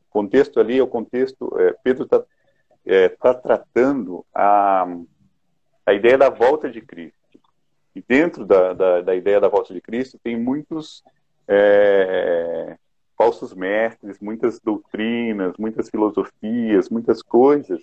contexto 0.10 0.60
ali 0.60 0.80
é 0.80 0.84
o 0.84 0.88
contexto, 0.88 1.52
é, 1.58 1.76
Pedro 1.84 2.04
está 2.04 2.24
é, 2.86 3.10
tá 3.10 3.34
tratando 3.34 4.26
a, 4.34 4.88
a 5.86 5.94
ideia 5.94 6.18
da 6.18 6.30
volta 6.30 6.70
de 6.70 6.82
Cristo. 6.82 7.18
E 7.96 8.02
dentro 8.02 8.46
da, 8.46 8.74
da, 8.74 9.02
da 9.02 9.16
ideia 9.16 9.40
da 9.40 9.50
volta 9.50 9.74
de 9.74 9.82
Cristo 9.82 10.20
tem 10.24 10.38
muitos 10.38 11.04
é, 11.48 12.78
falsos 13.18 13.54
mestres, 13.54 14.20
muitas 14.20 14.60
doutrinas, 14.60 15.54
muitas 15.58 15.90
filosofias, 15.90 16.90
muitas 16.90 17.22
coisas 17.22 17.80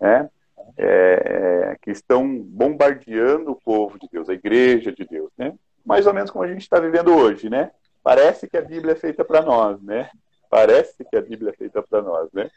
né, 0.00 0.28
é, 0.76 1.76
que 1.80 1.90
estão 1.90 2.38
bombardeando 2.38 3.52
o 3.52 3.60
povo 3.60 3.98
de 3.98 4.08
Deus, 4.10 4.28
a 4.28 4.34
igreja 4.34 4.92
de 4.92 5.04
Deus. 5.04 5.30
Né? 5.38 5.54
Mais 5.84 6.06
ou 6.06 6.12
menos 6.12 6.30
como 6.30 6.44
a 6.44 6.48
gente 6.48 6.62
está 6.62 6.80
vivendo 6.80 7.14
hoje, 7.14 7.48
né? 7.48 7.70
Parece 8.06 8.46
que 8.46 8.56
a 8.56 8.62
Bíblia 8.62 8.92
é 8.92 8.94
feita 8.94 9.24
para 9.24 9.42
nós, 9.42 9.82
né? 9.82 10.08
Parece 10.48 11.04
que 11.04 11.16
a 11.16 11.20
Bíblia 11.20 11.50
é 11.50 11.56
feita 11.56 11.82
para 11.82 12.00
nós, 12.00 12.30
né? 12.32 12.48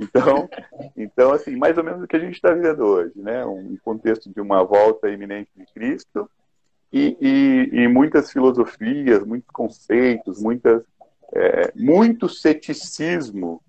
Então, 0.00 0.48
então, 0.96 1.32
assim, 1.32 1.54
mais 1.54 1.76
ou 1.76 1.84
menos 1.84 2.02
o 2.02 2.06
que 2.06 2.16
a 2.16 2.18
gente 2.18 2.36
está 2.36 2.50
vivendo 2.50 2.80
hoje, 2.80 3.12
né? 3.14 3.44
Um 3.44 3.76
contexto 3.84 4.32
de 4.32 4.40
uma 4.40 4.64
volta 4.64 5.10
iminente 5.10 5.50
de 5.54 5.66
Cristo 5.66 6.30
e, 6.90 7.14
e, 7.20 7.82
e 7.82 7.88
muitas 7.88 8.32
filosofias, 8.32 9.22
muitos 9.22 9.50
conceitos, 9.50 10.42
muitas 10.42 10.82
é, 11.34 11.70
muito 11.76 12.26
ceticismo 12.26 13.60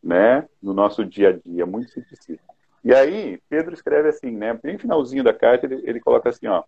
né, 0.00 0.46
no 0.62 0.72
nosso 0.72 1.04
dia 1.04 1.30
a 1.30 1.32
dia, 1.32 1.66
muito 1.66 1.90
ceticismo. 1.90 2.46
E 2.84 2.94
aí, 2.94 3.40
Pedro 3.48 3.74
escreve 3.74 4.10
assim, 4.10 4.30
né, 4.30 4.56
bem 4.62 4.78
finalzinho 4.78 5.24
da 5.24 5.34
carta, 5.34 5.66
ele, 5.66 5.82
ele 5.82 5.98
coloca 5.98 6.28
assim, 6.28 6.46
ó, 6.46 6.62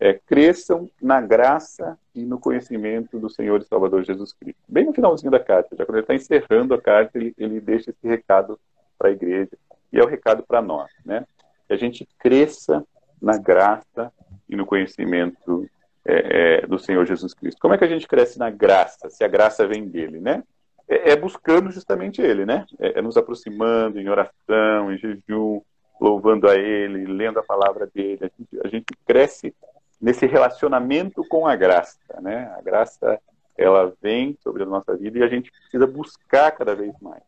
é, 0.00 0.14
cresçam 0.14 0.90
na 1.00 1.20
graça 1.20 1.98
e 2.14 2.24
no 2.24 2.38
conhecimento 2.38 3.18
do 3.18 3.30
Senhor 3.30 3.60
e 3.60 3.64
Salvador 3.64 4.04
Jesus 4.04 4.32
Cristo. 4.32 4.60
Bem 4.68 4.84
no 4.84 4.92
finalzinho 4.92 5.30
da 5.30 5.40
carta, 5.40 5.74
já 5.76 5.84
quando 5.84 5.96
ele 5.96 6.04
está 6.04 6.14
encerrando 6.14 6.74
a 6.74 6.80
carta, 6.80 7.18
ele, 7.18 7.34
ele 7.38 7.60
deixa 7.60 7.90
esse 7.90 8.06
recado 8.06 8.58
para 8.98 9.08
a 9.08 9.12
igreja, 9.12 9.52
e 9.92 9.98
é 9.98 10.02
o 10.02 10.06
recado 10.06 10.42
para 10.42 10.60
nós, 10.60 10.90
né? 11.04 11.26
Que 11.66 11.74
a 11.74 11.76
gente 11.76 12.06
cresça 12.18 12.84
na 13.20 13.38
graça 13.38 14.12
e 14.48 14.56
no 14.56 14.66
conhecimento 14.66 15.68
é, 16.04 16.60
é, 16.62 16.66
do 16.66 16.78
Senhor 16.78 17.04
Jesus 17.04 17.34
Cristo. 17.34 17.60
Como 17.60 17.74
é 17.74 17.78
que 17.78 17.84
a 17.84 17.88
gente 17.88 18.06
cresce 18.06 18.38
na 18.38 18.50
graça, 18.50 19.10
se 19.10 19.24
a 19.24 19.28
graça 19.28 19.66
vem 19.66 19.88
dele, 19.88 20.20
né? 20.20 20.42
É, 20.88 21.12
é 21.12 21.16
buscando 21.16 21.70
justamente 21.70 22.20
ele, 22.20 22.44
né? 22.44 22.66
É, 22.78 22.98
é, 22.98 23.02
nos 23.02 23.16
aproximando 23.16 23.98
em 23.98 24.08
oração, 24.08 24.92
em 24.92 24.98
jejum, 24.98 25.60
louvando 26.00 26.48
a 26.48 26.54
ele, 26.54 27.06
lendo 27.06 27.38
a 27.38 27.42
palavra 27.42 27.88
dele. 27.92 28.20
A 28.22 28.28
gente, 28.28 28.66
a 28.66 28.68
gente 28.68 28.86
cresce 29.06 29.54
nesse 30.00 30.26
relacionamento 30.26 31.26
com 31.28 31.46
a 31.46 31.56
graça, 31.56 31.98
né? 32.20 32.52
A 32.56 32.62
graça 32.62 33.20
ela 33.56 33.92
vem 34.02 34.36
sobre 34.42 34.62
a 34.62 34.66
nossa 34.66 34.94
vida 34.96 35.18
e 35.18 35.22
a 35.22 35.28
gente 35.28 35.50
precisa 35.50 35.86
buscar 35.86 36.50
cada 36.52 36.74
vez 36.74 36.94
mais. 37.00 37.22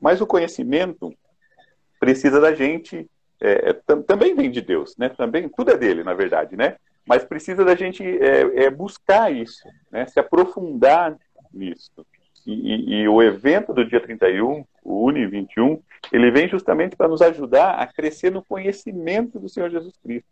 Mas 0.00 0.20
o 0.20 0.26
conhecimento 0.26 1.14
precisa 1.98 2.40
da 2.40 2.54
gente, 2.54 3.08
é, 3.40 3.70
é 3.70 3.72
também 4.02 4.34
vem 4.34 4.50
de 4.50 4.60
Deus, 4.60 4.96
né? 4.96 5.08
Também 5.10 5.48
tudo 5.48 5.70
é 5.70 5.76
dele, 5.76 6.02
na 6.02 6.14
verdade, 6.14 6.56
né? 6.56 6.76
Mas 7.06 7.24
precisa 7.24 7.64
da 7.64 7.74
gente 7.74 8.02
é, 8.02 8.64
é 8.64 8.70
buscar 8.70 9.32
isso, 9.32 9.68
né? 9.90 10.06
Se 10.06 10.18
aprofundar 10.18 11.16
nisso. 11.52 12.06
E, 12.46 12.52
e, 12.52 12.94
e, 13.02 13.08
o 13.08 13.22
evento 13.22 13.72
do 13.72 13.84
dia 13.84 14.00
31, 14.00 14.64
o 14.82 15.04
Uni 15.04 15.26
21, 15.26 15.80
ele 16.10 16.30
vem 16.30 16.48
justamente 16.48 16.96
para 16.96 17.08
nos 17.08 17.20
ajudar 17.20 17.74
a 17.74 17.86
crescer 17.86 18.30
no 18.30 18.42
conhecimento 18.42 19.38
do 19.38 19.48
Senhor 19.48 19.70
Jesus 19.70 19.94
Cristo, 20.02 20.28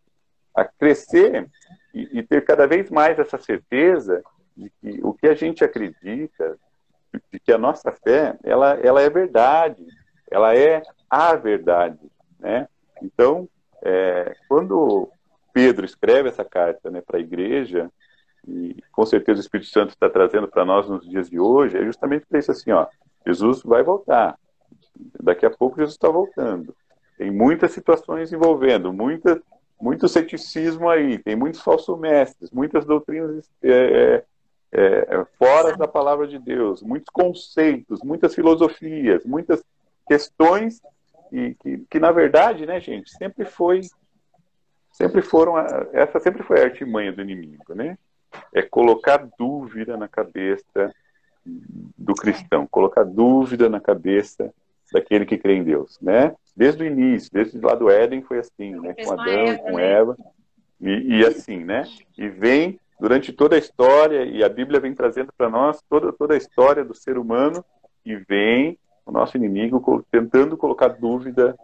a 0.61 0.65
crescer 0.65 1.47
e, 1.93 2.19
e 2.19 2.23
ter 2.23 2.43
cada 2.43 2.67
vez 2.67 2.89
mais 2.89 3.17
essa 3.19 3.37
certeza 3.37 4.23
de 4.55 4.69
que 4.81 4.99
o 5.03 5.13
que 5.13 5.27
a 5.27 5.33
gente 5.33 5.63
acredita, 5.63 6.57
de 7.31 7.39
que 7.39 7.51
a 7.51 7.57
nossa 7.57 7.91
fé, 7.91 8.37
ela, 8.43 8.73
ela 8.81 9.01
é 9.01 9.09
verdade, 9.09 9.85
ela 10.29 10.55
é 10.55 10.83
a 11.09 11.35
verdade, 11.35 11.99
né? 12.39 12.67
Então, 13.01 13.47
é, 13.81 14.35
quando 14.47 15.09
Pedro 15.53 15.85
escreve 15.85 16.29
essa 16.29 16.45
carta 16.45 16.91
né, 16.91 17.01
para 17.01 17.17
a 17.17 17.21
igreja, 17.21 17.89
e 18.47 18.75
com 18.91 19.05
certeza 19.05 19.39
o 19.39 19.41
Espírito 19.41 19.69
Santo 19.69 19.89
está 19.89 20.09
trazendo 20.09 20.47
para 20.47 20.65
nós 20.65 20.87
nos 20.87 21.07
dias 21.07 21.29
de 21.29 21.39
hoje, 21.39 21.77
é 21.77 21.85
justamente 21.85 22.25
para 22.25 22.39
isso 22.39 22.51
assim, 22.51 22.71
ó, 22.71 22.87
Jesus 23.25 23.61
vai 23.63 23.83
voltar. 23.83 24.37
Daqui 25.21 25.45
a 25.45 25.49
pouco 25.49 25.77
Jesus 25.77 25.95
está 25.95 26.09
voltando. 26.09 26.75
Tem 27.17 27.31
muitas 27.31 27.71
situações 27.71 28.31
envolvendo, 28.31 28.93
muita, 28.93 29.41
muito 29.79 30.07
ceticismo 30.07 30.89
aí, 30.89 31.17
tem 31.17 31.35
muitos 31.35 31.61
falsos 31.61 31.97
mestres, 31.97 32.51
muitas 32.51 32.85
doutrinas 32.85 33.49
é, 33.63 34.23
é, 34.71 35.07
é, 35.09 35.25
fora 35.37 35.75
da 35.77 35.87
palavra 35.87 36.27
de 36.27 36.37
Deus, 36.37 36.81
muitos 36.81 37.09
conceitos, 37.09 38.01
muitas 38.03 38.35
filosofias, 38.35 39.23
muitas 39.23 39.63
questões 40.07 40.81
que, 41.29 41.55
que, 41.55 41.77
que, 41.89 41.99
na 41.99 42.11
verdade, 42.11 42.65
né, 42.65 42.79
gente, 42.81 43.11
sempre 43.11 43.45
foi, 43.45 43.81
sempre 44.91 45.21
foram, 45.21 45.57
essa 45.93 46.19
sempre 46.19 46.43
foi 46.43 46.59
a 46.59 46.65
artimanha 46.65 47.11
do 47.11 47.21
inimigo, 47.21 47.73
né? 47.73 47.97
É 48.53 48.61
colocar 48.61 49.27
dúvida 49.37 49.95
na 49.95 50.07
cabeça 50.07 50.93
do 51.45 52.13
cristão, 52.13 52.67
colocar 52.67 53.03
dúvida 53.03 53.69
na 53.69 53.79
cabeça 53.79 54.53
daquele 54.91 55.25
que 55.25 55.37
crê 55.37 55.55
em 55.55 55.63
Deus, 55.63 55.97
né? 56.01 56.35
Desde 56.59 56.83
o 56.83 56.85
início, 56.85 57.29
desde 57.31 57.57
lá 57.57 57.73
do 57.73 57.89
Éden 57.89 58.21
foi 58.21 58.39
assim, 58.39 58.75
né? 58.75 58.93
Com 58.93 59.13
Adão, 59.13 59.57
com 59.59 59.77
né? 59.77 59.91
Eva, 59.93 60.17
e, 60.81 61.19
e 61.19 61.25
assim, 61.25 61.63
né? 61.63 61.85
E 62.17 62.27
vem 62.27 62.77
durante 62.99 63.31
toda 63.31 63.55
a 63.55 63.57
história, 63.57 64.25
e 64.25 64.43
a 64.43 64.49
Bíblia 64.49 64.77
vem 64.77 64.93
trazendo 64.93 65.31
para 65.31 65.49
nós 65.49 65.81
toda, 65.89 66.11
toda 66.11 66.33
a 66.33 66.37
história 66.37 66.83
do 66.83 66.93
ser 66.93 67.17
humano, 67.17 67.63
e 68.05 68.13
vem 68.17 68.77
o 69.05 69.11
nosso 69.13 69.37
inimigo 69.37 70.05
tentando 70.11 70.57
colocar 70.57 70.89
dúvida 70.89 71.55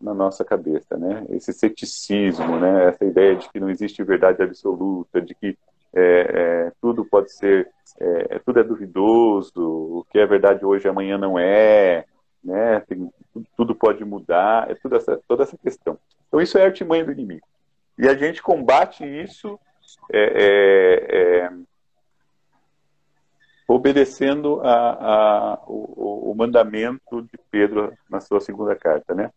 na 0.00 0.12
nossa 0.12 0.44
cabeça, 0.44 0.96
né? 0.96 1.24
Esse 1.30 1.52
ceticismo, 1.52 2.58
né? 2.58 2.88
Essa 2.88 3.04
ideia 3.04 3.36
de 3.36 3.48
que 3.50 3.60
não 3.60 3.70
existe 3.70 4.02
verdade 4.02 4.42
absoluta, 4.42 5.22
de 5.22 5.32
que 5.32 5.56
é, 5.94 6.00
é, 6.02 6.72
tudo 6.82 7.04
pode 7.04 7.30
ser, 7.32 7.68
é, 8.00 8.40
tudo 8.44 8.58
é 8.58 8.64
duvidoso, 8.64 9.62
o 9.62 10.04
que 10.10 10.18
é 10.18 10.26
verdade 10.26 10.64
hoje 10.64 10.88
amanhã 10.88 11.16
não 11.16 11.38
é, 11.38 12.04
né? 12.42 12.80
Tem, 12.80 13.10
tudo 13.56 13.74
pode 13.74 14.04
mudar, 14.04 14.70
é 14.70 14.74
toda 14.74 14.96
essa, 14.96 15.20
toda 15.26 15.42
essa 15.42 15.56
questão. 15.58 15.98
Então 16.28 16.40
isso 16.40 16.58
é 16.58 16.62
a 16.62 16.66
artimanha 16.66 17.04
do 17.04 17.12
inimigo. 17.12 17.46
E 17.98 18.08
a 18.08 18.14
gente 18.14 18.42
combate 18.42 19.04
isso 19.04 19.58
é, 20.12 20.22
é, 20.22 21.46
é 21.46 21.50
obedecendo 23.68 24.60
a, 24.62 25.54
a 25.54 25.60
o, 25.66 26.30
o, 26.30 26.34
mandamento 26.34 27.22
de 27.22 27.38
Pedro 27.50 27.92
na 28.08 28.20
sua 28.20 28.40
segunda 28.40 28.74
carta, 28.74 29.14
né? 29.14 29.30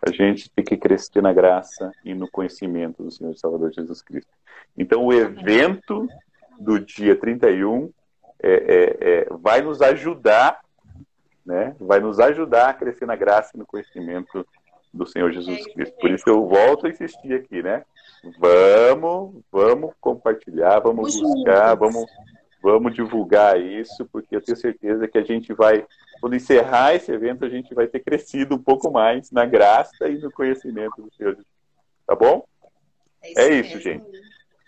A 0.00 0.10
gente 0.10 0.50
tem 0.50 0.64
que 0.64 0.76
crescer 0.76 1.20
na 1.20 1.32
graça 1.32 1.90
e 2.04 2.14
no 2.14 2.30
conhecimento 2.30 3.02
do 3.02 3.10
Senhor 3.10 3.36
Salvador 3.36 3.72
Jesus 3.72 4.00
Cristo. 4.00 4.30
Então, 4.76 5.04
o 5.04 5.12
evento 5.12 6.08
do 6.58 6.78
dia 6.78 7.16
31 7.16 7.90
é, 8.42 8.52
é, 8.52 8.96
é, 9.00 9.26
vai 9.30 9.62
nos 9.62 9.80
ajudar, 9.82 10.60
né? 11.44 11.74
Vai 11.80 12.00
nos 12.00 12.20
ajudar 12.20 12.70
a 12.70 12.74
crescer 12.74 13.06
na 13.06 13.16
graça 13.16 13.52
e 13.54 13.58
no 13.58 13.66
conhecimento 13.66 14.46
do 14.92 15.06
Senhor 15.06 15.32
Jesus 15.32 15.66
Cristo. 15.72 15.96
Por 15.98 16.10
isso 16.10 16.28
eu 16.28 16.46
volto 16.46 16.86
a 16.86 16.90
insistir 16.90 17.34
aqui, 17.34 17.62
né? 17.62 17.84
Vamos, 18.38 19.42
vamos 19.50 19.92
compartilhar, 20.00 20.80
vamos 20.80 21.18
buscar, 21.18 21.74
vamos 21.74 22.06
Vamos 22.62 22.94
divulgar 22.94 23.60
isso, 23.60 24.06
porque 24.06 24.36
eu 24.36 24.40
tenho 24.40 24.56
certeza 24.56 25.08
que 25.08 25.18
a 25.18 25.24
gente 25.24 25.52
vai, 25.52 25.84
quando 26.20 26.36
encerrar 26.36 26.94
esse 26.94 27.10
evento, 27.10 27.44
a 27.44 27.48
gente 27.48 27.74
vai 27.74 27.88
ter 27.88 27.98
crescido 27.98 28.54
um 28.54 28.62
pouco 28.62 28.88
mais 28.88 29.32
na 29.32 29.44
graça 29.44 30.08
e 30.08 30.16
no 30.18 30.30
conhecimento 30.30 31.02
do 31.02 31.12
Senhor. 31.12 31.36
Tá 32.06 32.14
bom? 32.14 32.46
É 33.20 33.30
isso, 33.30 33.40
é 33.40 33.54
isso 33.54 33.80
gente. 33.80 34.06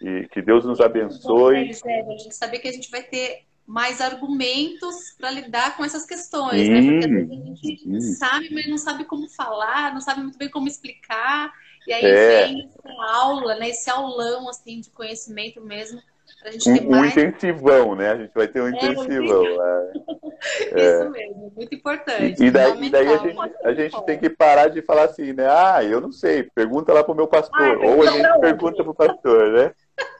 E 0.02 0.26
que 0.26 0.42
Deus 0.42 0.64
nos 0.64 0.80
abençoe. 0.80 1.70
É, 1.86 2.00
a 2.00 2.16
gente 2.16 2.34
saber 2.34 2.58
que 2.58 2.66
a 2.66 2.72
gente 2.72 2.90
vai 2.90 3.04
ter 3.04 3.44
mais 3.66 4.00
argumentos 4.00 5.14
para 5.18 5.30
lidar 5.30 5.76
com 5.76 5.84
essas 5.84 6.04
questões, 6.04 6.68
né? 6.68 6.80
Porque 6.82 7.06
a 7.06 7.88
gente 7.88 8.02
sabe, 8.02 8.50
mas 8.52 8.68
não 8.68 8.78
sabe 8.78 9.04
como 9.04 9.28
falar, 9.28 9.92
não 9.94 10.00
sabe 10.00 10.22
muito 10.22 10.38
bem 10.38 10.50
como 10.50 10.68
explicar. 10.68 11.52
E 11.86 11.92
aí 11.92 12.04
é. 12.04 12.46
vem 12.46 12.68
essa 12.68 13.14
aula, 13.14 13.56
né? 13.56 13.70
Esse 13.70 13.90
aulão 13.90 14.48
assim 14.48 14.80
de 14.80 14.90
conhecimento 14.90 15.60
mesmo 15.60 16.00
um, 16.66 16.96
um 16.96 17.04
intensivão, 17.04 17.94
né? 17.94 18.10
A 18.10 18.16
gente 18.16 18.32
vai 18.34 18.46
ter 18.48 18.60
um 18.60 18.66
é, 18.66 18.70
intensivão. 18.70 19.44
É. 20.72 21.00
Isso 21.00 21.10
mesmo, 21.10 21.52
muito 21.56 21.74
importante. 21.74 22.44
E, 22.44 22.50
daí, 22.50 22.84
e 22.84 22.90
daí 22.90 23.08
a, 23.08 23.16
gente, 23.16 23.38
a 23.64 23.72
gente 23.72 24.04
tem 24.04 24.18
que 24.18 24.28
parar 24.28 24.68
de 24.68 24.82
falar 24.82 25.04
assim, 25.04 25.32
né? 25.32 25.46
Ah, 25.48 25.82
eu 25.82 26.02
não 26.02 26.12
sei, 26.12 26.42
pergunta 26.54 26.92
lá 26.92 27.02
pro 27.02 27.14
meu 27.14 27.26
pastor. 27.26 27.62
Ah, 27.62 27.86
Ou 27.86 28.02
a 28.02 28.10
gente 28.10 28.40
pergunta 28.40 28.84
pro 28.84 28.94
pastor, 28.94 29.52
né? 29.52 29.72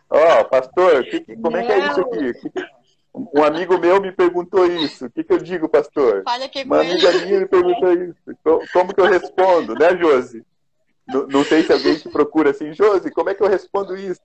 Ó, 0.09 0.41
oh, 0.41 0.45
pastor, 0.47 1.05
que, 1.05 1.21
que, 1.21 1.37
como 1.37 1.59
é 1.59 1.67
que 1.67 1.73
é 1.73 1.79
isso 1.79 2.01
aqui? 2.01 2.33
Um 3.15 3.45
amigo 3.45 3.79
meu 3.79 4.01
me 4.01 4.11
perguntou 4.11 4.67
isso. 4.67 5.07
O 5.07 5.11
que, 5.11 5.23
que 5.23 5.33
eu 5.33 5.39
digo, 5.39 5.69
pastor? 5.69 6.25
Uma 6.65 6.81
amiga 6.81 7.13
minha 7.13 7.41
me 7.41 7.47
perguntou 7.47 7.93
isso. 7.93 8.17
Como 8.73 8.93
que 8.93 9.01
eu 9.01 9.07
respondo, 9.07 9.75
né, 9.75 9.97
Josi? 9.97 10.45
Não, 11.07 11.27
não 11.29 11.45
sei 11.45 11.63
se 11.63 11.73
alguém 11.73 11.97
te 11.97 12.09
procura 12.09 12.51
assim, 12.51 12.73
Josi, 12.73 13.11
como 13.11 13.31
é 13.31 13.35
que 13.35 13.43
eu 13.43 13.49
respondo 13.49 13.97
isso? 13.97 14.23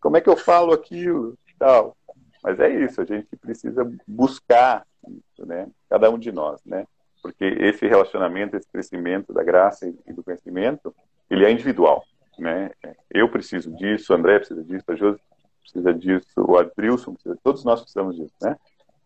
como 0.00 0.16
é 0.16 0.20
que 0.20 0.28
eu 0.28 0.36
falo 0.36 0.72
aquilo 0.72 1.38
tal. 1.62 1.96
Mas 2.42 2.58
é 2.58 2.68
isso, 2.68 3.00
a 3.00 3.04
gente 3.04 3.36
precisa 3.36 3.88
buscar 4.06 4.84
isso, 5.06 5.46
né? 5.46 5.68
Cada 5.88 6.10
um 6.10 6.18
de 6.18 6.32
nós, 6.32 6.60
né? 6.66 6.84
Porque 7.22 7.44
esse 7.44 7.86
relacionamento, 7.86 8.56
esse 8.56 8.66
crescimento 8.66 9.32
da 9.32 9.44
graça 9.44 9.86
e 9.86 10.12
do 10.12 10.24
conhecimento, 10.24 10.92
ele 11.30 11.44
é 11.44 11.52
individual, 11.52 12.04
né? 12.36 12.72
Eu 13.08 13.30
preciso 13.30 13.70
disso, 13.76 14.12
o 14.12 14.16
André 14.16 14.38
precisa 14.38 14.64
disso, 14.64 14.84
a 14.88 14.96
Josi 14.96 15.20
precisa 15.62 15.94
disso, 15.94 16.28
o 16.36 16.58
Adrilson 16.58 17.14
precisa, 17.14 17.38
todos 17.42 17.64
nós 17.64 17.80
precisamos 17.80 18.16
disso, 18.16 18.34
né? 18.42 18.56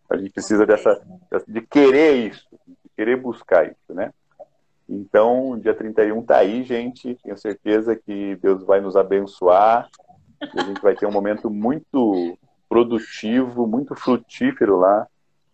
A 0.09 0.16
gente 0.16 0.30
precisa 0.30 0.64
dessa, 0.64 1.00
de 1.46 1.61
querer 1.62 2.28
isso, 2.28 2.46
de 2.66 2.90
querer 2.96 3.16
buscar 3.16 3.66
isso, 3.66 3.92
né? 3.94 4.12
Então, 4.88 5.59
dia 5.59 5.74
31 5.74 6.22
tá 6.22 6.38
aí, 6.38 6.62
gente. 6.62 7.16
Tenho 7.16 7.36
certeza 7.36 7.96
que 7.96 8.36
Deus 8.36 8.62
vai 8.62 8.80
nos 8.80 8.96
abençoar 8.96 9.90
a 10.40 10.62
gente 10.62 10.80
vai 10.80 10.94
ter 10.94 11.07
um 11.07 11.12
momento 11.12 11.48
muito 11.50 12.38
produtivo, 12.68 13.66
muito 13.66 13.94
frutífero 13.94 14.78
lá 14.78 15.07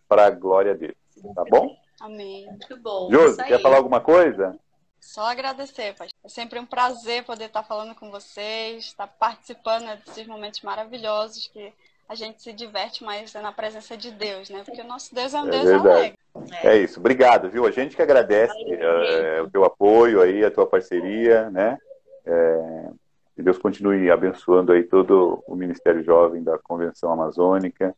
para 0.08 0.26
a 0.26 0.30
glória 0.30 0.74
dele. 0.74 0.96
Tá 1.34 1.44
bom? 1.48 1.76
Amém. 2.00 2.46
Muito 2.46 2.76
bom. 2.78 3.08
Josi, 3.10 3.42
quer 3.44 3.60
falar 3.60 3.76
alguma 3.76 4.00
coisa? 4.00 4.58
Só 5.02 5.22
agradecer, 5.22 5.94
pastor. 5.94 6.16
É 6.24 6.28
sempre 6.28 6.60
um 6.60 6.64
prazer 6.64 7.24
poder 7.24 7.46
estar 7.46 7.64
falando 7.64 7.92
com 7.92 8.08
vocês, 8.08 8.84
estar 8.84 9.08
participando 9.08 9.98
desses 10.04 10.28
momentos 10.28 10.62
maravilhosos 10.62 11.48
que 11.48 11.72
a 12.08 12.14
gente 12.14 12.40
se 12.40 12.52
diverte 12.52 13.02
mais 13.02 13.34
na 13.34 13.50
presença 13.50 13.96
de 13.96 14.12
Deus, 14.12 14.48
né? 14.48 14.62
Porque 14.64 14.80
o 14.80 14.86
nosso 14.86 15.12
Deus 15.12 15.34
é 15.34 15.40
um 15.40 15.48
é 15.48 15.50
Deus 15.50 15.64
verdade. 15.64 15.88
alegre. 15.88 16.18
É 16.62 16.76
isso. 16.78 17.00
Obrigado, 17.00 17.50
viu? 17.50 17.66
A 17.66 17.72
gente 17.72 17.96
que 17.96 18.00
agradece 18.00 18.54
uh, 18.54 19.42
o 19.42 19.50
teu 19.50 19.64
apoio 19.64 20.22
aí, 20.22 20.44
a 20.44 20.50
tua 20.52 20.68
parceria, 20.68 21.50
né? 21.50 21.76
É, 22.24 22.90
que 23.34 23.42
Deus 23.42 23.58
continue 23.58 24.08
abençoando 24.08 24.70
aí 24.70 24.84
todo 24.84 25.42
o 25.48 25.56
Ministério 25.56 26.04
Jovem 26.04 26.44
da 26.44 26.56
Convenção 26.58 27.10
Amazônica, 27.10 27.92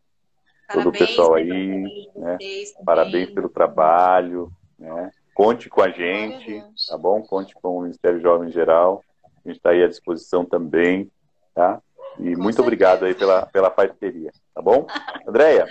Parabéns, 0.67 0.85
todo 0.85 0.89
o 0.89 0.99
pessoal 0.99 1.35
aí, 1.35 2.09
né? 2.17 2.39
Parabéns 2.83 3.31
pelo 3.31 3.51
trabalho, 3.51 4.51
né? 4.79 5.11
Conte 5.35 5.69
com 5.69 5.83
a 5.83 5.91
gente, 5.91 6.65
tá 6.89 6.97
bom? 6.97 7.21
Conte 7.23 7.55
com 7.55 7.79
o 7.79 7.83
Ministério 7.83 8.21
Jovem 8.21 8.49
em 8.49 8.53
geral. 8.53 9.03
A 9.45 9.49
gente 9.49 9.57
está 9.59 9.71
aí 9.71 9.83
à 9.83 9.89
disposição 9.89 10.45
também, 10.45 11.11
tá? 11.55 11.81
E 12.19 12.35
com 12.35 12.43
muito 12.43 12.57
certeza. 12.57 12.63
obrigado 12.63 13.05
aí 13.05 13.15
pela, 13.15 13.47
pela 13.47 13.71
parceria, 13.71 14.31
tá 14.55 14.63
bom? 14.63 14.87
Andréia, 15.27 15.67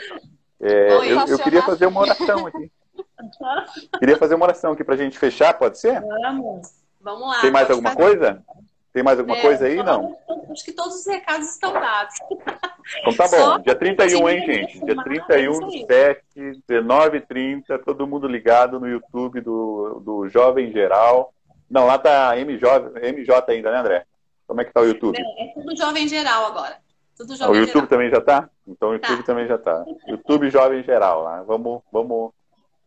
é, 0.62 0.92
eu, 0.92 1.28
eu, 1.28 1.40
queria 1.44 1.62
fazer 1.62 1.86
uma 1.86 2.02
oração 2.02 2.46
aqui. 2.46 2.72
queria 4.00 4.18
fazer 4.18 4.36
uma 4.36 4.46
oração 4.46 4.74
aqui 4.74 4.84
para 4.84 4.96
a 4.96 4.98
gente 4.98 5.18
fechar, 5.18 5.54
pode 5.58 5.80
ser? 5.80 6.02
Vamos. 6.02 6.84
Vamos 7.00 7.28
lá. 7.28 7.42
Tem 7.42 7.52
mais 7.52 7.70
alguma 7.70 7.92
fazer. 7.92 8.02
coisa? 8.02 8.44
Tem 8.94 9.02
mais 9.02 9.18
alguma 9.18 9.38
é, 9.38 9.42
coisa 9.42 9.66
aí? 9.66 9.82
Não. 9.82 10.16
Acho 10.52 10.64
que 10.64 10.72
todos 10.72 11.00
os 11.00 11.08
recados 11.08 11.50
estão 11.50 11.74
dados. 11.74 12.14
Então 13.00 13.14
tá 13.16 13.24
bom. 13.24 13.38
Só 13.38 13.58
Dia 13.58 13.76
31, 13.76 14.30
hein, 14.30 14.46
gente? 14.46 14.86
Dia 14.86 15.04
31 15.04 15.60
do 15.60 15.88
7, 15.88 16.22
19 16.68 17.22
30 17.22 17.80
todo 17.80 18.06
mundo 18.06 18.28
ligado 18.28 18.80
no 18.80 18.88
YouTube 18.88 19.42
do, 19.42 20.02
do 20.06 20.30
Jovem 20.30 20.72
Geral. 20.72 21.34
Não, 21.70 21.88
lá 21.88 21.98
tá 21.98 22.36
MJ, 22.36 22.92
MJ 23.12 23.52
ainda, 23.52 23.72
né, 23.72 23.80
André? 23.80 24.06
Como 24.46 24.62
é 24.62 24.66
que 24.66 24.72
tá 24.72 24.82
o 24.82 24.86
YouTube? 24.86 25.18
É, 25.18 25.44
é 25.44 25.54
tudo 25.54 25.76
Jovem 25.76 26.08
Geral 26.08 26.46
agora. 26.46 26.78
Tudo 27.18 27.36
Jovem 27.36 27.56
o 27.56 27.60
YouTube 27.60 27.74
geral. 27.74 27.88
também 27.88 28.10
já 28.12 28.22
tá? 28.22 28.50
Então 28.68 28.90
o 28.90 28.94
YouTube 28.94 29.18
tá. 29.18 29.24
também 29.24 29.48
já 29.48 29.58
tá. 29.58 29.86
YouTube 30.08 30.50
Jovem 30.52 30.84
Geral 30.84 31.24
lá. 31.24 31.42
Vamos, 31.42 31.82
vamos 31.92 32.32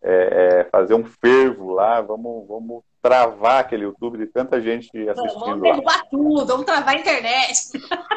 é, 0.02 0.60
é, 0.60 0.64
fazer 0.70 0.94
um 0.94 1.04
fervo 1.04 1.72
lá, 1.72 2.00
vamos, 2.00 2.46
vamos 2.46 2.84
travar 3.06 3.60
aquele 3.60 3.84
YouTube 3.84 4.18
de 4.18 4.26
tanta 4.26 4.60
gente 4.60 4.90
assistindo. 5.08 5.40
Vamos 5.40 5.62
derrubar 5.62 5.96
lá. 5.96 6.06
tudo, 6.10 6.46
vamos 6.46 6.66
travar 6.66 6.96
a 6.96 6.98
internet. 6.98 7.70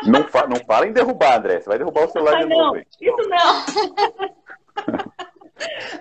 Não, 0.06 0.28
fa 0.28 0.48
não 0.48 0.56
fala 0.66 0.88
em 0.88 0.92
derrubar, 0.92 1.38
André. 1.38 1.62
Você 1.62 1.70
vai 1.70 1.78
derrubar 1.78 2.06
o 2.06 2.10
celular 2.10 2.36
ah, 2.36 2.42
de 2.42 2.46
não, 2.50 2.58
novo. 2.58 2.76
Aí. 2.76 2.86
Isso 3.00 3.30
não. 3.30 3.66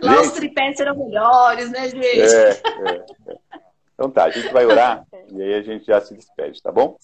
Lá 0.01 0.15
gente, 0.15 0.27
os 0.27 0.33
tripés 0.33 0.77
serão 0.77 0.97
melhores, 0.97 1.71
né, 1.71 1.89
gente? 1.89 2.07
É, 2.07 2.51
é, 2.51 3.05
é. 3.29 3.39
Então 3.93 4.09
tá, 4.09 4.25
a 4.25 4.31
gente 4.31 4.53
vai 4.53 4.65
orar 4.65 5.05
e 5.33 5.43
aí 5.43 5.55
a 5.55 5.63
gente 5.63 5.85
já 5.85 6.01
se 6.01 6.15
despede, 6.15 6.63
tá 6.63 6.71
bom? 6.71 6.97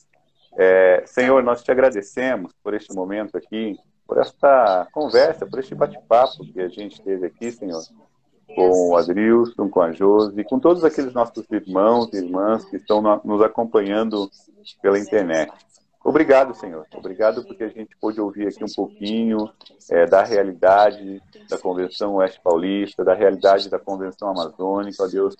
É, 0.56 1.02
Senhor, 1.04 1.42
nós 1.42 1.64
te 1.64 1.72
agradecemos 1.72 2.52
por 2.62 2.72
este 2.72 2.94
momento 2.94 3.36
aqui, 3.36 3.76
por 4.06 4.18
esta 4.18 4.86
conversa, 4.92 5.44
por 5.44 5.58
este 5.58 5.74
bate-papo 5.74 6.44
que 6.52 6.60
a 6.60 6.68
gente 6.68 7.02
teve 7.02 7.26
aqui, 7.26 7.50
Senhor 7.50 7.82
com 8.46 8.90
o 8.90 8.96
Adrilson, 8.96 9.68
com 9.68 9.80
a 9.80 9.92
Josi, 9.92 10.44
com 10.44 10.58
todos 10.58 10.84
aqueles 10.84 11.12
nossos 11.12 11.44
irmãos 11.50 12.12
e 12.12 12.18
irmãs 12.18 12.64
que 12.64 12.76
estão 12.76 13.02
nos 13.24 13.42
acompanhando 13.42 14.30
pela 14.82 14.98
internet. 14.98 15.52
Obrigado, 16.04 16.54
Senhor. 16.54 16.86
Obrigado 16.94 17.42
porque 17.44 17.64
a 17.64 17.68
gente 17.68 17.96
pôde 17.98 18.20
ouvir 18.20 18.46
aqui 18.46 18.62
um 18.62 18.74
pouquinho 18.74 19.50
é, 19.90 20.04
da 20.04 20.22
realidade 20.22 21.22
da 21.48 21.56
Convenção 21.56 22.16
Oeste 22.16 22.38
Paulista, 22.42 23.02
da 23.02 23.14
realidade 23.14 23.70
da 23.70 23.78
Convenção 23.78 24.28
Amazônica, 24.28 25.02
ó 25.02 25.06
Deus. 25.06 25.34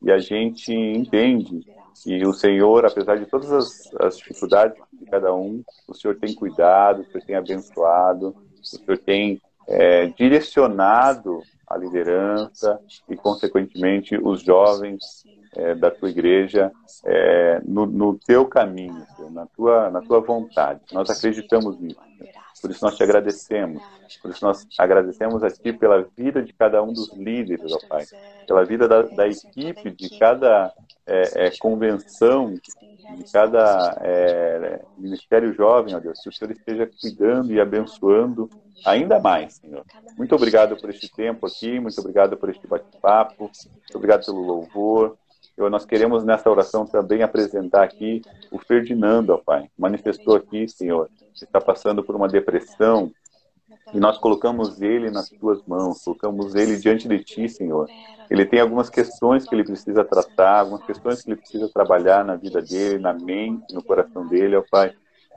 E 0.00 0.12
a 0.12 0.18
gente 0.18 0.72
entende 0.72 1.66
que 2.02 2.24
o 2.24 2.32
Senhor, 2.32 2.84
apesar 2.84 3.18
de 3.18 3.26
todas 3.26 3.50
as, 3.50 3.94
as 4.00 4.18
dificuldades 4.18 4.80
de 4.92 5.04
cada 5.06 5.34
um, 5.34 5.64
o 5.88 5.94
Senhor 5.94 6.16
tem 6.16 6.32
cuidado, 6.32 7.00
o 7.00 7.04
Senhor 7.06 7.24
tem 7.24 7.34
abençoado, 7.34 8.36
o 8.60 8.64
Senhor 8.64 8.98
tem 8.98 9.40
é, 9.66 10.06
direcionado 10.06 11.42
a 11.66 11.76
liderança 11.76 12.78
e, 13.08 13.16
consequentemente, 13.16 14.16
os 14.16 14.42
jovens 14.42 15.24
é, 15.56 15.74
da 15.74 15.90
tua 15.90 16.10
igreja 16.10 16.72
é, 17.04 17.60
no, 17.64 17.86
no, 17.86 18.18
teu 18.18 18.46
caminho, 18.46 19.06
na 19.30 19.46
tua, 19.46 19.90
na 19.90 20.00
tua 20.00 20.20
vontade. 20.20 20.80
Nós 20.92 21.10
acreditamos 21.10 21.78
nisso. 21.78 22.00
Por 22.60 22.70
isso 22.70 22.84
nós 22.84 22.96
te 22.96 23.02
agradecemos. 23.02 23.82
Por 24.22 24.30
isso 24.30 24.44
nós 24.44 24.66
agradecemos 24.78 25.42
a 25.42 25.50
Ti 25.50 25.72
pela 25.72 26.02
vida 26.16 26.42
de 26.42 26.52
cada 26.52 26.82
um 26.82 26.92
dos 26.92 27.12
líderes, 27.12 27.70
ó 27.72 27.78
Pai. 27.86 28.04
Pela 28.46 28.64
vida 28.64 28.88
da, 28.88 29.02
da 29.02 29.28
equipe, 29.28 29.90
de 29.90 30.18
cada 30.18 30.72
é, 31.06 31.46
é 31.46 31.50
convenção, 31.58 32.54
de 32.54 33.32
cada 33.32 33.98
é, 34.00 34.80
ministério 34.96 35.52
jovem, 35.52 35.94
ó 35.94 36.00
Deus. 36.00 36.20
Que 36.22 36.28
o 36.30 36.32
Senhor 36.32 36.52
esteja 36.52 36.88
cuidando 37.00 37.52
e 37.52 37.60
abençoando 37.60 38.48
ainda 38.84 39.20
mais, 39.20 39.54
Senhor. 39.54 39.84
Muito 40.16 40.34
obrigado 40.34 40.76
por 40.76 40.88
este 40.88 41.10
tempo 41.12 41.46
aqui, 41.46 41.78
muito 41.78 42.00
obrigado 42.00 42.36
por 42.36 42.48
este 42.48 42.66
bate-papo, 42.66 43.44
muito 43.44 43.96
obrigado 43.96 44.24
pelo 44.24 44.40
louvor. 44.40 45.18
Eu, 45.56 45.70
nós 45.70 45.84
queremos 45.84 46.24
nessa 46.24 46.50
oração 46.50 46.84
também 46.84 47.22
apresentar 47.22 47.84
aqui 47.84 48.22
o 48.50 48.58
Ferdinando, 48.58 49.32
ó 49.32 49.38
Pai. 49.38 49.70
Manifestou 49.78 50.34
aqui, 50.34 50.68
Senhor, 50.68 51.08
está 51.34 51.60
passando 51.60 52.02
por 52.02 52.16
uma 52.16 52.28
depressão 52.28 53.12
e 53.92 54.00
nós 54.00 54.18
colocamos 54.18 54.80
ele 54.82 55.10
nas 55.10 55.28
tuas 55.28 55.62
mãos, 55.66 56.02
colocamos 56.02 56.54
ele 56.54 56.76
diante 56.76 57.06
de 57.06 57.22
ti, 57.22 57.48
Senhor. 57.48 57.88
Ele 58.28 58.44
tem 58.44 58.60
algumas 58.60 58.90
questões 58.90 59.46
que 59.46 59.54
ele 59.54 59.64
precisa 59.64 60.04
tratar, 60.04 60.60
algumas 60.60 60.84
questões 60.84 61.22
que 61.22 61.30
ele 61.30 61.40
precisa 61.40 61.68
trabalhar 61.68 62.24
na 62.24 62.34
vida 62.34 62.60
dele, 62.60 62.98
na 62.98 63.12
mente, 63.12 63.72
no 63.74 63.82
coração 63.82 64.26
dele, 64.26 64.56
ó 64.56 64.64
Pai. 64.68 64.92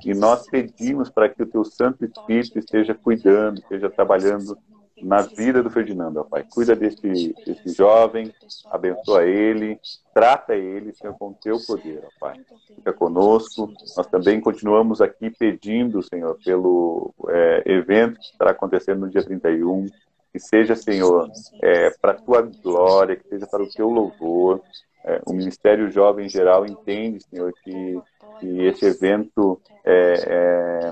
E 0.06 0.14
nós 0.14 0.48
pedimos 0.50 1.10
para 1.10 1.28
que 1.28 1.44
o 1.44 1.46
teu 1.46 1.64
Santo 1.64 2.06
Espírito 2.06 2.58
esteja 2.58 2.94
cuidando, 2.96 3.60
esteja 3.60 3.90
trabalhando 3.90 4.58
na 5.02 5.22
vida 5.22 5.62
do 5.62 5.70
Ferdinando, 5.70 6.20
ó 6.20 6.24
Pai. 6.24 6.46
Cuida 6.50 6.76
desse, 6.76 7.36
desse 7.46 7.70
jovem, 7.70 8.34
abençoa 8.72 9.24
ele, 9.26 9.80
trata 10.14 10.56
ele, 10.56 10.94
Senhor, 10.94 11.16
com 11.18 11.30
o 11.30 11.34
teu 11.34 11.58
poder, 11.66 12.04
ó 12.06 12.10
Pai. 12.20 12.40
Fica 12.76 12.94
conosco. 12.94 13.72
Nós 13.96 14.08
também 14.08 14.42
continuamos 14.42 15.02
aqui 15.02 15.30
pedindo, 15.30 16.02
Senhor, 16.02 16.38
pelo 16.44 17.14
é, 17.30 17.64
evento 17.66 18.20
que 18.20 18.26
estará 18.26 18.52
acontecendo 18.52 19.02
no 19.02 19.10
dia 19.10 19.24
31. 19.24 19.88
Que 20.32 20.40
seja, 20.40 20.76
Senhor, 20.76 21.30
é, 21.62 21.90
para 22.02 22.12
a 22.12 22.16
tua 22.16 22.42
glória, 22.42 23.16
que 23.16 23.28
seja 23.28 23.48
para 23.48 23.64
o 23.64 23.70
teu 23.70 23.90
louvor. 23.90 24.62
É, 25.06 25.22
o 25.26 25.34
Ministério 25.34 25.90
Jovem 25.90 26.26
em 26.26 26.30
geral 26.30 26.66
entende, 26.66 27.24
Senhor, 27.24 27.54
que 27.64 27.98
que 28.40 28.64
esse 28.64 28.86
evento 28.86 29.60
é, 29.84 30.90
é, 30.90 30.92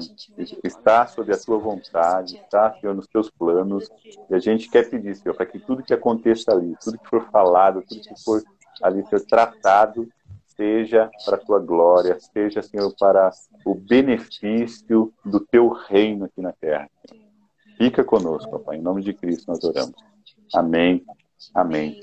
está 0.63 1.05
sob 1.07 1.31
a 1.33 1.37
tua 1.37 1.57
vontade, 1.57 2.37
está, 2.37 2.73
Senhor, 2.73 2.95
nos 2.95 3.07
teus 3.07 3.29
planos. 3.29 3.89
E 4.29 4.35
a 4.35 4.39
gente 4.39 4.69
quer 4.69 4.89
pedir, 4.89 5.15
Senhor, 5.15 5.35
para 5.35 5.45
que 5.45 5.59
tudo 5.59 5.83
que 5.83 5.93
aconteça 5.93 6.51
ali, 6.51 6.75
tudo 6.83 6.97
que 6.97 7.09
for 7.09 7.29
falado, 7.29 7.83
tudo 7.87 8.01
que 8.01 8.23
for 8.23 8.43
ali, 8.81 9.05
Senhor, 9.05 9.25
tratado, 9.25 10.07
seja 10.55 11.09
para 11.25 11.35
a 11.35 11.39
tua 11.39 11.59
glória, 11.59 12.17
seja, 12.19 12.61
Senhor, 12.61 12.93
para 12.97 13.31
o 13.65 13.75
benefício 13.75 15.13
do 15.23 15.39
teu 15.39 15.69
reino 15.69 16.25
aqui 16.25 16.41
na 16.41 16.53
terra. 16.53 16.89
Fica 17.77 18.03
conosco, 18.03 18.51
papai. 18.51 18.77
Em 18.77 18.81
nome 18.81 19.01
de 19.01 19.13
Cristo 19.13 19.47
nós 19.47 19.63
oramos. 19.63 19.95
Amém. 20.53 21.03
Amém. 21.53 22.01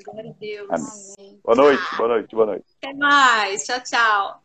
Amém. 0.70 1.40
Boa 1.44 1.56
noite, 1.56 1.82
boa 1.96 2.08
noite, 2.08 2.34
boa 2.34 2.46
noite. 2.46 2.64
Até 2.82 2.94
mais. 2.94 3.64
Tchau, 3.64 3.80
tchau. 3.82 4.42